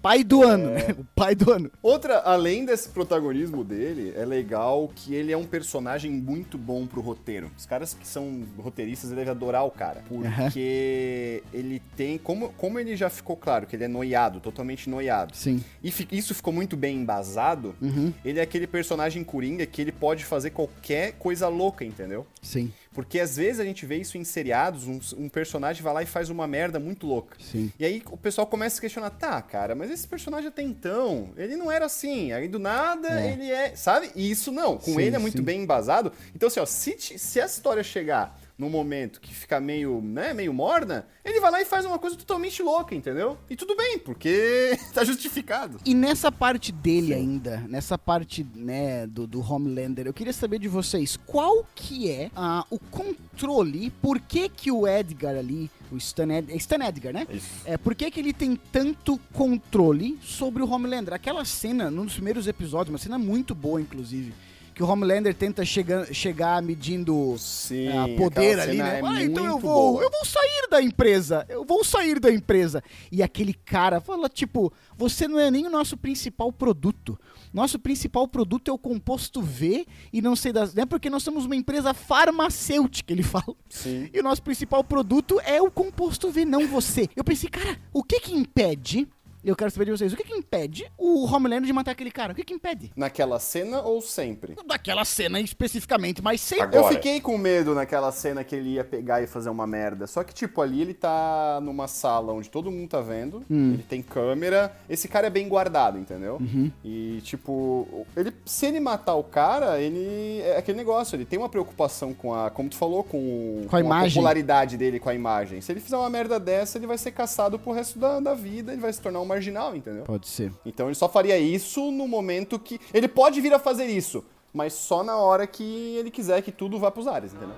pai 0.00 0.22
do 0.24 0.42
ano, 0.42 0.70
né? 0.70 0.88
O 0.98 1.04
pai 1.14 1.34
do 1.34 1.50
ano. 1.52 1.70
Outra, 1.82 2.18
além 2.18 2.64
desse 2.64 2.88
protagonismo 2.88 3.62
dele, 3.64 4.12
é 4.16 4.24
legal 4.24 4.90
que 4.94 5.14
ele 5.14 5.32
é 5.32 5.36
um 5.36 5.44
personagem 5.44 6.10
muito 6.10 6.56
bom 6.58 6.86
pro 6.86 7.00
roteiro. 7.00 7.50
Os 7.56 7.66
caras 7.66 7.94
que 7.94 8.06
são 8.06 8.42
roteiristas 8.58 9.10
devem 9.10 9.28
adorar 9.30 9.64
o 9.64 9.70
cara. 9.70 10.02
Porque 10.08 11.42
ele 11.52 11.80
tem. 11.96 12.18
Como, 12.18 12.50
como 12.56 12.78
ele 12.78 12.96
já 12.96 13.08
ficou 13.10 13.36
claro 13.36 13.66
que 13.66 13.76
ele 13.76 13.84
é 13.84 13.88
noiado, 13.88 14.40
totalmente 14.40 14.88
noiado. 14.88 15.34
Sim. 15.36 15.62
E 15.82 15.90
fi- 15.90 16.08
isso 16.12 16.34
ficou 16.34 16.52
muito 16.52 16.76
bem 16.76 16.96
embasado. 16.98 17.74
Uhum. 17.80 18.12
Ele 18.24 18.38
é 18.38 18.42
aquele 18.42 18.66
personagem 18.66 19.22
coringa 19.24 19.66
que 19.66 19.80
ele 19.80 19.92
pode 19.92 20.24
fazer 20.24 20.50
qualquer 20.50 21.12
coisa 21.12 21.48
louca, 21.48 21.84
entendeu? 21.84 22.26
Sim, 22.40 22.72
Porque 22.92 23.18
às 23.18 23.36
vezes 23.36 23.58
a 23.60 23.64
gente 23.64 23.86
vê 23.86 23.96
isso 23.96 24.18
em 24.18 24.24
seriados, 24.24 24.86
um, 24.86 24.98
um 25.16 25.28
personagem 25.28 25.82
vai 25.82 25.94
lá 25.94 26.02
e 26.02 26.06
faz 26.06 26.28
uma 26.28 26.46
merda 26.46 26.78
muito 26.78 27.06
louca. 27.06 27.36
sim. 27.40 27.72
E 27.78 27.84
aí 27.84 28.02
o 28.10 28.16
pessoal 28.16 28.46
começa 28.46 28.78
a 28.78 28.80
questionar, 28.80 29.10
tá, 29.10 29.40
cara, 29.40 29.74
mas 29.74 29.90
esse 29.90 30.06
personagem 30.06 30.48
até 30.48 30.62
então, 30.62 31.30
ele 31.36 31.56
não 31.56 31.70
era 31.72 31.86
assim. 31.86 32.32
Aí 32.32 32.48
do 32.48 32.58
nada 32.58 33.08
É. 33.20 33.32
ele 33.32 33.50
é. 33.50 33.74
Sabe? 33.74 34.10
E 34.14 34.30
isso 34.30 34.52
não. 34.52 34.76
Com 34.76 34.92
Sim, 34.94 35.00
ele 35.00 35.16
é 35.16 35.18
muito 35.18 35.38
sim. 35.38 35.42
bem 35.44 35.62
embasado. 35.62 36.12
Então, 36.34 36.46
assim, 36.48 36.60
ó, 36.60 36.66
se, 36.66 36.96
se 36.98 37.40
a 37.40 37.46
história 37.46 37.82
chegar 37.82 38.38
num 38.58 38.70
momento 38.70 39.20
que 39.20 39.34
fica 39.34 39.60
meio, 39.60 40.00
né, 40.00 40.32
meio 40.32 40.52
morna, 40.52 41.06
ele 41.24 41.40
vai 41.40 41.50
lá 41.50 41.60
e 41.62 41.64
faz 41.64 41.84
uma 41.84 41.98
coisa 41.98 42.16
totalmente 42.16 42.62
louca, 42.62 42.94
entendeu? 42.94 43.36
E 43.48 43.56
tudo 43.56 43.76
bem, 43.76 43.98
porque 43.98 44.78
tá 44.94 45.04
justificado. 45.04 45.78
E 45.84 45.94
nessa 45.94 46.30
parte 46.30 46.70
dele 46.70 47.14
ainda, 47.14 47.58
nessa 47.68 47.98
parte, 47.98 48.46
né, 48.54 49.06
do, 49.06 49.26
do 49.26 49.40
Homelander, 49.40 50.06
eu 50.06 50.12
queria 50.12 50.32
saber 50.32 50.58
de 50.58 50.68
vocês, 50.68 51.16
qual 51.16 51.66
que 51.74 52.10
é 52.10 52.30
ah, 52.36 52.64
o 52.70 52.78
controle, 52.78 53.90
por 54.02 54.20
que 54.20 54.48
que 54.48 54.70
o 54.70 54.86
Edgar 54.86 55.36
ali, 55.36 55.70
o 55.90 55.96
Stan, 55.96 56.32
Ed, 56.32 56.52
é 56.52 56.56
Stan 56.56 56.84
Edgar, 56.84 57.12
né? 57.12 57.26
Isso. 57.30 57.48
É, 57.64 57.76
por 57.76 57.94
que 57.94 58.10
que 58.10 58.20
ele 58.20 58.32
tem 58.32 58.56
tanto 58.70 59.18
controle 59.32 60.18
sobre 60.22 60.62
o 60.62 60.70
Homelander? 60.70 61.14
Aquela 61.14 61.44
cena, 61.44 61.90
num 61.90 62.04
dos 62.04 62.14
primeiros 62.14 62.46
episódios, 62.46 62.90
uma 62.90 62.98
cena 62.98 63.18
muito 63.18 63.54
boa, 63.54 63.80
inclusive, 63.80 64.32
que 64.74 64.82
o 64.82 64.86
Homelander 64.86 65.34
tenta 65.34 65.64
chegar, 65.64 66.06
chegar 66.12 66.62
medindo 66.62 67.36
Sim. 67.38 67.88
ah, 67.88 68.06
poder 68.16 68.58
ali, 68.58 68.78
né? 68.78 69.00
é 69.00 69.02
Ah, 69.04 69.22
então 69.22 69.44
eu 69.44 69.58
vou, 69.58 69.92
boa. 69.92 70.02
eu 70.02 70.10
vou 70.10 70.24
sair 70.24 70.68
da 70.70 70.82
empresa, 70.82 71.46
eu 71.48 71.64
vou 71.64 71.84
sair 71.84 72.18
da 72.18 72.32
empresa. 72.32 72.82
E 73.10 73.22
aquele 73.22 73.52
cara 73.52 74.00
fala, 74.00 74.28
tipo, 74.28 74.72
você 74.96 75.28
não 75.28 75.38
é 75.38 75.50
nem 75.50 75.66
o 75.66 75.70
nosso 75.70 75.96
principal 75.96 76.52
produto. 76.52 77.18
Nosso 77.52 77.78
principal 77.78 78.26
produto 78.26 78.70
é 78.70 78.72
o 78.72 78.78
composto 78.78 79.42
V 79.42 79.86
e 80.12 80.22
não 80.22 80.34
sei 80.34 80.52
das... 80.52 80.72
Né? 80.72 80.86
Porque 80.86 81.10
nós 81.10 81.22
somos 81.22 81.44
uma 81.44 81.56
empresa 81.56 81.92
farmacêutica, 81.92 83.12
ele 83.12 83.22
fala. 83.22 83.54
Sim. 83.68 84.08
E 84.12 84.20
o 84.20 84.22
nosso 84.22 84.42
principal 84.42 84.82
produto 84.82 85.40
é 85.44 85.60
o 85.60 85.70
composto 85.70 86.30
V, 86.30 86.44
não 86.44 86.66
você. 86.66 87.08
Eu 87.14 87.24
pensei, 87.24 87.50
cara, 87.50 87.78
o 87.92 88.02
que 88.02 88.20
que 88.20 88.34
impede... 88.34 89.06
Eu 89.44 89.56
quero 89.56 89.70
saber 89.70 89.86
de 89.86 89.90
vocês, 89.90 90.12
o 90.12 90.16
que 90.16 90.22
que 90.22 90.34
impede 90.34 90.90
o 90.96 91.24
Homelander 91.26 91.66
de 91.66 91.72
matar 91.72 91.90
aquele 91.90 92.10
cara? 92.10 92.32
O 92.32 92.36
que 92.36 92.44
que 92.44 92.54
impede? 92.54 92.92
Naquela 92.94 93.40
cena 93.40 93.82
ou 93.82 94.00
sempre? 94.00 94.54
Daquela 94.66 95.04
cena 95.04 95.40
especificamente, 95.40 96.22
mas 96.22 96.40
sempre... 96.40 96.64
Agora. 96.64 96.86
Eu 96.86 96.88
fiquei 96.88 97.20
com 97.20 97.36
medo 97.36 97.74
naquela 97.74 98.12
cena 98.12 98.44
que 98.44 98.54
ele 98.54 98.74
ia 98.74 98.84
pegar 98.84 99.20
e 99.20 99.26
fazer 99.26 99.50
uma 99.50 99.66
merda. 99.66 100.06
Só 100.06 100.22
que, 100.22 100.32
tipo, 100.32 100.60
ali 100.60 100.80
ele 100.80 100.94
tá 100.94 101.58
numa 101.60 101.88
sala 101.88 102.32
onde 102.32 102.48
todo 102.48 102.70
mundo 102.70 102.88
tá 102.88 103.00
vendo. 103.00 103.44
Hum. 103.50 103.74
Ele 103.74 103.82
tem 103.82 104.00
câmera. 104.00 104.76
Esse 104.88 105.08
cara 105.08 105.26
é 105.26 105.30
bem 105.30 105.48
guardado, 105.48 105.98
entendeu? 105.98 106.36
Uhum. 106.40 106.70
E, 106.84 107.20
tipo, 107.22 108.06
ele, 108.16 108.32
se 108.44 108.66
ele 108.66 108.78
matar 108.78 109.14
o 109.14 109.24
cara, 109.24 109.80
ele. 109.80 110.40
É 110.42 110.56
aquele 110.58 110.78
negócio, 110.78 111.16
ele 111.16 111.24
tem 111.24 111.38
uma 111.38 111.48
preocupação 111.48 112.14
com 112.14 112.32
a. 112.32 112.48
Como 112.50 112.68
tu 112.68 112.76
falou, 112.76 113.02
com, 113.02 113.64
Com 113.68 113.76
a 113.76 113.80
imagem. 113.80 114.14
popularidade 114.14 114.76
dele 114.76 115.00
com 115.00 115.08
a 115.08 115.14
imagem. 115.14 115.60
Se 115.60 115.72
ele 115.72 115.80
fizer 115.80 115.96
uma 115.96 116.10
merda 116.10 116.38
dessa, 116.38 116.78
ele 116.78 116.86
vai 116.86 116.98
ser 116.98 117.10
caçado 117.10 117.58
pro 117.58 117.72
resto 117.72 117.98
da, 117.98 118.20
da 118.20 118.34
vida, 118.34 118.72
ele 118.72 118.80
vai 118.80 118.92
se 118.92 119.00
tornar 119.00 119.20
um 119.20 119.31
marginal, 119.32 119.74
entendeu? 119.74 120.04
Pode 120.04 120.28
ser. 120.28 120.52
Então 120.64 120.86
ele 120.86 120.94
só 120.94 121.08
faria 121.08 121.38
isso 121.38 121.90
no 121.90 122.06
momento 122.06 122.58
que. 122.58 122.80
Ele 122.92 123.08
pode 123.08 123.40
vir 123.40 123.52
a 123.52 123.58
fazer 123.58 123.86
isso, 123.86 124.24
mas 124.52 124.72
só 124.72 125.02
na 125.02 125.16
hora 125.16 125.46
que 125.46 125.96
ele 125.96 126.10
quiser 126.10 126.42
que 126.42 126.52
tudo 126.52 126.78
vá 126.78 126.90
pros 126.90 127.06
ares, 127.06 127.32
entendeu? 127.32 127.56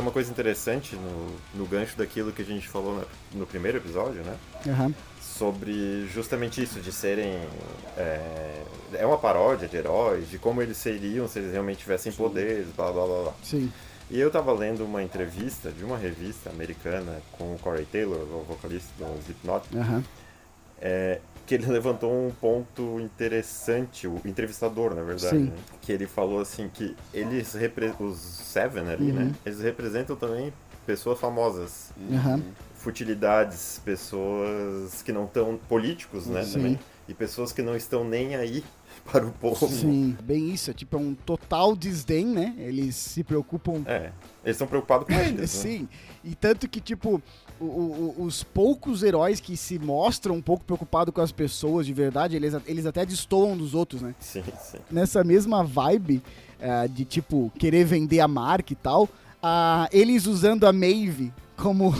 Tem 0.00 0.06
uma 0.06 0.12
coisa 0.12 0.30
interessante 0.30 0.96
no, 0.96 1.36
no 1.54 1.66
gancho 1.66 1.94
daquilo 1.96 2.32
que 2.32 2.40
a 2.40 2.44
gente 2.44 2.66
falou 2.66 2.96
na- 2.96 3.04
no 3.38 3.46
primeiro 3.46 3.76
episódio, 3.76 4.22
né? 4.22 4.34
Aham. 4.66 4.94
Sobre 5.20 6.06
justamente 6.08 6.62
isso, 6.62 6.80
de 6.80 6.90
serem. 6.90 7.38
É, 7.96 8.62
é 8.94 9.06
uma 9.06 9.18
paródia 9.18 9.68
de 9.68 9.76
heróis, 9.76 10.28
de 10.30 10.38
como 10.38 10.62
eles 10.62 10.76
seriam 10.78 11.28
se 11.28 11.38
eles 11.38 11.52
realmente 11.52 11.78
tivessem 11.80 12.10
poderes, 12.12 12.66
blá 12.74 12.90
blá 12.90 13.04
blá 13.06 13.22
blá. 13.24 13.32
Sim. 13.42 13.70
E 14.10 14.18
eu 14.18 14.30
tava 14.30 14.52
lendo 14.52 14.84
uma 14.84 15.02
entrevista 15.02 15.70
de 15.70 15.84
uma 15.84 15.96
revista 15.96 16.50
americana 16.50 17.20
com 17.32 17.54
o 17.54 17.58
Corey 17.58 17.84
Taylor, 17.84 18.18
o 18.22 18.44
vocalista 18.48 18.88
do 18.98 19.18
Slipknot, 19.20 19.66
Aham. 19.76 20.02
é, 20.80 21.20
que 21.50 21.56
ele 21.56 21.66
levantou 21.72 22.12
um 22.12 22.30
ponto 22.30 23.00
interessante, 23.00 24.06
o 24.06 24.20
entrevistador, 24.24 24.94
na 24.94 25.02
verdade, 25.02 25.36
né? 25.36 25.56
que 25.82 25.90
ele 25.90 26.06
falou 26.06 26.40
assim 26.40 26.70
que 26.72 26.94
eles, 27.12 27.56
os 27.98 28.18
Seven 28.18 28.88
ali, 28.88 29.10
Uhum. 29.10 29.14
né, 29.14 29.34
eles 29.44 29.60
representam 29.60 30.14
também 30.14 30.52
pessoas 30.86 31.18
famosas, 31.18 31.90
Aham. 32.12 32.40
futilidades, 32.76 33.80
pessoas 33.84 35.02
que 35.02 35.10
não 35.12 35.24
estão 35.24 35.58
políticos, 35.68 36.26
né, 36.28 36.44
Sim. 36.44 36.52
também, 36.52 36.78
e 37.10 37.14
pessoas 37.14 37.52
que 37.52 37.60
não 37.60 37.76
estão 37.76 38.04
nem 38.04 38.34
aí 38.36 38.62
para 39.10 39.26
o 39.26 39.32
povo. 39.32 39.66
Sim, 39.68 40.16
bem 40.22 40.50
isso. 40.50 40.70
É 40.70 40.74
tipo 40.74 40.96
é 40.96 41.00
um 41.00 41.14
total 41.14 41.74
desdém, 41.74 42.24
né? 42.26 42.54
Eles 42.58 42.94
se 42.96 43.24
preocupam. 43.24 43.82
É, 43.86 44.12
eles 44.44 44.54
estão 44.56 44.66
preocupados 44.66 45.06
com 45.06 45.14
eles, 45.14 45.40
né? 45.40 45.46
Sim. 45.46 45.88
E 46.22 46.34
tanto 46.34 46.68
que, 46.68 46.80
tipo, 46.80 47.20
o- 47.58 47.64
o- 47.64 48.14
os 48.24 48.42
poucos 48.42 49.02
heróis 49.02 49.40
que 49.40 49.56
se 49.56 49.78
mostram 49.78 50.34
um 50.36 50.42
pouco 50.42 50.64
preocupados 50.64 51.12
com 51.14 51.20
as 51.20 51.32
pessoas 51.32 51.86
de 51.86 51.92
verdade, 51.92 52.36
eles, 52.36 52.54
eles 52.66 52.86
até 52.86 53.04
destoam 53.06 53.56
dos 53.56 53.74
outros, 53.74 54.02
né? 54.02 54.14
Sim, 54.20 54.42
sim. 54.60 54.78
Nessa 54.90 55.24
mesma 55.24 55.64
vibe 55.64 56.22
eh, 56.60 56.88
de, 56.88 57.04
tipo, 57.06 57.50
querer 57.58 57.84
vender 57.84 58.20
a 58.20 58.28
marca 58.28 58.72
e 58.72 58.76
tal, 58.76 59.08
ah, 59.42 59.88
eles 59.90 60.26
usando 60.26 60.64
a 60.66 60.72
Maeve 60.72 61.32
como. 61.56 61.94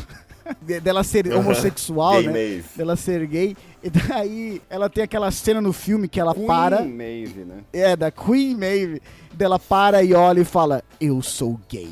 De- 0.62 0.81
dela 0.81 1.03
ser 1.05 1.33
homossexual, 1.33 2.14
Gay 2.14 2.26
né? 2.26 2.33
Maeve. 2.33 2.64
Dela 2.76 2.96
ser 2.96 3.26
gay. 3.26 3.57
E 3.83 3.90
daí 3.90 4.62
ela 4.68 4.88
tem 4.90 5.05
aquela 5.05 5.31
cena 5.31 5.61
no 5.61 5.72
filme 5.72 6.09
que 6.09 6.20
ela 6.20 6.35
Queen 6.35 6.46
para. 6.46 6.81
Maeve, 6.85 7.44
né? 7.44 7.62
É, 7.72 7.96
da 7.96 8.11
Queen 8.11 8.57
Maeve. 8.57 9.00
Dela 9.33 9.59
para 9.59 10.03
e 10.03 10.12
olha 10.12 10.40
e 10.40 10.44
fala, 10.44 10.83
eu 11.00 11.22
sou 11.22 11.59
gay. 11.68 11.90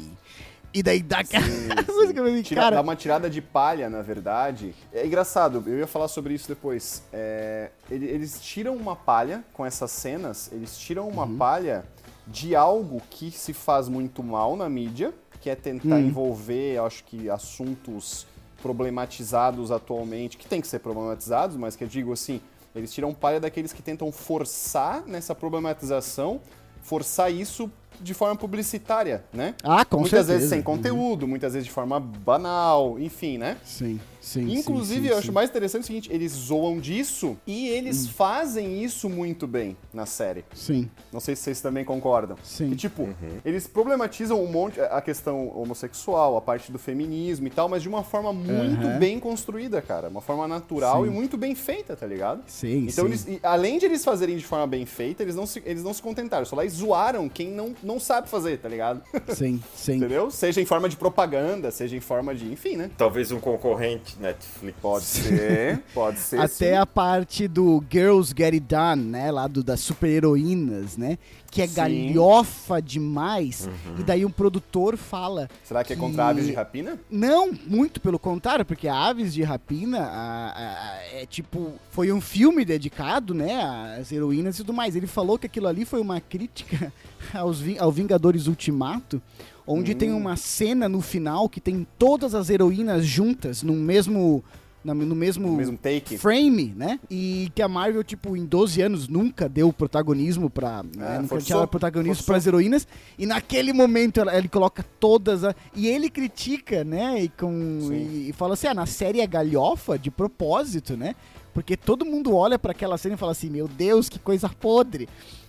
E 0.75 0.83
daí 0.83 1.03
dá 1.03 1.21
aquela 1.21 1.45
Tira- 2.45 2.61
cara. 2.63 2.77
Dá 2.77 2.83
uma 2.83 2.95
tirada 2.97 3.31
de 3.31 3.41
palha, 3.41 3.89
na 3.89 4.03
verdade. 4.03 4.75
É 4.93 5.07
engraçado, 5.07 5.63
eu 5.67 5.79
ia 5.79 5.87
falar 5.87 6.09
sobre 6.09 6.35
isso 6.35 6.47
depois. 6.49 7.03
É, 7.13 7.71
ele- 7.91 8.07
eles 8.07 8.39
tiram 8.41 8.77
uma 8.77 8.95
palha 8.95 9.43
com 9.53 9.65
essas 9.65 9.91
cenas, 9.91 10.51
eles 10.53 10.77
tiram 10.77 11.09
uma 11.09 11.25
Uhum. 11.25 11.37
palha 11.37 11.85
de 12.27 12.55
algo 12.55 13.01
que 13.09 13.31
se 13.31 13.53
faz 13.55 13.89
muito 13.89 14.23
mal 14.23 14.55
na 14.57 14.69
mídia, 14.69 15.15
quer 15.41 15.57
tentar 15.57 15.97
Hum. 15.97 16.01
envolver, 16.09 16.79
acho 16.85 17.03
que, 17.05 17.31
assuntos 17.31 18.27
problematizados 18.63 19.71
atualmente, 19.71 20.37
que 20.37 20.47
tem 20.47 20.61
que 20.61 20.67
ser 20.67 20.81
problematizados, 20.81 21.57
mas 21.57 21.77
que 21.77 21.85
eu 21.85 21.89
digo 21.89 22.13
assim, 22.13 22.41
eles 22.75 22.93
tiram 22.93 23.15
palha 23.15 23.41
daqueles 23.41 23.73
que 23.73 23.83
tentam 23.83 24.11
forçar 24.13 25.03
nessa 25.07 25.35
problematização, 25.35 26.41
forçar 26.83 27.33
isso 27.33 27.71
de 28.01 28.15
forma 28.15 28.37
publicitária, 28.37 29.25
né? 29.33 29.55
Ah, 29.63 29.85
com 29.85 29.99
muitas 29.99 30.11
certeza. 30.11 30.33
vezes 30.35 30.51
sem 30.51 30.63
conteúdo, 30.63 31.27
muitas 31.27 31.53
vezes 31.53 31.67
de 31.67 31.73
forma 31.73 31.99
banal, 31.99 32.99
enfim, 32.99 33.39
né? 33.39 33.57
Sim, 33.65 34.01
sim. 34.21 34.53
Inclusive, 34.53 35.01
sim, 35.01 35.07
sim, 35.07 35.13
eu 35.13 35.19
acho 35.19 35.33
mais 35.33 35.51
interessante 35.51 35.83
o 35.83 35.87
seguinte, 35.87 36.11
eles 36.13 36.33
zoam 36.33 36.79
disso 36.79 37.37
e 37.47 37.69
eles 37.69 38.07
Hum. 38.07 38.11
fazem 38.11 38.83
isso 38.85 39.09
muito 39.09 39.47
bem 39.47 39.77
na 39.93 40.07
série. 40.07 40.45
Sim, 40.55 40.91
Não 41.13 41.21
sei 41.21 41.35
se 41.37 41.43
vocês 41.43 41.61
também 41.61 41.85
concordam. 41.85 42.37
Sim. 42.43 42.71
E, 42.73 42.77
tipo, 42.77 43.09
eles 43.45 43.67
problematizam 43.67 44.43
um 44.43 44.47
monte 44.51 44.81
a 44.81 45.01
questão 45.01 45.49
homossexual, 45.57 46.37
a 46.37 46.41
parte 46.41 46.71
do 46.71 46.79
feminismo 46.79 47.47
e 47.47 47.51
tal, 47.51 47.69
mas 47.69 47.83
de 47.83 47.89
uma 47.89 48.03
forma 48.05 48.33
muito 48.33 48.87
Aham. 48.87 48.99
bem 48.99 49.19
construída, 49.19 49.81
cara. 49.81 50.09
Uma 50.09 50.21
forma 50.21 50.47
natural 50.47 51.03
Sim. 51.05 51.09
e 51.11 51.13
muito 51.13 51.37
bem 51.37 51.55
feita, 51.55 51.97
tá 51.97 52.07
ligado? 52.07 52.43
sim, 52.47 52.87
Então, 52.89 53.05
sim. 53.07 53.11
eles, 53.11 53.27
e 53.27 53.41
além 53.43 53.79
de 53.79 53.87
eles 53.87 54.05
fazerem 54.05 54.37
de 54.37 54.45
forma 54.45 54.67
bem 54.67 54.85
feita, 54.87 55.23
eles 55.23 55.35
não 55.37 55.47
se, 55.47 55.63
eles 55.65 55.83
não 55.83 55.93
se 55.95 56.03
contentaram. 56.03 56.45
Só 56.45 56.55
lá 56.57 56.65
e 56.65 56.69
zoaram 56.69 57.29
quem 57.29 57.49
não, 57.51 57.75
não 57.83 57.99
sabe 57.99 58.29
fazer, 58.29 58.59
tá 58.59 58.69
ligado? 58.69 59.03
Sim, 59.29 59.63
sim. 59.75 59.97
Entendeu? 59.99 60.31
Seja 60.31 60.61
em 60.61 60.65
forma 60.67 60.89
de 60.89 60.97
propaganda, 60.97 61.71
seja 61.71 61.97
em 61.97 62.01
forma 62.01 62.35
de. 62.35 62.51
Enfim, 62.53 62.77
né? 62.77 62.91
Talvez 62.97 63.33
um 63.33 63.41
concorrente 63.41 64.08
Netflix. 64.19 64.79
Pode 64.81 65.05
ser, 65.05 65.83
pode 65.93 66.19
ser. 66.19 66.39
Até 66.39 66.49
sim. 66.49 66.73
a 66.73 66.87
parte 66.87 67.49
do 67.49 67.83
Girls 67.91 68.33
Get 68.37 68.55
It 68.55 68.61
Done, 68.61 69.03
né? 69.03 69.31
Lá 69.31 69.47
do, 69.49 69.63
das 69.63 69.81
super-heroínas, 69.81 70.97
né? 70.97 71.19
Que 71.51 71.63
é 71.63 71.67
Sim. 71.67 71.75
galhofa 71.75 72.81
demais. 72.83 73.69
E 73.99 74.03
daí 74.03 74.25
um 74.25 74.31
produtor 74.31 74.97
fala. 74.99 75.49
Será 75.65 75.83
que 75.83 75.95
é 75.95 75.97
contra 75.97 76.25
que- 76.25 76.31
aves 76.31 76.47
de 76.47 76.53
rapina? 76.53 76.99
Não, 77.11 77.51
muito 77.67 78.01
pelo 78.03 78.19
contrário, 78.19 78.65
porque 78.67 78.87
Aves 78.87 79.33
de 79.33 79.43
Rapina 79.43 79.99
a- 80.01 80.49
a- 80.51 80.91
a- 80.91 81.03
é 81.23 81.27
tipo. 81.27 81.73
Foi 81.91 82.13
um 82.13 82.21
filme 82.21 82.65
dedicado, 82.67 83.33
né? 83.33 83.63
Às 83.99 84.13
heroínas 84.13 84.57
e 84.57 84.59
tudo 84.59 84.75
mais. 84.75 84.95
Ele 84.95 85.07
falou 85.07 85.39
que 85.39 85.47
aquilo 85.47 85.67
ali 85.67 85.85
foi 85.87 86.01
uma 86.03 86.21
crítica 86.21 86.93
aos, 87.33 87.61
ao 87.79 87.91
Vingadores 87.91 88.47
Ultimato. 88.47 89.21
Onde 89.71 89.95
tem 89.95 90.13
uma 90.13 90.37
cena 90.37 90.89
no 90.89 91.01
final 91.01 91.49
que 91.49 91.61
tem 91.61 91.87
todas 91.99 92.35
as 92.35 92.49
heroínas 92.51 93.05
juntas 93.05 93.63
no 93.63 93.75
mesmo. 93.75 94.43
No 94.85 94.95
mesmo, 94.95 95.49
No 95.49 95.57
mesmo 95.57 95.77
frame, 96.17 96.73
né? 96.75 96.99
E 97.11 97.51
que 97.55 97.61
a 97.61 97.69
Marvel, 97.69 98.03
tipo, 98.03 98.35
em 98.37 98.47
12 98.47 98.81
anos 98.81 99.07
nunca 99.09 99.47
deu 99.49 99.71
protagonismo 99.73 100.49
pra. 100.49 100.83
né? 100.83 101.17
Nunca 101.17 101.29
forçou, 101.29 101.57
tinha 101.57 101.67
protagonismo 101.67 102.15
forçou. 102.15 102.33
pras 102.33 102.47
heroínas. 102.47 102.89
E 103.19 103.27
naquele 103.27 103.73
momento 103.73 104.21
ela- 104.21 104.35
ele 104.39 104.49
coloca 104.49 104.83
todas. 104.99 105.45
A, 105.45 105.55
e 105.75 105.89
ele 105.89 106.09
critica, 106.09 106.85
né? 106.85 107.25
E, 107.25 107.29
com, 107.29 107.91
e, 107.93 108.31
e 108.31 108.33
fala 108.33 108.55
assim: 108.55 108.69
ah, 108.69 108.73
na 108.75 108.87
série 108.87 109.21
é 109.21 109.27
galhofa 109.27 109.99
de 109.99 110.11
propósito, 110.11 110.97
né? 110.97 111.15
Porque 111.53 111.77
todo 111.77 112.07
mundo 112.07 112.35
olha 112.35 112.59
pra 112.59 112.71
aquela 112.71 112.97
cena 112.97 113.17
e 113.17 113.19
fala 113.19 113.33
assim: 113.33 113.51
meu 113.51 113.67
Deus, 113.69 114.09
que 114.09 114.19
coisa 114.19 114.49
podre. 114.49 115.07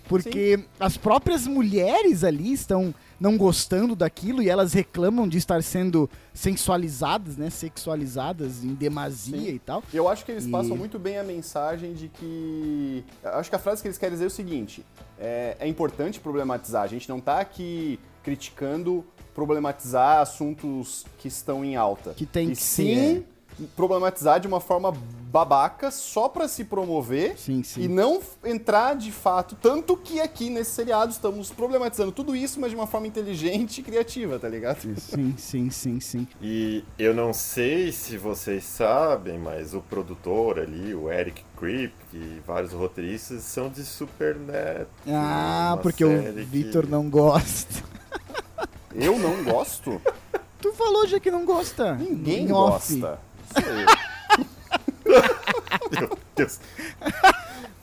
Porque 0.10 0.60
as 0.80 0.98
próprias 0.98 1.46
mulheres 1.48 2.24
ali 2.24 2.52
estão 2.52 2.94
não 3.20 3.38
gostando 3.38 3.96
daquilo 3.96 4.42
e 4.42 4.50
elas 4.50 4.74
reclamam 4.74 5.28
de 5.28 5.38
estar 5.38 5.62
sendo 5.62 6.10
sensualizadas, 6.34 7.38
né? 7.38 7.50
Sexualizadas 7.50 8.64
em 8.64 8.74
demasia 8.74 9.38
Sim. 9.38 9.48
e 9.56 9.60
tal. 9.60 9.84
Eu 9.94 10.08
acho 10.10 10.26
que 10.26 10.32
eles 10.32 10.46
E- 10.46 10.50
passam 10.50 10.76
muito 10.76 10.98
bem 10.98 11.18
a 11.20 11.24
mensagem 11.24 11.94
de 11.94 12.08
que. 12.10 13.04
eu 13.24 13.32
Acho 13.36 13.50
que 13.50 13.56
a 13.56 13.60
frase 13.60 13.82
que 13.82 13.88
eles 13.88 13.98
querem 13.98 14.14
dizer 14.14 14.26
é 14.26 14.28
o 14.28 14.32
seguinte: 14.32 14.84
é, 15.20 15.56
é 15.60 15.68
importante 15.68 16.20
problematizar. 16.20 16.84
A 16.84 16.88
gente 16.88 17.08
não 17.08 17.20
tá 17.20 17.40
aqui 17.40 18.00
criticando 18.24 19.06
problematizar 19.36 20.20
assuntos 20.20 21.06
que 21.20 21.28
estão 21.28 21.64
em 21.64 21.76
alta. 21.76 22.14
Que 22.14 22.26
tem 22.26 22.48
e 22.48 22.52
que 22.52 22.56
sim 22.62 23.24
problematizar 23.76 24.40
de 24.40 24.48
uma 24.48 24.60
forma 24.60 24.94
babaca 25.32 25.92
só 25.92 26.28
pra 26.28 26.48
se 26.48 26.64
promover 26.64 27.38
Sim, 27.38 27.62
sim. 27.62 27.84
e 27.84 27.88
não 27.88 28.20
entrar 28.44 28.96
de 28.96 29.12
fato. 29.12 29.56
Tanto 29.62 29.96
que 29.96 30.20
aqui 30.20 30.50
nesse 30.50 30.72
seriado 30.72 31.12
estamos 31.12 31.52
problematizando 31.52 32.12
tudo 32.12 32.36
isso, 32.36 32.60
mas 32.60 32.72
de 32.72 32.76
uma 32.76 32.88
forma 32.88 33.06
inteligente 33.06 33.78
e 33.80 33.84
criativa, 33.84 34.40
tá 34.40 34.50
ligado? 34.50 34.80
Sim, 34.98 35.36
sim, 35.38 35.70
sim, 35.70 36.00
sim. 36.00 36.28
E 36.42 36.84
eu 36.98 37.14
não 37.14 37.32
sei 37.32 37.92
se 37.92 38.18
vocês 38.18 38.64
sabem, 38.64 39.38
mas 39.38 39.76
o 39.76 39.82
produtor 39.82 40.58
ali, 40.60 40.96
o 40.96 41.12
Eric 41.12 41.44
Krip 41.56 41.94
e 42.12 42.42
vários 42.48 42.74
roteiristas 42.74 43.44
são 43.44 43.70
de 43.70 43.84
Supernet. 43.84 44.88
Ah, 45.08 45.74
uma 45.74 45.78
porque 45.78 46.04
o 46.04 46.34
Vitor 46.46 46.86
que- 46.86 46.92
não 46.92 47.08
gosta. 47.08 47.84
Eu 48.96 49.18
não 49.20 49.44
gosto. 49.44 50.02
Tu 50.62 50.74
falou 50.74 51.08
já 51.08 51.20
que 51.22 51.32
não 51.32 51.46
gosta. 51.46 51.96
Ninguém 51.96 52.46
gosta. 52.48 53.20
Meu 55.92 56.18
Deus. 56.36 56.60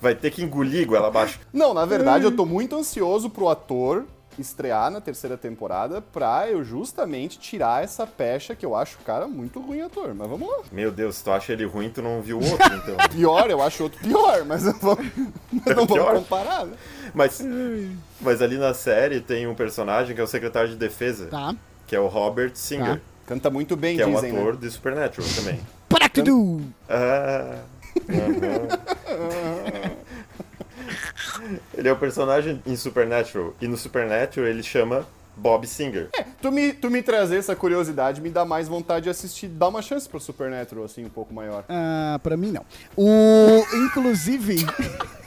Vai 0.01 0.15
ter 0.15 0.31
que 0.31 0.43
engolir 0.43 0.87
goela 0.87 1.09
abaixo. 1.09 1.41
Não, 1.53 1.75
na 1.75 1.85
verdade, 1.85 2.25
eu 2.25 2.35
tô 2.35 2.47
muito 2.47 2.77
ansioso 2.77 3.29
pro 3.31 3.49
ator 3.49 4.05
estrear 4.39 4.91
na 4.91 5.01
terceira 5.01 5.35
temporada 5.39 6.03
pra 6.03 6.47
eu 6.51 6.63
justamente 6.63 7.39
tirar 7.39 7.83
essa 7.83 8.07
pecha 8.07 8.55
que 8.55 8.67
eu 8.67 8.77
acho 8.77 8.99
o 9.01 9.03
cara 9.03 9.27
muito 9.27 9.59
ruim 9.61 9.81
ator. 9.81 10.15
Mas 10.15 10.29
vamos 10.29 10.47
lá. 10.47 10.59
Meu 10.71 10.91
Deus, 10.93 11.17
se 11.17 11.25
tu 11.25 11.31
acha 11.31 11.55
ele 11.55 11.65
ruim, 11.65 11.89
tu 11.89 12.03
não 12.03 12.21
viu 12.21 12.39
o 12.39 12.45
outro, 12.51 12.75
então. 12.75 12.97
Pior, 13.11 13.49
eu 13.51 13.63
acho 13.63 13.85
outro 13.85 13.99
pior, 14.01 14.45
mas 14.45 14.63
não 14.65 14.75
vamos, 14.75 15.07
mas 15.51 15.65
não 15.77 15.87
vamos 15.87 15.93
Pior? 15.95 16.15
comparar, 16.17 16.67
né? 16.67 16.77
Mas, 17.15 17.43
mas 18.21 18.43
ali 18.43 18.59
na 18.59 18.75
série 18.75 19.21
tem 19.23 19.47
um 19.47 19.55
personagem 19.55 20.15
que 20.15 20.21
é 20.21 20.25
o 20.25 20.29
secretário 20.29 20.69
de 20.69 20.77
defesa, 20.77 21.29
Tá. 21.29 21.55
que 21.87 21.97
é 21.97 22.01
o 22.01 22.07
Robert 22.07 22.53
Singer, 22.55 22.97
Tá. 22.97 23.01
Canta 23.27 23.51
muito 23.51 23.77
bem, 23.77 23.97
que 23.97 24.03
é 24.03 24.07
o 24.07 24.15
dizem, 24.15 24.31
ator 24.31 24.55
né? 24.55 24.61
de 24.61 24.71
Supernatural 24.71 25.29
também. 25.35 25.61
Para 25.89 26.09
tudo! 26.09 26.63
Ah, 26.89 27.59
aham. 28.09 29.97
ele 31.77 31.89
é 31.89 31.93
o 31.93 31.97
personagem 31.97 32.63
em 32.65 32.77
Supernatural. 32.77 33.55
E 33.61 33.67
no 33.67 33.77
Supernatural 33.77 34.49
ele 34.49 34.63
chama 34.63 35.07
Bob 35.37 35.67
Singer. 35.67 36.09
Tu 36.41 36.53
me, 36.53 36.73
tu 36.73 36.89
me 36.91 37.03
trazer 37.03 37.37
essa 37.37 37.57
curiosidade 37.57 38.21
me 38.21 38.31
dá 38.31 38.45
mais 38.45 38.69
vontade 38.69 39.05
de 39.05 39.11
assistir, 39.11 39.49
dar 39.49 39.69
uma 39.69 39.83
chance 39.83 40.09
pro 40.09 40.21
Supernatural, 40.21 40.85
assim, 40.85 41.05
um 41.05 41.11
pouco 41.11 41.35
maior. 41.35 41.65
Ah, 41.69 42.21
pra 42.23 42.37
mim 42.37 42.53
não. 42.53 42.65
O. 42.97 43.65
Inclusive. 43.75 44.65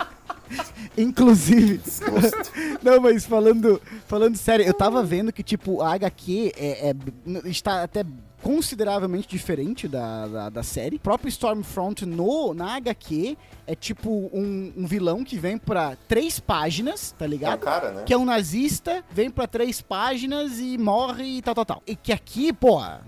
inclusive. 0.98 1.82
Não, 2.84 3.02
mas 3.02 3.26
falando, 3.26 3.82
falando 4.08 4.38
sério, 4.38 4.66
eu 4.66 4.74
tava 4.74 5.04
vendo 5.04 5.32
que, 5.32 5.44
tipo, 5.44 5.82
a 5.82 5.94
HQ 5.94 6.54
é, 6.58 6.90
é- 6.90 6.96
está 7.46 7.84
até 7.84 8.04
consideravelmente 8.42 9.28
diferente 9.28 9.88
da, 9.88 10.28
da, 10.28 10.50
da 10.50 10.64
série. 10.64 10.98
O 10.98 11.00
próprio 11.00 11.30
Stormfront 11.30 12.06
no, 12.06 12.54
na 12.54 12.76
HQ 12.76 13.38
é 13.68 13.76
tipo 13.76 14.30
um, 14.34 14.74
um 14.76 14.88
vilão 14.88 15.24
que 15.24 15.38
vem 15.38 15.58
pra 15.58 15.96
três 16.08 16.40
páginas, 16.40 17.14
tá 17.18 17.26
É 17.26 17.28
ligado? 17.28 17.60
cara, 17.60 17.92
né? 17.92 18.04
Que 18.04 18.14
é 18.14 18.18
um 18.18 18.26
nazista, 18.26 19.04
vem 19.12 19.30
pra 19.30 19.46
três 19.48 19.82
páginas 19.82 20.60
e 20.60 20.78
morre 20.78 21.38
e 21.38 21.42
tal, 21.42 21.54
tal, 21.54 21.66
tal. 21.66 21.84
E 21.86 21.96
que 21.96 22.12
aqui, 22.12 22.52
pô, 22.52 22.82
é, 22.84 23.00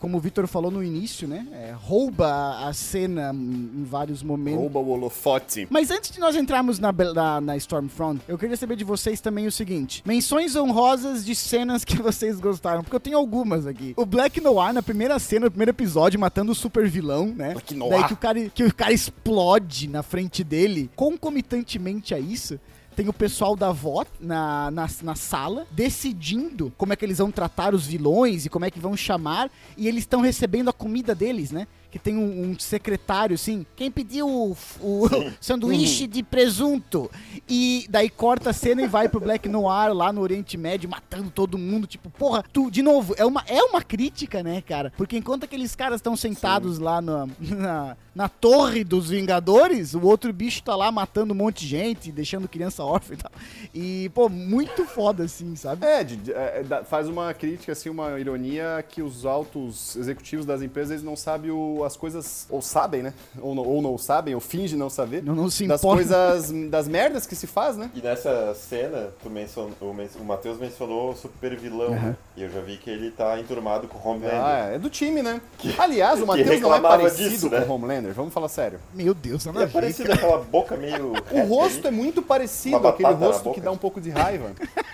como 0.00 0.16
o 0.16 0.20
Victor 0.20 0.46
falou 0.46 0.70
no 0.70 0.82
início, 0.82 1.28
né? 1.28 1.46
é, 1.52 1.72
rouba 1.72 2.66
a 2.66 2.72
cena 2.72 3.30
em 3.32 3.84
vários 3.84 4.22
momentos. 4.22 4.60
Rouba 4.60 4.78
o 4.80 4.88
holofote. 4.90 5.66
Mas 5.70 5.90
antes 5.90 6.10
de 6.10 6.18
nós 6.18 6.34
entrarmos 6.36 6.78
na, 6.78 6.92
na, 6.92 7.40
na 7.40 7.56
Stormfront, 7.56 8.20
eu 8.26 8.36
queria 8.38 8.56
saber 8.56 8.76
de 8.76 8.84
vocês 8.84 9.20
também 9.20 9.46
o 9.46 9.52
seguinte: 9.52 10.02
menções 10.04 10.56
honrosas 10.56 11.24
de 11.24 11.34
cenas 11.34 11.84
que 11.84 11.96
vocês 12.02 12.40
gostaram, 12.40 12.82
porque 12.82 12.96
eu 12.96 13.00
tenho 13.00 13.18
algumas 13.18 13.66
aqui. 13.66 13.94
O 13.96 14.04
Black 14.04 14.40
Noir, 14.40 14.72
na 14.78 14.82
primeira 14.82 15.18
cena, 15.18 15.46
no 15.46 15.50
primeiro 15.50 15.70
episódio, 15.70 16.20
matando 16.20 16.52
o 16.52 16.54
super 16.54 16.88
vilão, 16.88 17.34
né? 17.34 17.54
Noir. 17.74 17.90
Daí 17.90 18.04
que 18.04 18.12
o, 18.12 18.16
cara, 18.16 18.48
que 18.48 18.64
o 18.64 18.74
cara 18.74 18.92
explode 18.92 19.88
na 19.88 20.02
frente 20.02 20.44
dele. 20.44 20.88
Concomitantemente 20.94 22.14
a 22.14 22.18
isso. 22.18 22.58
Tem 22.94 23.08
o 23.08 23.12
pessoal 23.12 23.54
da 23.54 23.70
VOT 23.70 24.10
na, 24.20 24.70
na, 24.70 24.88
na 25.02 25.14
sala 25.14 25.66
decidindo 25.70 26.72
como 26.76 26.92
é 26.92 26.96
que 26.96 27.04
eles 27.04 27.18
vão 27.18 27.30
tratar 27.30 27.72
os 27.72 27.86
vilões 27.86 28.44
e 28.44 28.48
como 28.48 28.64
é 28.64 28.70
que 28.70 28.80
vão 28.80 28.96
chamar. 28.96 29.50
E 29.76 29.86
eles 29.86 30.00
estão 30.00 30.20
recebendo 30.20 30.68
a 30.68 30.72
comida 30.72 31.14
deles, 31.14 31.50
né? 31.50 31.66
Que 31.98 32.04
tem 32.04 32.16
um, 32.16 32.50
um 32.50 32.58
secretário, 32.58 33.34
assim. 33.34 33.66
Quem 33.76 33.90
pediu 33.90 34.28
o, 34.28 34.56
o 34.80 35.08
sanduíche 35.40 36.06
de 36.06 36.22
presunto? 36.22 37.10
E 37.48 37.86
daí 37.90 38.08
corta 38.08 38.50
a 38.50 38.52
cena 38.52 38.82
e 38.82 38.86
vai 38.86 39.08
pro 39.08 39.20
Black 39.20 39.48
Noir 39.48 39.92
lá 39.92 40.12
no 40.12 40.20
Oriente 40.20 40.56
Médio, 40.56 40.88
matando 40.88 41.30
todo 41.30 41.58
mundo. 41.58 41.86
Tipo, 41.86 42.10
porra, 42.10 42.44
tu, 42.52 42.70
de 42.70 42.82
novo, 42.82 43.14
é 43.18 43.24
uma, 43.24 43.42
é 43.46 43.62
uma 43.62 43.82
crítica, 43.82 44.42
né, 44.42 44.60
cara? 44.62 44.92
Porque 44.96 45.16
enquanto 45.16 45.44
aqueles 45.44 45.74
caras 45.74 45.96
estão 45.96 46.16
sentados 46.16 46.78
lá 46.78 47.00
na, 47.00 47.26
na, 47.40 47.96
na 48.14 48.28
torre 48.28 48.84
dos 48.84 49.10
Vingadores, 49.10 49.94
o 49.94 50.02
outro 50.02 50.32
bicho 50.32 50.62
tá 50.62 50.74
lá 50.76 50.90
matando 50.92 51.32
um 51.32 51.36
monte 51.36 51.60
de 51.60 51.66
gente, 51.68 52.12
deixando 52.12 52.48
criança 52.48 52.84
órfã 52.84 53.14
e 53.14 53.16
tal. 53.16 53.32
E, 53.74 54.10
pô, 54.14 54.28
muito 54.28 54.84
foda, 54.84 55.24
assim, 55.24 55.54
sabe? 55.56 55.86
É, 55.86 56.04
de- 56.04 56.32
é, 56.32 56.64
faz 56.84 57.08
uma 57.08 57.32
crítica, 57.34 57.72
assim, 57.72 57.88
uma 57.90 58.18
ironia 58.18 58.84
que 58.88 59.02
os 59.02 59.24
altos 59.26 59.96
executivos 59.96 60.46
das 60.46 60.62
empresas 60.62 60.92
eles 60.92 61.02
não 61.02 61.16
sabem 61.16 61.50
o 61.50 61.84
as 61.88 61.96
coisas, 61.96 62.46
ou 62.48 62.62
sabem, 62.62 63.02
né? 63.02 63.12
Ou 63.40 63.54
não, 63.54 63.64
ou 63.64 63.82
não 63.82 63.98
sabem, 63.98 64.34
ou 64.34 64.40
fingem 64.40 64.78
não 64.78 64.88
saber. 64.88 65.22
Não, 65.22 65.34
não 65.34 65.50
se 65.50 65.66
das 65.66 65.80
importa. 65.80 65.96
coisas, 65.96 66.52
das 66.70 66.86
merdas 66.86 67.26
que 67.26 67.34
se 67.34 67.46
faz, 67.46 67.76
né? 67.76 67.90
E 67.94 68.00
nessa 68.00 68.54
cena, 68.54 69.08
tu 69.22 69.28
mencionou, 69.28 69.72
o, 69.80 70.24
Matheus 70.24 70.58
mencionou 70.58 71.10
o 71.10 71.16
super 71.16 71.56
vilão, 71.56 71.90
né? 71.90 72.16
E 72.36 72.42
eu 72.42 72.50
já 72.50 72.60
vi 72.60 72.76
que 72.76 72.88
ele 72.88 73.10
tá 73.10 73.38
enturmado 73.40 73.88
com 73.88 73.98
o 73.98 74.12
Homelander. 74.12 74.40
Ah, 74.40 74.70
é 74.74 74.78
do 74.78 74.88
time, 74.88 75.22
né? 75.22 75.40
Aliás, 75.76 76.18
o 76.18 76.22
que 76.22 76.28
Matheus 76.28 76.60
não 76.60 76.74
é 76.74 76.80
parecido 76.80 77.30
disso, 77.30 77.50
com 77.50 77.56
né? 77.56 77.66
o 77.66 77.72
Homelander, 77.72 78.12
vamos 78.12 78.32
falar 78.32 78.48
sério. 78.48 78.78
Meu 78.94 79.14
Deus, 79.14 79.46
a 79.46 79.62
é 79.62 79.66
parecido 79.66 80.08
cara. 80.08 80.20
aquela 80.20 80.38
boca 80.38 80.76
meio. 80.76 81.12
O 81.30 81.46
rosto 81.46 81.86
é 81.86 81.90
muito 81.90 82.22
parecido, 82.22 82.86
aquele 82.86 83.12
rosto 83.12 83.52
que 83.52 83.60
dá 83.60 83.70
um 83.70 83.76
pouco 83.76 84.00
de 84.00 84.10
raiva. 84.10 84.52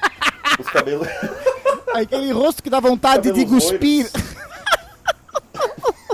Os 0.59 0.67
cabelos. 0.67 1.09
Aquele 1.93 2.33
rosto 2.33 2.63
que 2.63 2.71
dá 2.71 2.81
vontade 2.81 3.33
de 3.33 3.45
cuspir. 3.47 4.11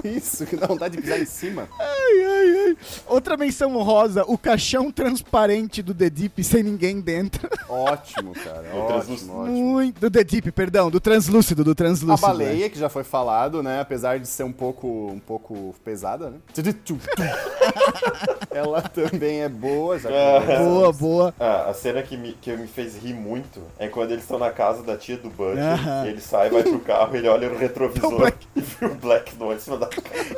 Isso, 0.16 0.46
que 0.46 0.56
dá 0.56 0.66
vontade 0.66 0.96
de 0.96 1.02
pisar 1.02 1.20
em 1.20 1.24
cima. 1.26 1.68
Ai, 1.78 2.24
ai, 2.24 2.66
ai. 2.68 2.76
Outra 3.06 3.36
menção 3.36 3.74
honrosa, 3.76 4.24
o 4.26 4.36
caixão 4.38 4.90
transparente 4.90 5.82
do 5.82 5.94
The 5.94 6.10
Deep 6.10 6.42
sem 6.44 6.62
ninguém 6.62 7.00
dentro. 7.00 7.48
Ótimo, 7.68 8.32
cara. 8.34 8.64
Ótimo, 8.72 8.86
translúcido. 8.86 9.32
ótimo. 9.32 9.52
Muito. 9.52 10.00
Do 10.00 10.10
The 10.10 10.24
Deep, 10.24 10.50
perdão, 10.52 10.90
do 10.90 11.00
translúcido, 11.00 11.62
do 11.64 11.72
A 11.72 11.74
translúcido. 11.74 12.26
né? 12.28 12.32
baleia, 12.44 12.70
que 12.70 12.78
já 12.78 12.88
foi 12.88 13.04
falado, 13.04 13.62
né? 13.62 13.80
Apesar 13.80 14.18
de 14.18 14.26
ser 14.26 14.44
um 14.44 14.52
pouco, 14.52 14.86
um 14.88 15.18
pouco 15.20 15.74
pesada, 15.84 16.30
né? 16.30 16.38
Ela 18.50 18.82
também 18.82 19.42
é 19.42 19.48
boa, 19.48 19.98
já 19.98 20.08
que 20.08 20.56
Boa, 20.64 20.92
boa. 20.92 21.34
Ah, 21.38 21.70
a 21.70 21.74
cena 21.74 22.02
que 22.02 22.16
me, 22.16 22.32
que 22.32 22.54
me 22.56 22.66
fez 22.66 22.96
rir 22.96 23.14
muito 23.14 23.60
é 23.78 23.88
quando 23.88 24.10
eles 24.12 24.24
estão 24.24 24.38
na 24.38 24.50
casa 24.50 24.82
da 24.82 24.96
tia 24.96 25.16
do. 25.16 25.30
Aham. 25.40 26.06
Ele 26.06 26.20
sai, 26.20 26.50
vai 26.50 26.62
pro 26.62 26.78
carro, 26.80 27.16
ele 27.16 27.28
olha 27.28 27.48
no 27.48 27.54
O 27.54 27.58
retrovisor 27.58 28.16
Black. 28.16 28.46
e 28.54 28.60
vê 28.60 28.86
o 28.86 28.94
Black 28.94 29.36
no 29.36 29.52
em 29.52 29.58
cima 29.58 29.76
da. 29.76 29.88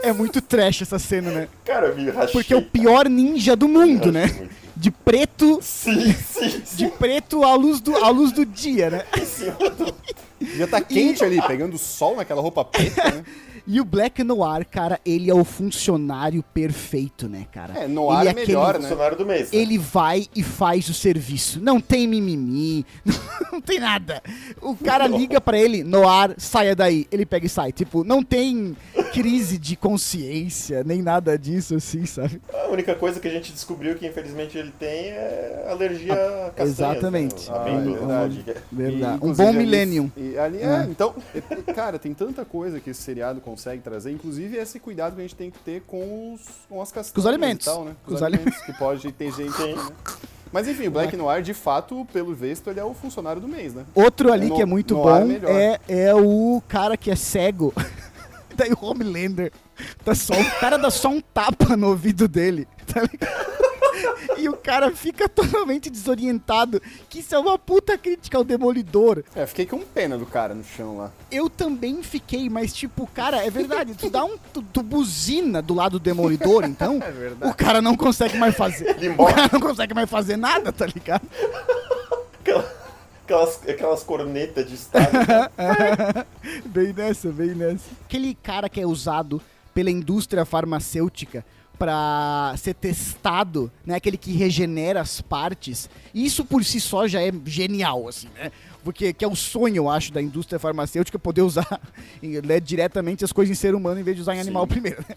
É 0.02 0.12
muito 0.12 0.40
trash 0.40 0.82
essa 0.82 0.98
cena, 0.98 1.30
né? 1.30 1.48
Cara, 1.64 1.92
me 1.94 2.10
rachei. 2.10 2.32
Porque 2.32 2.52
é 2.52 2.56
o 2.56 2.62
pior 2.62 3.08
ninja 3.08 3.54
do 3.54 3.68
mundo, 3.68 4.10
né? 4.10 4.26
Muito. 4.26 4.62
De 4.74 4.90
preto, 4.90 5.60
Sim, 5.62 6.12
sim, 6.12 6.62
sim. 6.64 6.76
de 6.76 6.88
preto 6.88 7.44
à 7.44 7.54
luz 7.54 7.80
do, 7.80 7.94
à 7.96 8.08
luz 8.08 8.32
do 8.32 8.44
dia, 8.44 8.90
né? 8.90 9.04
Já 10.56 10.66
tá 10.66 10.80
quente 10.80 11.22
ali, 11.24 11.40
pegando 11.46 11.78
sol 11.78 12.16
naquela 12.16 12.40
roupa 12.40 12.64
preta, 12.64 13.10
né? 13.10 13.24
E 13.66 13.80
o 13.80 13.84
Black 13.84 14.22
Noir, 14.24 14.66
cara, 14.70 14.98
ele 15.06 15.30
é 15.30 15.34
o 15.34 15.44
funcionário 15.44 16.42
perfeito, 16.54 17.28
né, 17.28 17.46
cara? 17.52 17.74
É, 17.78 17.86
Noir 17.88 18.20
ele 18.20 18.28
é 18.30 18.34
melhor, 18.34 18.74
né? 18.74 18.80
Funcionário 18.80 19.16
do 19.16 19.24
mês. 19.26 19.50
né? 19.52 19.58
Ele 19.58 19.78
vai 19.78 20.26
e 20.34 20.42
faz 20.42 20.88
o 20.88 20.94
serviço. 20.94 21.60
Não 21.60 21.80
tem 21.80 22.06
mimimi, 22.06 22.84
não 23.52 23.60
tem 23.60 23.78
nada. 23.78 24.22
O 24.60 24.74
cara 24.76 25.06
liga 25.06 25.40
pra 25.40 25.58
ele, 25.58 25.84
Noir, 25.84 26.34
saia 26.38 26.74
daí. 26.74 27.06
Ele 27.12 27.24
pega 27.24 27.46
e 27.46 27.48
sai. 27.48 27.72
Tipo, 27.72 28.02
não 28.04 28.22
tem 28.22 28.76
crise 29.12 29.58
de 29.58 29.76
consciência, 29.76 30.82
nem 30.84 31.00
nada 31.02 31.38
disso, 31.38 31.74
assim, 31.76 32.04
sabe? 32.06 32.40
A 32.52 32.68
única 32.68 32.94
coisa 32.94 33.20
que 33.20 33.28
a 33.28 33.30
gente 33.30 33.52
descobriu 33.52 33.94
que 33.94 34.06
infelizmente 34.06 34.56
ele 34.58 34.72
tem 34.78 34.88
é 35.10 35.66
alergia 35.70 36.12
a 36.14 36.50
castanhas. 36.50 36.70
exatamente. 36.70 37.50
Né? 37.50 37.56
Ah, 37.56 37.62
Amêndoas, 37.62 37.98
verdade. 38.00 38.44
né? 38.46 38.54
Verdade. 38.72 39.18
E, 39.22 39.26
Um 39.26 39.32
bom 39.34 39.48
ali- 39.48 39.58
millennium. 39.58 40.10
Ali, 40.42 40.58
é, 40.58 40.86
então, 40.90 41.14
e, 41.34 41.72
cara, 41.72 41.98
tem 41.98 42.12
tanta 42.14 42.44
coisa 42.44 42.80
que 42.80 42.90
esse 42.90 43.00
seriado 43.02 43.40
consegue 43.52 43.82
trazer, 43.82 44.10
inclusive 44.12 44.56
esse 44.56 44.80
cuidado 44.80 45.14
que 45.14 45.20
a 45.20 45.24
gente 45.24 45.34
tem 45.36 45.50
que 45.50 45.58
ter 45.58 45.82
com, 45.86 46.32
os, 46.34 46.40
com 46.68 46.80
as 46.80 46.88
castanhas 46.90 47.12
Com 47.12 47.20
os 47.20 47.26
alimentos. 47.26 47.66
e 47.66 47.70
tal, 47.70 47.84
né? 47.84 47.92
Com 48.02 48.08
Com 48.08 48.14
os 48.14 48.20
os 48.20 48.22
alimentos, 48.26 48.60
que 48.62 48.72
pode 48.72 49.12
ter 49.12 49.30
gente 49.32 49.62
aí, 49.62 49.74
né? 49.76 49.86
Mas 50.50 50.68
enfim, 50.68 50.88
o 50.88 50.90
Black 50.90 51.16
Noir, 51.16 51.42
de 51.42 51.54
fato, 51.54 52.06
pelo 52.12 52.34
visto, 52.34 52.68
ele 52.70 52.80
é 52.80 52.84
o 52.84 52.92
funcionário 52.94 53.40
do 53.40 53.48
mês, 53.48 53.74
né? 53.74 53.84
Outro 53.94 54.32
ali 54.32 54.48
No- 54.48 54.56
que 54.56 54.62
é 54.62 54.66
muito 54.66 54.94
bom 54.94 55.30
é, 55.46 55.78
é 55.88 56.14
o 56.14 56.62
cara 56.68 56.96
que 56.96 57.10
é 57.10 57.16
cego. 57.16 57.72
Daí 58.56 58.70
o 58.72 58.84
Homelander. 58.84 59.50
Dá 60.04 60.14
só, 60.14 60.34
o 60.34 60.50
cara 60.60 60.76
dá 60.78 60.90
só 60.90 61.08
um 61.08 61.20
tapa 61.20 61.74
no 61.76 61.88
ouvido 61.88 62.28
dele, 62.28 62.68
tá 62.86 63.00
ligado? 63.00 63.41
E 64.42 64.48
o 64.48 64.54
cara 64.56 64.90
fica 64.90 65.28
totalmente 65.30 65.88
desorientado. 65.88 66.82
Que 67.08 67.20
isso 67.20 67.34
é 67.34 67.38
uma 67.38 67.56
puta 67.58 67.96
crítica 67.96 68.36
ao 68.36 68.42
Demolidor. 68.44 69.22
É, 69.36 69.46
fiquei 69.46 69.66
com 69.66 69.78
pena 69.80 70.18
do 70.18 70.26
cara 70.26 70.54
no 70.54 70.64
chão 70.64 70.98
lá. 70.98 71.12
Eu 71.30 71.48
também 71.48 72.02
fiquei, 72.02 72.50
mas 72.50 72.72
tipo, 72.74 73.06
cara, 73.06 73.44
é 73.44 73.50
verdade. 73.50 73.94
Tu 73.94 74.10
dá 74.10 74.24
um. 74.24 74.36
Tu, 74.52 74.62
tu 74.72 74.82
buzina 74.82 75.62
do 75.62 75.74
lado 75.74 75.98
do 75.98 76.02
Demolidor, 76.02 76.64
então. 76.64 76.98
É 77.02 77.10
verdade. 77.10 77.52
O 77.52 77.54
cara 77.54 77.80
não 77.80 77.96
consegue 77.96 78.36
mais 78.38 78.54
fazer. 78.56 78.96
O 79.18 79.26
cara 79.26 79.48
não 79.52 79.60
consegue 79.60 79.94
mais 79.94 80.08
fazer 80.10 80.36
nada, 80.36 80.72
tá 80.72 80.86
ligado? 80.86 81.22
Aquela- 82.40 82.82
Aquelas, 83.24 83.60
aquelas 83.68 84.02
cornetas 84.02 84.68
de 84.68 84.74
estado. 84.74 85.08
Bem 86.66 86.92
nessa, 86.92 87.30
bem 87.30 87.54
nessa. 87.54 87.84
Aquele 88.04 88.34
cara 88.34 88.68
que 88.68 88.80
é 88.80 88.86
usado 88.86 89.40
pela 89.72 89.90
indústria 89.90 90.44
farmacêutica 90.44 91.44
pra 91.82 92.54
ser 92.58 92.74
testado, 92.74 93.68
né? 93.84 93.96
Aquele 93.96 94.16
que 94.16 94.30
regenera 94.30 95.00
as 95.00 95.20
partes. 95.20 95.90
Isso 96.14 96.44
por 96.44 96.64
si 96.64 96.80
só 96.80 97.08
já 97.08 97.20
é 97.20 97.32
genial, 97.44 98.06
assim, 98.06 98.28
né? 98.36 98.52
Porque 98.84 99.12
que 99.12 99.24
é 99.24 99.28
o 99.28 99.34
sonho, 99.34 99.78
eu 99.78 99.90
acho, 99.90 100.12
da 100.12 100.22
indústria 100.22 100.60
farmacêutica 100.60 101.18
poder 101.18 101.42
usar 101.42 101.80
né, 102.22 102.60
diretamente 102.60 103.24
as 103.24 103.32
coisas 103.32 103.50
em 103.50 103.60
ser 103.60 103.74
humano 103.74 103.98
em 103.98 104.04
vez 104.04 104.14
de 104.14 104.22
usar 104.22 104.36
em 104.36 104.40
animal 104.40 104.64
primeiro. 104.64 105.04
né? 105.08 105.16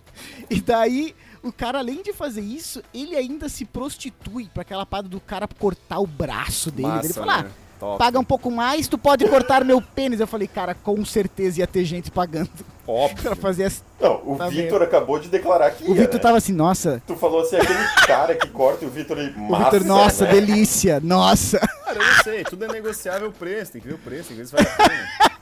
E 0.49 0.59
daí, 0.59 1.15
o 1.43 1.51
cara, 1.51 1.77
além 1.77 2.01
de 2.01 2.13
fazer 2.13 2.41
isso, 2.41 2.81
ele 2.91 3.15
ainda 3.15 3.47
se 3.47 3.63
prostitui 3.63 4.49
pra 4.51 4.63
aquela 4.63 4.87
parada 4.87 5.07
do 5.07 5.19
cara 5.19 5.47
cortar 5.47 5.99
o 5.99 6.07
braço 6.07 6.71
dele. 6.71 6.87
Massa, 6.87 7.05
ele 7.05 7.13
fala, 7.13 7.43
né? 7.43 7.51
ah, 7.51 7.64
Top. 7.79 7.97
paga 7.97 8.19
um 8.19 8.23
pouco 8.23 8.49
mais, 8.49 8.87
tu 8.87 8.97
pode 8.97 9.27
cortar 9.27 9.63
meu 9.65 9.81
pênis. 9.81 10.19
Eu 10.19 10.27
falei, 10.27 10.47
cara, 10.47 10.73
com 10.73 11.03
certeza 11.05 11.59
ia 11.59 11.67
ter 11.67 11.83
gente 11.85 12.09
pagando 12.11 12.49
Óbvio. 12.87 13.21
pra 13.23 13.35
fazer 13.35 13.63
essa. 13.63 13.81
Não, 13.99 14.21
o 14.25 14.35
Tá 14.37 14.47
Vitor 14.49 14.81
acabou 14.81 15.19
de 15.19 15.27
declarar 15.29 15.71
que 15.71 15.83
O 15.83 15.89
ia, 15.89 15.95
Vitor 16.01 16.15
né? 16.15 16.19
tava 16.19 16.37
assim, 16.37 16.53
nossa. 16.53 17.01
Tu 17.05 17.15
falou 17.15 17.41
assim, 17.41 17.55
aquele 17.57 17.79
cara 18.07 18.35
que 18.35 18.47
corta 18.47 18.85
e 18.85 18.87
o 18.87 18.91
Vitor 18.91 19.17
ele 19.17 19.33
O 19.35 19.39
massa, 19.51 19.71
Vitor, 19.71 19.85
nossa, 19.87 20.25
né? 20.25 20.31
delícia, 20.31 20.99
nossa. 21.01 21.59
Cara, 21.59 21.99
eu 21.99 22.05
não 22.05 22.23
sei, 22.23 22.43
tudo 22.43 22.65
é 22.65 22.67
negociável 22.67 23.29
o 23.29 23.31
preço, 23.31 23.73
tem 23.73 23.81
que 23.81 23.87
ver 23.87 23.93
o 23.95 23.99
preço, 23.99 24.29
tem 24.29 24.37
que 24.37 24.43
ver 24.43 24.47
se 24.47 24.53
vale 24.55 24.67
a 24.67 24.87
pena. 24.89 25.34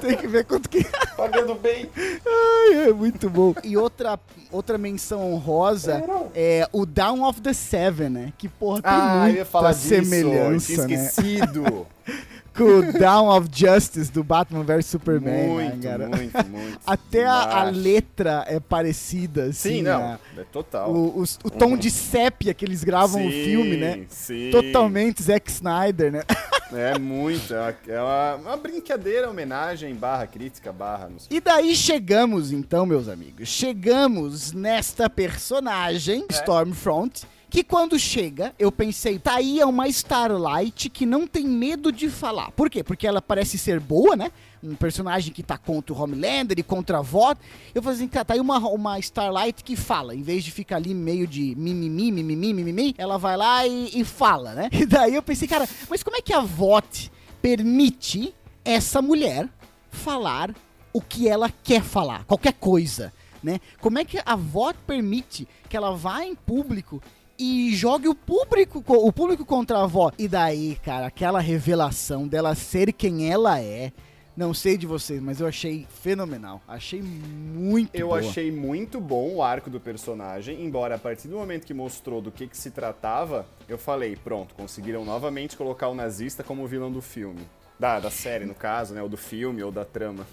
Tem 0.00 0.16
que 0.16 0.26
ver 0.26 0.44
quanto 0.44 0.68
que. 0.68 0.84
Pagando 1.16 1.54
bem. 1.54 1.88
Ai, 1.96 2.88
é 2.88 2.92
muito 2.92 3.28
bom. 3.30 3.54
E 3.62 3.76
outra, 3.76 4.18
outra 4.50 4.76
menção 4.78 5.32
honrosa 5.32 6.02
é 6.34 6.68
o 6.72 6.84
Down 6.84 7.22
of 7.22 7.40
the 7.40 7.52
Seven, 7.52 8.08
né? 8.08 8.32
Que, 8.38 8.48
porra, 8.48 8.82
tem 8.82 8.90
Ah, 8.92 9.14
eu 9.14 9.22
muita 9.22 9.38
ia 9.38 9.44
falar 9.44 9.72
disso, 9.72 9.94
eu 9.94 10.04
semelhança, 10.04 10.86
tinha 10.86 10.98
né? 10.98 11.84
Com 12.56 12.64
o 12.64 12.92
Down 12.92 13.28
of 13.28 13.48
Justice 13.52 14.12
do 14.12 14.22
Batman 14.22 14.62
vs 14.62 14.86
Superman, 14.86 15.48
muito, 15.48 15.76
né, 15.76 15.82
cara? 15.82 16.08
muito, 16.08 16.48
muito. 16.48 16.78
Até 16.86 17.24
a, 17.24 17.60
a 17.60 17.64
letra 17.70 18.44
é 18.46 18.60
parecida, 18.60 19.44
assim. 19.44 19.76
Sim, 19.76 19.82
não, 19.82 19.98
né? 20.00 20.18
é 20.38 20.44
total. 20.44 20.92
O, 20.92 21.18
os- 21.18 21.38
o 21.42 21.48
tom 21.50 21.76
de 21.76 21.90
sépia 21.90 22.52
que 22.52 22.64
eles 22.64 22.84
gravam 22.84 23.26
o 23.26 23.30
Sim, 23.30 23.44
filme, 23.44 23.76
né? 23.76 24.04
Sim. 24.08 24.50
Totalmente 24.50 25.22
Zack 25.22 25.50
Snyder, 25.50 26.12
né? 26.12 26.22
É 26.74 26.98
muito, 26.98 27.52
é 27.52 27.60
uma, 27.60 27.76
é 27.86 28.00
uma, 28.00 28.34
uma 28.36 28.56
brincadeira, 28.56 29.28
homenagem, 29.28 29.94
barra 29.94 30.26
crítica, 30.26 30.72
barra... 30.72 31.06
Não 31.10 31.18
sei. 31.18 31.36
E 31.36 31.38
daí 31.38 31.76
chegamos, 31.76 32.50
então, 32.50 32.86
meus 32.86 33.08
amigos. 33.08 33.46
Chegamos 33.46 34.52
nesta 34.52 35.10
personagem, 35.10 36.24
Stormfront. 36.30 37.24
Que 37.52 37.62
quando 37.62 37.98
chega, 37.98 38.54
eu 38.58 38.72
pensei, 38.72 39.18
tá 39.18 39.34
aí 39.34 39.60
é 39.60 39.66
uma 39.66 39.86
Starlight 39.86 40.88
que 40.88 41.04
não 41.04 41.26
tem 41.26 41.46
medo 41.46 41.92
de 41.92 42.08
falar. 42.08 42.50
Por 42.52 42.70
quê? 42.70 42.82
Porque 42.82 43.06
ela 43.06 43.20
parece 43.20 43.58
ser 43.58 43.78
boa, 43.78 44.16
né? 44.16 44.32
Um 44.62 44.74
personagem 44.74 45.34
que 45.34 45.42
tá 45.42 45.58
contra 45.58 45.92
o 45.92 46.00
Homelander 46.00 46.58
e 46.58 46.62
contra 46.62 46.96
a 46.96 47.02
VOT. 47.02 47.38
Eu 47.74 47.82
falei 47.82 47.98
assim, 47.98 48.08
cara, 48.08 48.24
tá 48.24 48.32
aí 48.32 48.40
uma, 48.40 48.56
uma 48.56 48.98
Starlight 48.98 49.62
que 49.62 49.76
fala. 49.76 50.14
Em 50.14 50.22
vez 50.22 50.42
de 50.44 50.50
ficar 50.50 50.76
ali 50.76 50.94
meio 50.94 51.26
de 51.26 51.54
mimimi, 51.54 52.10
mimimi, 52.10 52.54
mimimi, 52.54 52.94
ela 52.96 53.18
vai 53.18 53.36
lá 53.36 53.66
e, 53.66 54.00
e 54.00 54.02
fala, 54.02 54.54
né? 54.54 54.70
E 54.82 54.86
daí 54.86 55.14
eu 55.14 55.22
pensei, 55.22 55.46
cara, 55.46 55.68
mas 55.90 56.02
como 56.02 56.16
é 56.16 56.22
que 56.22 56.32
a 56.32 56.40
VOT 56.40 57.12
permite 57.42 58.34
essa 58.64 59.02
mulher 59.02 59.46
falar 59.90 60.54
o 60.90 61.02
que 61.02 61.28
ela 61.28 61.50
quer 61.62 61.82
falar, 61.82 62.24
qualquer 62.24 62.54
coisa, 62.54 63.12
né? 63.42 63.60
Como 63.78 63.98
é 63.98 64.06
que 64.06 64.18
a 64.24 64.36
VOT 64.36 64.78
permite 64.86 65.46
que 65.68 65.76
ela 65.76 65.94
vá 65.94 66.24
em 66.24 66.34
público 66.34 67.02
e 67.42 67.74
jogue 67.74 68.08
o 68.08 68.14
público, 68.14 68.82
co- 68.82 69.06
o 69.06 69.12
público 69.12 69.44
contra 69.44 69.82
a 69.82 69.86
VOT? 69.86 70.14
E 70.18 70.28
daí, 70.28 70.76
cara, 70.84 71.06
aquela 71.06 71.40
revelação 71.40 72.28
dela 72.28 72.54
ser 72.54 72.92
quem 72.92 73.30
ela 73.30 73.60
é, 73.60 73.92
não 74.36 74.54
sei 74.54 74.78
de 74.78 74.86
vocês, 74.86 75.20
mas 75.20 75.40
eu 75.40 75.46
achei 75.46 75.86
fenomenal. 76.02 76.60
Achei 76.68 77.02
muito 77.02 77.94
Eu 77.94 78.08
boa. 78.08 78.20
achei 78.20 78.50
muito 78.52 79.00
bom 79.00 79.34
o 79.34 79.42
arco 79.42 79.68
do 79.68 79.80
personagem, 79.80 80.64
embora 80.64 80.94
a 80.94 80.98
partir 80.98 81.28
do 81.28 81.36
momento 81.36 81.66
que 81.66 81.74
mostrou 81.74 82.20
do 82.22 82.30
que, 82.30 82.46
que 82.46 82.56
se 82.56 82.70
tratava, 82.70 83.44
eu 83.68 83.76
falei, 83.76 84.16
pronto, 84.16 84.54
conseguiram 84.54 85.04
novamente 85.04 85.56
colocar 85.56 85.88
o 85.88 85.94
nazista 85.94 86.42
como 86.42 86.66
vilão 86.66 86.90
do 86.92 87.02
filme. 87.02 87.40
Da, 87.78 87.98
da 87.98 88.10
série, 88.12 88.44
no 88.44 88.54
caso, 88.54 88.94
né? 88.94 89.02
Ou 89.02 89.08
do 89.08 89.16
filme, 89.16 89.60
ou 89.60 89.72
da 89.72 89.84
trama. 89.84 90.24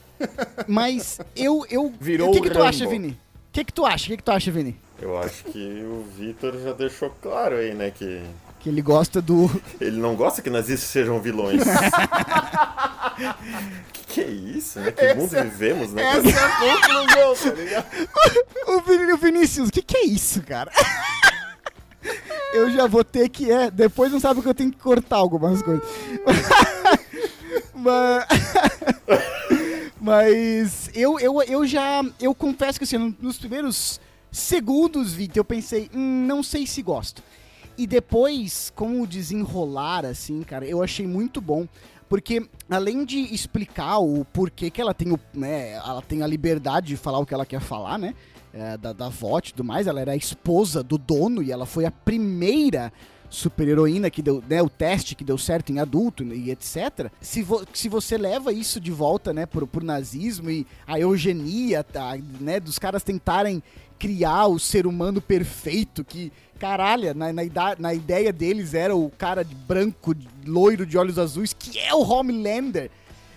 Mas 0.67 1.19
eu 1.36 1.65
eu 1.69 1.91
Virou 1.99 2.29
O 2.29 2.31
que 2.34 2.41
que 2.41 2.49
tu 2.51 2.61
acha. 2.61 2.86
Vini? 2.88 3.09
O 3.09 3.17
que 3.51 3.63
que 3.65 3.73
tu 3.73 3.86
acha? 3.86 4.05
O 4.05 4.09
que 4.09 4.17
que 4.17 4.23
tu 4.23 4.31
acha, 4.31 4.51
Vini? 4.51 4.77
Eu 5.01 5.17
acho 5.17 5.43
que 5.45 5.83
o 5.83 6.05
Vitor 6.17 6.57
já 6.61 6.73
deixou 6.73 7.09
claro 7.21 7.55
aí, 7.55 7.73
né, 7.73 7.89
que 7.91 8.21
Que 8.59 8.69
ele 8.69 8.81
gosta 8.81 9.21
do 9.21 9.49
ele 9.79 9.97
não 9.97 10.15
gosta 10.15 10.41
que 10.41 10.49
nazistas 10.49 10.89
sejam 10.89 11.19
vilões. 11.21 11.61
Que 14.07 14.21
isso, 14.21 14.79
né? 14.79 14.91
Que 14.91 15.13
mundo 15.13 15.29
vivemos, 15.29 15.93
né? 15.93 16.01
Essa 16.03 16.29
é 16.29 16.71
a 16.71 16.81
conclusão, 16.81 17.51
tá 17.51 17.61
ligado? 17.61 17.85
O, 18.67 18.81
Vin- 18.81 19.11
o 19.11 19.17
Vinícius, 19.17 19.69
o 19.69 19.71
que, 19.71 19.81
que 19.81 19.97
é 19.97 20.05
isso, 20.05 20.41
cara? 20.43 20.71
Eu 22.53 22.71
já 22.71 22.87
vou 22.87 23.03
ter 23.03 23.29
que 23.29 23.51
é. 23.51 23.69
Depois 23.69 24.11
não 24.11 24.19
sabe 24.19 24.41
que 24.41 24.47
eu 24.47 24.53
tenho 24.53 24.71
que 24.71 24.77
cortar 24.79 25.17
algumas 25.17 25.61
coisas. 25.61 25.83
Mas. 27.73 28.25
Mas 30.01 30.89
eu, 30.95 31.19
eu, 31.19 31.41
eu 31.43 31.65
já. 31.67 32.01
Eu 32.19 32.33
confesso 32.33 32.79
que 32.79 32.85
assim, 32.85 33.15
nos 33.19 33.37
primeiros 33.37 33.99
segundos, 34.32 35.13
Vitor, 35.13 35.38
eu 35.38 35.45
pensei, 35.45 35.89
hum, 35.93 36.25
não 36.25 36.41
sei 36.43 36.65
se 36.67 36.82
gosto. 36.82 37.21
E 37.77 37.88
depois, 37.88 38.71
com 38.75 39.01
o 39.01 39.07
desenrolar, 39.07 40.05
assim, 40.05 40.41
cara, 40.43 40.65
eu 40.65 40.84
achei 40.84 41.07
muito 41.07 41.39
bom. 41.39 41.67
Porque, 42.09 42.47
além 42.69 43.05
de 43.05 43.19
explicar 43.34 43.99
o 43.99 44.25
porquê 44.25 44.69
que 44.71 44.82
ela 44.82 44.93
tem, 44.93 45.11
o, 45.11 45.19
né, 45.34 45.73
ela 45.73 46.01
tem 46.01 46.23
a 46.23 46.27
liberdade 46.27 46.88
de 46.88 46.97
falar 46.97 47.19
o 47.19 47.25
que 47.25 47.34
ela 47.34 47.45
quer 47.45 47.61
falar, 47.61 47.97
né? 47.97 48.15
é, 48.53 48.77
da, 48.77 48.93
da 48.93 49.09
VOT 49.09 49.49
e 49.49 49.53
tudo 49.53 49.63
mais, 49.63 49.88
ela 49.88 50.01
era 50.01 50.11
a 50.13 50.15
esposa 50.15 50.82
do 50.84 50.97
dono 50.97 51.41
e 51.43 51.51
ela 51.51 51.65
foi 51.65 51.86
a 51.86 51.91
primeira 51.91 52.91
super-heroína 53.30 54.09
que 54.09 54.23
deu, 54.23 54.43
né, 54.49 54.59
o 54.61 54.67
teste 54.69 55.13
que 55.15 55.23
deu 55.23 55.38
certo 55.38 55.71
em 55.71 55.77
adulto 55.80 56.23
e 56.23 56.49
etc. 56.49 57.11
Se, 57.21 57.43
vo- 57.43 57.63
se 57.71 57.88
você 57.88 58.17
leva 58.17 58.51
isso 58.51 58.80
de 58.80 58.89
volta, 58.91 59.32
né, 59.32 59.45
pro, 59.45 59.67
pro 59.67 59.86
nazismo 59.86 60.49
e 60.49 60.65
a 60.88 60.99
eugenia, 60.99 61.84
tá, 61.84 62.17
né, 62.39 62.59
dos 62.59 62.80
caras 62.80 63.03
tentarem 63.03 63.61
criar 63.99 64.47
o 64.47 64.57
ser 64.57 64.87
humano 64.87 65.21
perfeito 65.21 66.03
que, 66.05 66.31
caralho, 66.57 67.13
na, 67.13 67.31
na, 67.33 67.43
na 67.77 67.93
ideia 67.93 68.31
deles 68.33 68.73
era 68.73 68.95
o 68.95 69.09
cara 69.17 69.43
de 69.43 69.53
branco, 69.53 70.15
de- 70.15 70.27
loiro 70.45 70.85
de 70.85 70.97
olhos 70.97 71.19
azuis, 71.19 71.53
que 71.53 71.77
é 71.77 71.93
o 71.93 72.01
Homelander. 72.01 72.89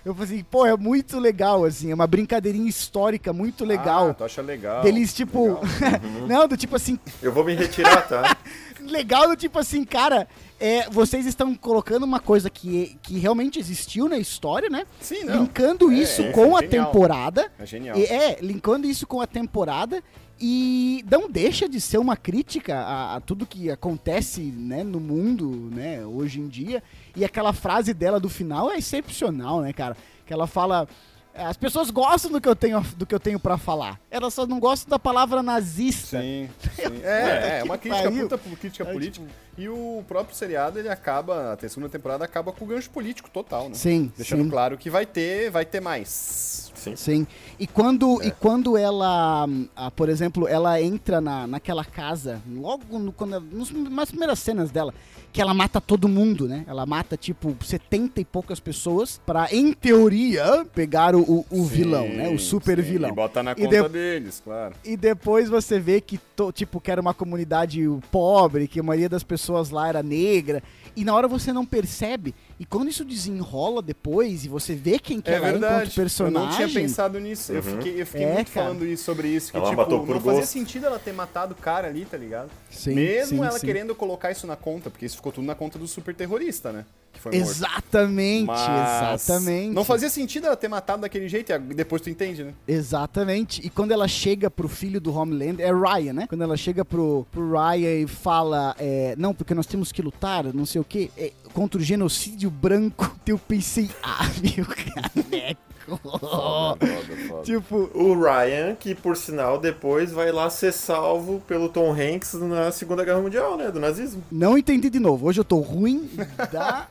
Eu 0.05 0.13
falei 0.15 0.35
assim, 0.35 0.45
pô, 0.51 0.67
é 0.67 0.77
muito 0.77 1.19
legal, 1.21 1.65
assim, 1.65 1.93
é 1.93 1.95
uma 1.95 2.09
brincadeirinha 2.09 2.69
histórica 2.69 3.33
muito 3.33 3.65
legal. 3.65 4.09
Ah, 4.11 4.15
tu 4.15 4.25
acha 4.25 4.43
legal. 4.43 4.83
Deles, 4.83 5.13
tipo. 5.15 5.45
Legal. 5.45 5.63
não, 6.27 6.49
do 6.49 6.57
tipo 6.57 6.75
assim. 6.75 6.99
Eu 7.23 7.33
vou 7.33 7.45
me 7.45 7.55
retirar, 7.55 8.09
tá? 8.09 8.37
Legal 8.83 9.29
do 9.29 9.37
tipo 9.37 9.61
assim, 9.61 9.85
cara. 9.85 10.27
É, 10.59 10.91
vocês 10.91 11.25
estão 11.25 11.55
colocando 11.55 12.03
uma 12.03 12.19
coisa 12.19 12.51
que, 12.51 12.97
que 13.01 13.17
realmente 13.19 13.61
existiu 13.61 14.09
na 14.09 14.19
história, 14.19 14.69
né? 14.69 14.85
Sim, 15.01 15.23
não. 15.23 15.43
Linkando 15.43 15.91
É, 15.93 15.95
isso 15.95 16.21
é 16.23 16.33
com 16.33 16.57
a 16.57 16.61
genial. 16.63 16.87
temporada. 16.87 17.53
É 17.61 17.65
genial. 17.67 17.97
E- 17.97 18.05
É, 18.07 18.39
linkando 18.41 18.89
isso 18.89 19.07
com 19.07 19.21
a 19.21 19.27
temporada. 19.27 20.03
E 20.45 21.05
não 21.09 21.31
deixa 21.31 21.69
de 21.69 21.81
ser 21.81 21.99
uma 21.99 22.17
crítica 22.17 22.77
a, 22.77 23.15
a 23.15 23.21
tudo 23.21 23.47
que 23.47 23.71
acontece 23.71 24.41
né, 24.41 24.83
no 24.83 24.99
mundo 24.99 25.71
né, 25.73 26.05
hoje 26.05 26.41
em 26.41 26.49
dia. 26.49 26.83
E 27.15 27.25
aquela 27.25 27.53
frase 27.53 27.95
dela 27.95 28.19
do 28.19 28.29
final 28.29 28.69
é 28.69 28.77
excepcional, 28.77 29.61
né, 29.61 29.73
cara? 29.73 29.97
Que 30.27 30.33
ela 30.33 30.49
fala. 30.49 30.89
As 31.33 31.57
pessoas 31.57 31.91
gostam 31.91 32.33
do 32.33 32.41
que 32.41 32.49
eu 32.49 32.57
tenho, 32.57 32.81
do 32.97 33.07
que 33.07 33.15
eu 33.15 33.21
tenho 33.21 33.39
para 33.39 33.57
falar. 33.57 34.01
Elas 34.11 34.35
só 34.35 34.45
não 34.45 34.59
gostam 34.59 34.91
da 34.91 34.99
palavra 34.99 35.45
nazista. 35.45 36.21
Sim, 36.21 36.51
sim. 36.75 37.01
É, 37.05 37.61
é 37.61 37.63
uma 37.63 37.79
que 37.79 37.89
crítica, 37.89 38.37
puta 38.37 38.57
crítica 38.57 38.85
É, 38.85 38.93
política. 38.93 39.27
E 39.57 39.69
o 39.69 40.03
próprio 40.09 40.35
seriado, 40.35 40.79
ele 40.79 40.89
acaba, 40.89 41.53
a 41.53 41.69
segunda 41.69 41.89
temporada 41.91 42.25
acaba 42.25 42.53
com 42.53 42.65
o 42.65 42.69
gancho 42.69 42.89
político 42.91 43.29
total, 43.31 43.69
né? 43.69 43.75
Sim, 43.75 44.11
Deixando 44.17 44.45
sim. 44.45 44.49
claro 44.51 44.79
que 44.79 44.89
vai 44.89 45.05
ter, 45.05 45.51
vai 45.51 45.65
ter 45.67 45.81
mais. 45.81 46.71
Sim. 46.75 46.97
Sim. 46.97 47.27
E 47.61 47.67
quando, 47.67 48.21
e 48.25 48.31
quando 48.33 48.77
ela, 48.79 49.47
ah, 49.77 49.91
por 49.91 50.09
exemplo, 50.09 50.49
ela 50.49 50.81
entra 50.81 51.21
na, 51.21 51.47
naquela 51.47 51.85
casa, 51.85 52.41
logo 52.51 52.99
no, 52.99 53.13
quando, 53.13 53.35
ela- 53.35 53.45
nos, 53.53 53.71
nas 53.71 54.09
primeiras 54.11 54.39
cenas 54.39 54.71
dela, 54.71 54.93
que 55.33 55.41
ela 55.41 55.55
mata 55.55 55.81
todo 55.81 56.09
mundo, 56.09 56.47
né? 56.49 56.65
Ela 56.67 56.85
mata, 56.85 57.17
tipo, 57.17 57.57
70 57.65 58.21
e 58.21 58.25
poucas 58.25 58.59
pessoas 58.61 59.21
pra, 59.25 59.49
em 59.53 59.73
teoria, 59.73 60.67
pegar 60.75 61.15
o, 61.15 61.21
o, 61.23 61.47
o 61.51 61.65
vilão, 61.65 62.07
né? 62.09 62.29
O 62.31 62.39
super 62.39 62.77
sim, 62.83 62.91
vilão. 62.91 63.11
E 63.11 63.15
botar 63.15 63.43
na 63.43 63.53
E 63.53 63.55
conta 63.55 63.83
de- 63.85 63.89
deles, 63.89 64.43
claro. 64.45 64.75
E 64.85 64.97
depois 64.97 65.49
você 65.49 65.79
vê 65.79 66.01
que, 66.01 66.19
to- 66.19 66.53
tipo, 66.53 66.81
que 66.81 66.91
era 66.91 67.01
uma 67.01 67.15
comunidade 67.15 67.81
pobre, 68.11 68.67
que 68.67 68.81
a 68.81 68.83
maioria 68.83 69.09
das 69.09 69.23
pessoas 69.23 69.42
lá 69.51 69.89
era 69.89 70.03
negra. 70.03 70.63
E 70.95 71.05
na 71.07 71.15
hora 71.15 71.27
você 71.27 71.53
não 71.55 71.65
percebe. 71.65 72.35
E 72.61 72.67
quando 72.67 72.91
isso 72.91 73.03
desenrola 73.05 73.81
depois 73.81 74.45
e 74.45 74.49
você 74.49 74.75
vê 74.75 74.99
quem 74.99 75.21
que 75.23 75.31
É 75.31 75.35
ela 75.35 75.47
é 75.47 75.49
enquanto 75.51 75.61
verdade. 75.63 75.91
Eu 75.91 75.95
personagem... 75.95 76.49
não 76.49 76.55
tinha 76.57 76.69
pensado 76.69 77.19
nisso. 77.19 77.51
Eu 77.53 77.63
fiquei, 77.63 78.01
eu 78.03 78.07
fiquei 78.07 78.27
É, 78.27 78.35
muito 78.35 78.53
cara. 78.53 78.67
falando 78.67 78.87
isso, 78.87 79.05
sobre 79.05 79.29
isso. 79.29 79.51
Que, 79.51 79.57
Ela 79.57 79.71
tipo, 79.71 79.81
matou 79.81 80.01
por 80.01 80.15
não 80.17 80.21
fazia 80.21 80.41
gosto. 80.41 80.53
sentido 80.53 80.85
ela 80.87 80.99
ter 80.99 81.13
matado 81.15 81.55
o 81.55 81.57
cara 81.57 81.89
ali, 81.89 82.05
tá 82.05 82.19
ligado? 82.19 82.51
Sim, 82.71 82.95
Mesmo 82.95 83.39
sim, 83.39 83.45
ela 83.45 83.59
sim. 83.59 83.67
querendo 83.67 83.95
colocar 83.95 84.31
isso 84.31 84.47
na 84.47 84.55
conta, 84.55 84.91
porque 84.91 85.07
isso 85.07 85.17
ficou 85.17 85.33
tudo 85.33 85.47
na 85.47 85.55
conta 85.55 85.79
do 85.79 85.89
super 85.89 86.15
terrorista, 86.15 86.71
né? 86.73 86.85
Que 87.13 87.21
foi 87.21 87.33
morto. 87.33 87.51
Exatamente, 87.51 88.47
Mas 88.47 89.23
exatamente. 89.23 89.75
Não 89.75 89.85
fazia 89.85 90.09
sentido 90.09 90.47
ela 90.47 90.57
ter 90.57 90.69
matado 90.69 91.03
daquele 91.03 91.29
jeito, 91.29 91.53
e 91.53 91.75
depois 91.75 92.01
tu 92.01 92.09
entende, 92.11 92.43
né? 92.43 92.55
Exatamente. 92.67 93.61
E 93.65 93.69
quando 93.71 93.93
ela 93.93 94.09
chega 94.09 94.51
pro 94.51 94.69
filho 94.69 95.01
do 95.01 95.15
Homelander, 95.15 95.67
é 95.67 95.73
Ryan, 95.73 96.13
né? 96.13 96.27
Quando 96.27 96.43
ela 96.43 96.57
chega 96.57 96.85
pro, 96.85 97.27
pro 97.31 97.53
Ryan 97.53 98.03
e 98.03 98.07
fala, 98.07 98.75
é, 98.79 99.15
não, 99.19 99.35
porque 99.35 99.55
nós 99.55 99.67
temos 99.67 99.93
que 99.93 100.01
lutar, 100.01 100.45
não 100.53 100.67
sei 100.67 100.81
o 100.81 100.85
quê, 100.85 101.11
é, 101.17 101.33
contra 101.53 101.81
o 101.81 101.85
genocídio 101.85 102.51
branco, 102.51 103.15
eu 103.27 103.39
pensei, 103.39 103.91
ah, 104.03 104.31
meu 104.43 104.65
caneco. 105.23 105.72
Foda, 105.87 106.87
foda. 107.29 107.43
tipo, 107.43 107.91
O 107.95 108.15
Ryan, 108.21 108.75
que 108.75 108.95
por 108.95 109.17
sinal 109.17 109.59
depois 109.59 110.13
vai 110.13 110.31
lá 110.33 110.49
ser 110.51 110.73
salvo 110.73 111.41
pelo 111.47 111.69
Tom 111.69 111.93
Hanks 111.93 112.35
na 112.35 112.71
Segunda 112.73 113.05
Guerra 113.05 113.21
Mundial, 113.21 113.57
né? 113.57 113.71
Do 113.71 113.81
nazismo. 113.81 114.23
não 114.31 114.57
entendi 114.57 114.89
de 114.91 114.99
novo. 115.01 115.27
Hoje 115.27 115.41
eu 115.41 115.45
tô 115.45 115.57
ruim 115.59 116.09
da. 116.53 116.87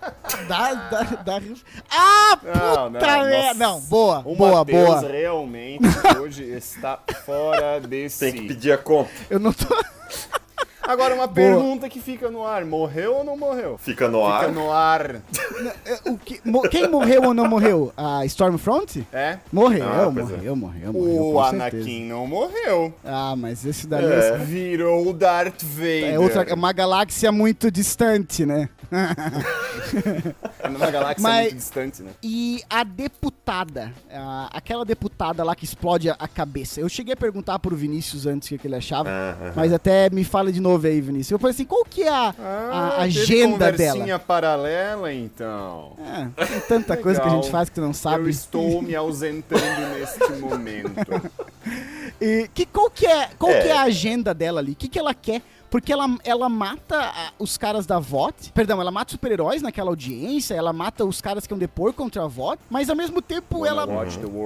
da. 0.48 0.74
da. 0.74 1.04
da... 1.04 1.42
Ah, 1.90 2.40
Não, 2.44 2.92
puta 2.92 3.06
não, 3.18 3.26
merda! 3.26 3.54
nossa. 3.54 3.54
Não, 3.54 3.80
boa, 3.82 4.20
O 4.26 4.36
boa, 4.36 4.52
Matheus 4.60 4.86
boa. 5.02 5.02
realmente 5.12 5.86
hoje 6.20 6.44
está 6.44 7.00
fora 7.26 7.80
de 7.86 8.10
Tem 8.10 8.34
que 8.34 8.48
pedir 8.48 8.72
a 8.74 8.78
conta. 8.78 9.10
Eu 9.30 9.40
não 9.40 9.54
tô. 9.54 9.68
Agora 10.92 11.16
uma 11.16 11.28
pergunta 11.28 11.88
que 11.90 12.00
fica 12.02 12.30
no 12.30 12.46
ar: 12.46 12.66
morreu 12.66 13.16
ou 13.18 13.24
não 13.24 13.38
morreu? 13.38 13.78
Fica 13.78 14.08
no 14.10 14.20
Fica 14.24 14.34
ar. 14.48 14.52
no 14.52 14.72
ar. 14.72 15.22
O 16.06 16.18
que, 16.18 16.42
mo- 16.44 16.62
quem 16.64 16.88
morreu 16.88 17.24
ou 17.24 17.34
não 17.34 17.48
morreu? 17.48 17.94
A 17.96 18.26
Stormfront? 18.26 19.06
É? 19.14 19.38
Morreu, 19.52 19.86
Ah, 19.88 20.12
pois 20.14 20.30
é. 20.30 20.36
morreu, 20.36 20.56
morreu, 20.56 20.94
morreu. 20.94 21.22
O 21.30 21.34
com 21.34 21.42
Anakin 21.42 21.78
certeza. 21.84 22.06
não 22.14 22.28
morreu. 22.28 22.94
Ah, 23.06 23.36
mas 23.38 23.66
esse 23.66 23.88
daí 23.88 24.04
É. 24.06 24.38
Virou 24.38 25.08
o 25.08 25.14
Darth 25.14 25.62
Vader. 25.64 26.14
é, 26.14 26.20
outra, 26.20 26.44
é 26.44 26.54
uma 26.54 26.74
galáxia 26.74 27.32
muito 27.32 27.72
distante, 27.72 28.46
né? 28.46 28.70
É 30.64 30.70
numa 30.70 30.90
galáxia 30.92 31.24
Mas- 31.24 31.42
muito 31.44 31.56
distante, 31.56 32.04
né? 32.04 32.12
E 32.24 32.62
a 32.70 32.84
deputada, 32.84 33.92
a- 34.12 34.50
aquela 34.54 34.84
deputada 34.86 35.44
lá 35.44 35.56
que 35.56 35.66
explode 35.66 36.10
a, 36.10 36.16
a 36.20 36.28
cabeça. 36.28 36.80
Eu 36.82 36.90
cheguei 36.90 37.14
a 37.14 37.18
perguntar 37.18 37.60
pro 37.60 37.76
Vinícius 37.76 38.26
antes 38.26 38.48
o 38.48 38.52
que, 38.52 38.58
que 38.60 38.68
ele 38.68 38.76
achava, 38.76 39.10
Ah, 39.10 39.54
mas 39.56 39.72
até 39.74 40.10
me 40.10 40.24
fala 40.24 40.52
de 40.52 40.60
novo 40.60 40.81
aí, 40.88 41.02
Vinícius. 41.02 41.32
Eu 41.32 41.40
falei 41.40 41.54
assim, 41.54 41.66
qual 41.66 41.84
que 41.86 42.04
é 42.04 42.10
a, 42.10 42.30
a 42.30 42.34
Ah, 42.38 42.92
teve 43.04 43.20
agenda 43.22 43.72
dela? 43.72 43.92
conversinha 43.94 44.20
paralela, 44.20 45.14
então. 45.14 45.94
É, 46.38 46.46
tem 46.46 46.60
tanta 46.62 46.98
coisa 46.98 47.20
que 47.22 47.28
a 47.28 47.32
gente 47.32 47.50
faz 47.50 47.70
que 47.70 47.76
tu 47.76 47.82
não 47.82 47.90
Eu 47.90 47.94
sabe. 47.94 48.30
estou 48.30 48.82
me 48.82 48.96
ausentando 48.96 49.62
neste 50.00 50.34
momento. 50.40 50.92
E 52.20 52.48
que, 52.54 52.66
qual 52.68 52.90
que 52.90 53.06
é, 53.08 53.30
qual 53.38 53.52
É. 53.52 53.62
que 53.62 53.68
é 53.70 53.72
a 53.72 53.82
agenda 53.84 54.32
dela 54.34 54.60
ali? 54.60 54.74
O 54.74 54.76
que, 54.76 54.88
que 54.88 55.00
ela 55.00 55.12
quer? 55.14 55.42
Porque 55.72 55.94
ela, 55.94 56.06
ela 56.26 56.50
mata 56.50 57.00
ah, 57.00 57.32
os 57.40 57.58
caras 57.58 57.86
da 57.86 57.98
VOT. 57.98 58.52
Perdão, 58.54 58.82
ela 58.82 58.92
mata 58.92 59.12
super-heróis 59.12 59.62
naquela 59.62 59.90
audiência, 59.90 60.54
ela 60.54 60.74
mata 60.74 61.06
os 61.06 61.22
caras 61.22 61.48
que 61.48 61.54
iam 61.54 61.58
depor 61.58 61.94
contra 61.94 62.24
a 62.24 62.28
VOT, 62.28 62.62
mas 62.70 62.90
ao 62.90 62.96
mesmo 62.96 63.22
tempo 63.22 63.66
ela. 63.66 63.88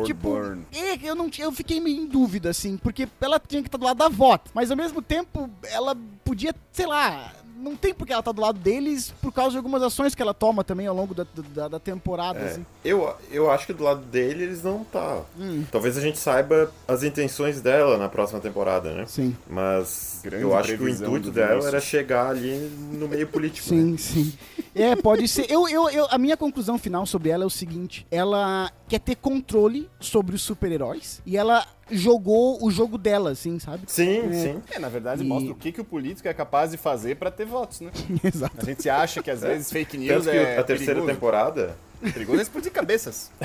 Tipo, 0.05 0.29
burn. 0.29 0.61
é, 0.71 0.99
eu, 1.01 1.15
não, 1.15 1.29
eu 1.39 1.51
fiquei 1.51 1.79
meio 1.79 2.03
em 2.03 2.05
dúvida, 2.05 2.51
assim, 2.51 2.77
porque 2.77 3.09
ela 3.19 3.39
tinha 3.39 3.63
que 3.63 3.67
estar 3.67 3.79
do 3.79 3.85
lado 3.85 3.97
da 3.97 4.07
VOT, 4.07 4.51
mas 4.53 4.69
ao 4.69 4.77
mesmo 4.77 5.01
tempo 5.01 5.49
ela 5.63 5.97
podia, 6.23 6.53
sei 6.71 6.85
lá, 6.85 7.33
não 7.55 7.75
tem 7.75 7.93
porque 7.93 8.11
ela 8.11 8.21
tá 8.21 8.31
do 8.31 8.41
lado 8.41 8.59
deles 8.59 9.13
por 9.21 9.31
causa 9.31 9.51
de 9.51 9.57
algumas 9.57 9.81
ações 9.81 10.13
que 10.13 10.21
ela 10.21 10.33
toma 10.33 10.63
também 10.63 10.87
ao 10.87 10.95
longo 10.95 11.13
da, 11.13 11.25
da, 11.53 11.67
da 11.67 11.79
temporada, 11.79 12.39
É. 12.39 12.45
assim. 12.49 12.65
Eu, 12.83 13.13
eu 13.31 13.49
acho 13.49 13.65
que 13.65 13.73
do 13.73 13.83
lado 13.83 14.01
dele 14.01 14.43
eles 14.43 14.61
não 14.63 14.83
tá. 14.83 15.21
Hum. 15.39 15.63
Talvez 15.71 15.97
a 15.97 16.01
gente 16.01 16.19
saiba 16.19 16.71
as 16.87 17.03
intenções 17.03 17.61
dela 17.61 17.97
na 17.97 18.09
próxima 18.09 18.39
temporada, 18.39 18.93
né? 18.93 19.05
Sim, 19.07 19.35
Mas 19.49 20.19
Grande 20.23 20.43
eu 20.43 20.55
acho 20.55 20.77
que 20.77 20.83
o 20.83 20.89
intuito 20.89 21.31
dela 21.31 21.65
era 21.67 21.79
chegar 21.79 22.29
ali 22.29 22.57
no 22.91 23.07
meio 23.07 23.27
político. 23.27 23.73
né? 23.73 23.97
sim, 23.97 23.97
sim. 23.97 24.33
É, 24.75 24.95
pode 24.95 25.27
ser. 25.27 25.49
Eu, 25.49 25.67
eu, 25.69 25.89
eu, 25.89 26.05
a 26.11 26.17
minha 26.17 26.35
conclusão 26.35 26.77
final 26.77 27.05
sobre 27.05 27.29
ela 27.29 27.43
é 27.43 27.47
o 27.47 27.49
seguinte: 27.49 28.05
ela 28.11 28.69
quer 28.89 28.99
ter 28.99 29.15
controle 29.15 29.89
sobre 29.99 30.35
os 30.35 30.41
super-heróis 30.41 31.21
e 31.25 31.37
ela 31.37 31.65
jogou 31.89 32.63
o 32.63 32.69
jogo 32.69 32.97
dela, 32.97 33.31
assim, 33.31 33.57
sabe? 33.57 33.83
Sim, 33.87 34.27
É. 34.27 34.31
sim. 34.33 34.61
É, 34.71 34.77
na 34.79 34.89
verdade, 34.89 35.23
E- 35.23 35.25
mostra 35.25 35.51
o 35.51 35.55
que, 35.55 35.71
que 35.71 35.79
o 35.79 35.85
político 35.85 36.27
é 36.27 36.33
capaz 36.33 36.71
de 36.71 36.77
fazer 36.77 37.15
pra 37.15 37.31
ter 37.31 37.45
votos, 37.45 37.79
né? 37.81 37.91
Exato. 38.23 38.55
A 38.59 38.65
gente 38.65 38.89
acha 38.89 39.23
que 39.23 39.31
às 39.31 39.41
vezes 39.41 39.71
fake 39.71 39.97
news 39.97 40.25
Tanto 40.25 40.35
é 40.35 40.57
a 40.57 40.63
terceira 40.63 40.93
perigoso. 40.95 41.13
temporada. 41.13 41.77
Perigoso 42.13 42.39
é 42.39 42.41
explodir 42.41 42.71
cabeças. 42.71 43.31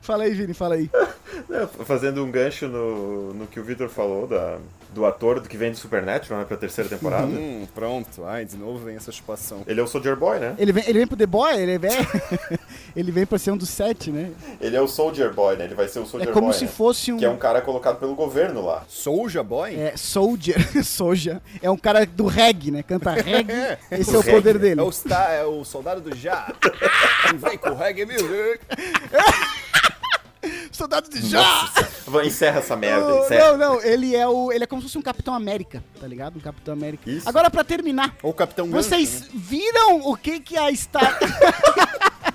Fala 0.00 0.24
aí, 0.24 0.34
Vini, 0.34 0.54
fala 0.54 0.74
aí. 0.76 0.90
É, 1.50 1.66
Fazendo 1.84 2.22
um 2.24 2.30
gancho 2.30 2.68
no, 2.68 3.34
no 3.34 3.46
que 3.48 3.58
o 3.58 3.64
Victor 3.64 3.88
falou 3.88 4.24
da, 4.24 4.56
do 4.94 5.04
ator 5.04 5.40
do 5.40 5.48
que 5.48 5.56
vem 5.56 5.72
de 5.72 5.76
Supernatural, 5.78 6.38
né, 6.40 6.44
pra 6.46 6.56
terceira 6.56 6.88
temporada. 6.88 7.26
Hum, 7.26 7.66
pronto. 7.74 8.24
Ai, 8.24 8.44
de 8.44 8.56
novo 8.56 8.78
vem 8.84 8.94
essa 8.94 9.10
chupação. 9.10 9.62
Ele 9.66 9.80
é 9.80 9.82
o 9.82 9.86
Soldier 9.86 10.14
Boy, 10.16 10.38
né? 10.38 10.54
Ele 10.58 10.70
vem, 10.72 10.84
ele 10.86 10.98
vem 11.00 11.06
pro 11.08 11.16
The 11.16 11.26
Boy, 11.26 11.58
ele 11.60 11.76
vem, 11.76 11.90
ele 12.94 13.10
vem 13.10 13.26
pra 13.26 13.36
ser 13.36 13.50
um 13.50 13.56
dos 13.56 13.68
sete, 13.68 14.10
né? 14.12 14.30
Ele 14.60 14.76
é 14.76 14.80
o 14.80 14.86
Soldier 14.86 15.32
Boy, 15.34 15.56
né? 15.56 15.64
Ele 15.64 15.74
vai 15.74 15.88
ser 15.88 15.98
o 15.98 16.02
É 16.02 16.06
Soldier 16.06 16.32
como 16.32 16.46
Boy, 16.48 16.54
se 16.56 16.64
né? 16.66 16.70
fosse 16.70 17.12
um... 17.12 17.16
Que 17.18 17.24
é 17.24 17.30
um 17.30 17.36
cara 17.36 17.60
colocado 17.60 17.98
pelo 17.98 18.14
governo 18.14 18.64
lá. 18.64 18.84
Soulja 18.88 19.42
Boy? 19.42 19.74
É, 19.74 19.96
Soldier, 19.96 20.56
Soja. 20.84 21.42
É 21.60 21.68
um 21.68 21.76
cara 21.76 22.06
do 22.06 22.26
reggae, 22.26 22.70
né? 22.70 22.82
Canta 22.84 23.10
reggae. 23.10 23.76
Esse 23.90 24.14
é 24.14 24.18
o 24.18 24.20
reggae. 24.20 24.36
poder 24.36 24.58
dele. 24.58 24.80
É 24.80 24.84
o, 24.84 24.90
sta- 24.90 25.32
é 25.32 25.44
o 25.44 25.64
soldado 25.64 26.00
do 26.00 26.14
Já. 26.16 26.52
Vem 27.38 27.58
com 27.58 27.70
o 27.70 27.74
reggae 27.74 28.04
music. 28.06 28.60
Soldado 30.74 31.08
de 31.08 31.26
Já! 31.28 31.40
Nossa, 31.40 31.88
vai- 32.06 32.26
encerra 32.26 32.58
essa 32.58 32.74
merda, 32.76 33.14
Oh, 33.14 33.24
encerra. 33.24 33.56
não, 33.56 33.74
não, 33.76 33.82
ele 33.82 34.14
é 34.16 34.26
o. 34.26 34.50
Ele 34.52 34.64
é 34.64 34.66
como 34.66 34.82
se 34.82 34.88
fosse 34.88 34.98
um 34.98 35.02
Capitão 35.02 35.32
América, 35.32 35.82
tá 36.00 36.06
ligado? 36.06 36.36
Um 36.36 36.40
Capitão 36.40 36.74
América. 36.74 37.08
Isso. 37.08 37.28
Agora, 37.28 37.48
pra 37.48 37.62
terminar, 37.62 38.16
Ou 38.22 38.32
o 38.32 38.34
Capitão 38.34 38.68
Gancho, 38.68 38.88
vocês 38.88 39.20
né? 39.22 39.26
viram 39.34 40.00
o 40.08 40.16
que 40.16 40.40
que 40.40 40.58
a 40.58 40.74
Star. 40.74 41.16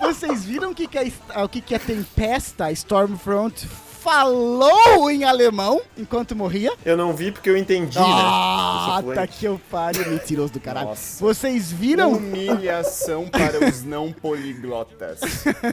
vocês 0.00 0.44
viram 0.44 0.70
o 0.70 0.74
que 0.74 0.86
que 0.86 0.98
a, 0.98 1.44
o 1.44 1.48
que 1.48 1.60
que 1.60 1.74
a 1.74 1.78
Tempesta, 1.78 2.66
a 2.66 2.72
Stormfront, 2.72 3.66
falou 4.06 5.10
em 5.10 5.24
alemão 5.24 5.80
enquanto 5.98 6.36
morria? 6.36 6.72
Eu 6.84 6.96
não 6.96 7.12
vi 7.12 7.32
porque 7.32 7.50
eu 7.50 7.56
entendi, 7.56 7.98
Ah, 7.98 8.92
né? 8.94 8.98
Eu 9.00 9.04
sou 9.04 9.14
tá 9.14 9.26
que 9.26 9.44
eu 9.44 9.60
pariu, 9.68 10.08
mentiroso 10.08 10.52
do 10.52 10.60
caralho. 10.60 10.90
Nossa. 10.90 11.24
Vocês 11.24 11.72
viram? 11.72 12.12
Humilhação 12.12 13.26
para 13.28 13.68
os 13.68 13.82
não 13.82 14.12
poliglotas. 14.12 15.18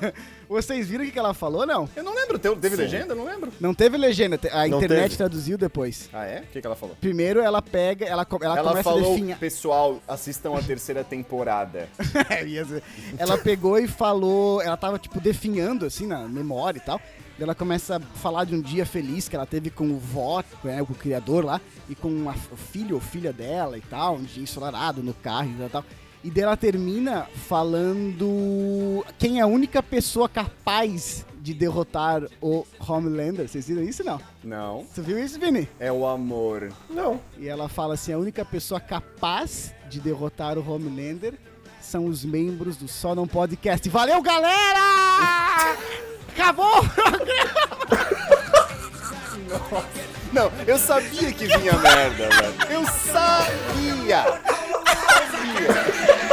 Vocês 0.50 0.88
viram 0.88 1.06
o 1.06 1.12
que 1.12 1.18
ela 1.18 1.34
falou, 1.34 1.66
não? 1.66 1.88
Eu 1.96 2.04
não 2.04 2.14
lembro, 2.14 2.38
teve, 2.38 2.76
Sim. 2.76 2.76
legenda? 2.76 3.14
Eu 3.14 3.18
não 3.18 3.26
lembro. 3.26 3.52
Não 3.60 3.74
teve 3.74 3.98
legenda, 3.98 4.40
a 4.52 4.68
Não 4.68 4.78
internet 4.78 5.04
teve. 5.04 5.18
traduziu 5.18 5.58
depois. 5.58 6.10
Ah, 6.12 6.26
é? 6.26 6.40
O 6.40 6.48
que, 6.48 6.60
que 6.60 6.68
ela 6.68 6.76
falou? 6.76 6.96
Primeiro 7.00 7.40
ela 7.40 7.62
pega, 7.62 8.06
ela, 8.06 8.28
ela, 8.42 8.58
Ela, 8.60 8.70
começa 8.70 8.80
a 8.80 8.84
falou, 8.94 9.14
definhar. 9.14 9.40
pessoal, 9.40 10.00
assistam 10.08 10.56
a 10.58 10.62
terceira 10.62 11.04
temporada. 11.04 11.88
É, 12.30 12.44
ela 13.18 13.38
pegou 13.38 13.78
e 13.78 13.88
falou, 13.88 14.62
ela 14.62 14.78
tava 14.78 14.98
tipo 14.98 15.20
definhando 15.20 15.86
assim 15.86 16.08
na 16.08 16.20
memória 16.28 16.78
e 16.78 16.82
tal. 16.82 17.00
Ela 17.40 17.56
começa 17.56 17.98
a 17.98 18.00
falar 18.00 18.46
de 18.46 18.56
um 18.56 18.62
dia 18.62 18.86
feliz 18.86 19.28
que 19.28 19.36
ela 19.36 19.46
teve 19.46 19.70
com 19.70 19.90
o 19.90 19.98
vó, 19.98 20.44
né, 20.64 20.84
com 20.86 20.94
o 20.94 20.96
criador 20.96 21.44
lá, 21.44 21.60
e 21.90 21.96
com 21.96 22.30
a, 22.30 22.36
o 22.52 22.56
filho 22.56 22.96
ou 22.96 23.02
filha 23.02 23.34
dela 23.34 23.78
e 23.78 23.82
tal, 23.82 24.16
um 24.16 24.24
dia 24.24 24.44
ensolarado 24.44 25.02
no 25.02 25.14
carro 25.14 25.50
e 25.50 25.58
tal, 25.58 25.70
tal. 25.70 25.86
E 26.24 26.32
daí 26.32 26.44
ela 26.44 26.56
termina 26.56 27.28
falando 27.48 29.06
quem 29.20 29.40
é 29.40 29.42
a 29.42 29.48
única 29.48 29.84
pessoa 29.84 30.30
capaz 30.30 31.26
de 31.42 31.54
derrotar 31.54 32.24
o 32.42 32.66
Homelander. 32.80 33.50
Vocês 33.50 33.68
viram 33.68 33.84
isso 33.84 34.06
não? 34.06 34.22
Não. 34.42 34.86
Você 34.86 35.02
viu 35.02 35.20
isso, 35.20 35.38
Vini? 35.38 35.68
É 35.78 35.92
o 35.92 36.08
amor. 36.08 36.72
Não. 36.90 37.20
E 37.38 37.50
ela 37.50 37.68
fala 37.68 37.96
assim: 37.96 38.14
a 38.14 38.18
única 38.18 38.46
pessoa 38.46 38.80
capaz 38.80 39.74
de 39.90 40.00
derrotar 40.00 40.58
o 40.58 40.66
Homelander 40.66 41.34
são 41.82 42.06
os 42.06 42.24
membros 42.24 42.78
do 42.78 42.88
Só 42.88 43.14
Não 43.14 43.28
Podcast. 43.28 43.90
Valeu, 43.90 44.22
galera! 44.22 45.78
Acabou! 46.36 46.82
Não, 50.34 50.52
eu 50.66 50.80
sabia 50.80 51.32
que 51.32 51.46
vinha 51.46 51.74
merda, 51.74 52.28
velho. 52.30 52.54
Eu 52.72 52.84
sabia! 52.86 54.24
Sabia! 55.32 56.33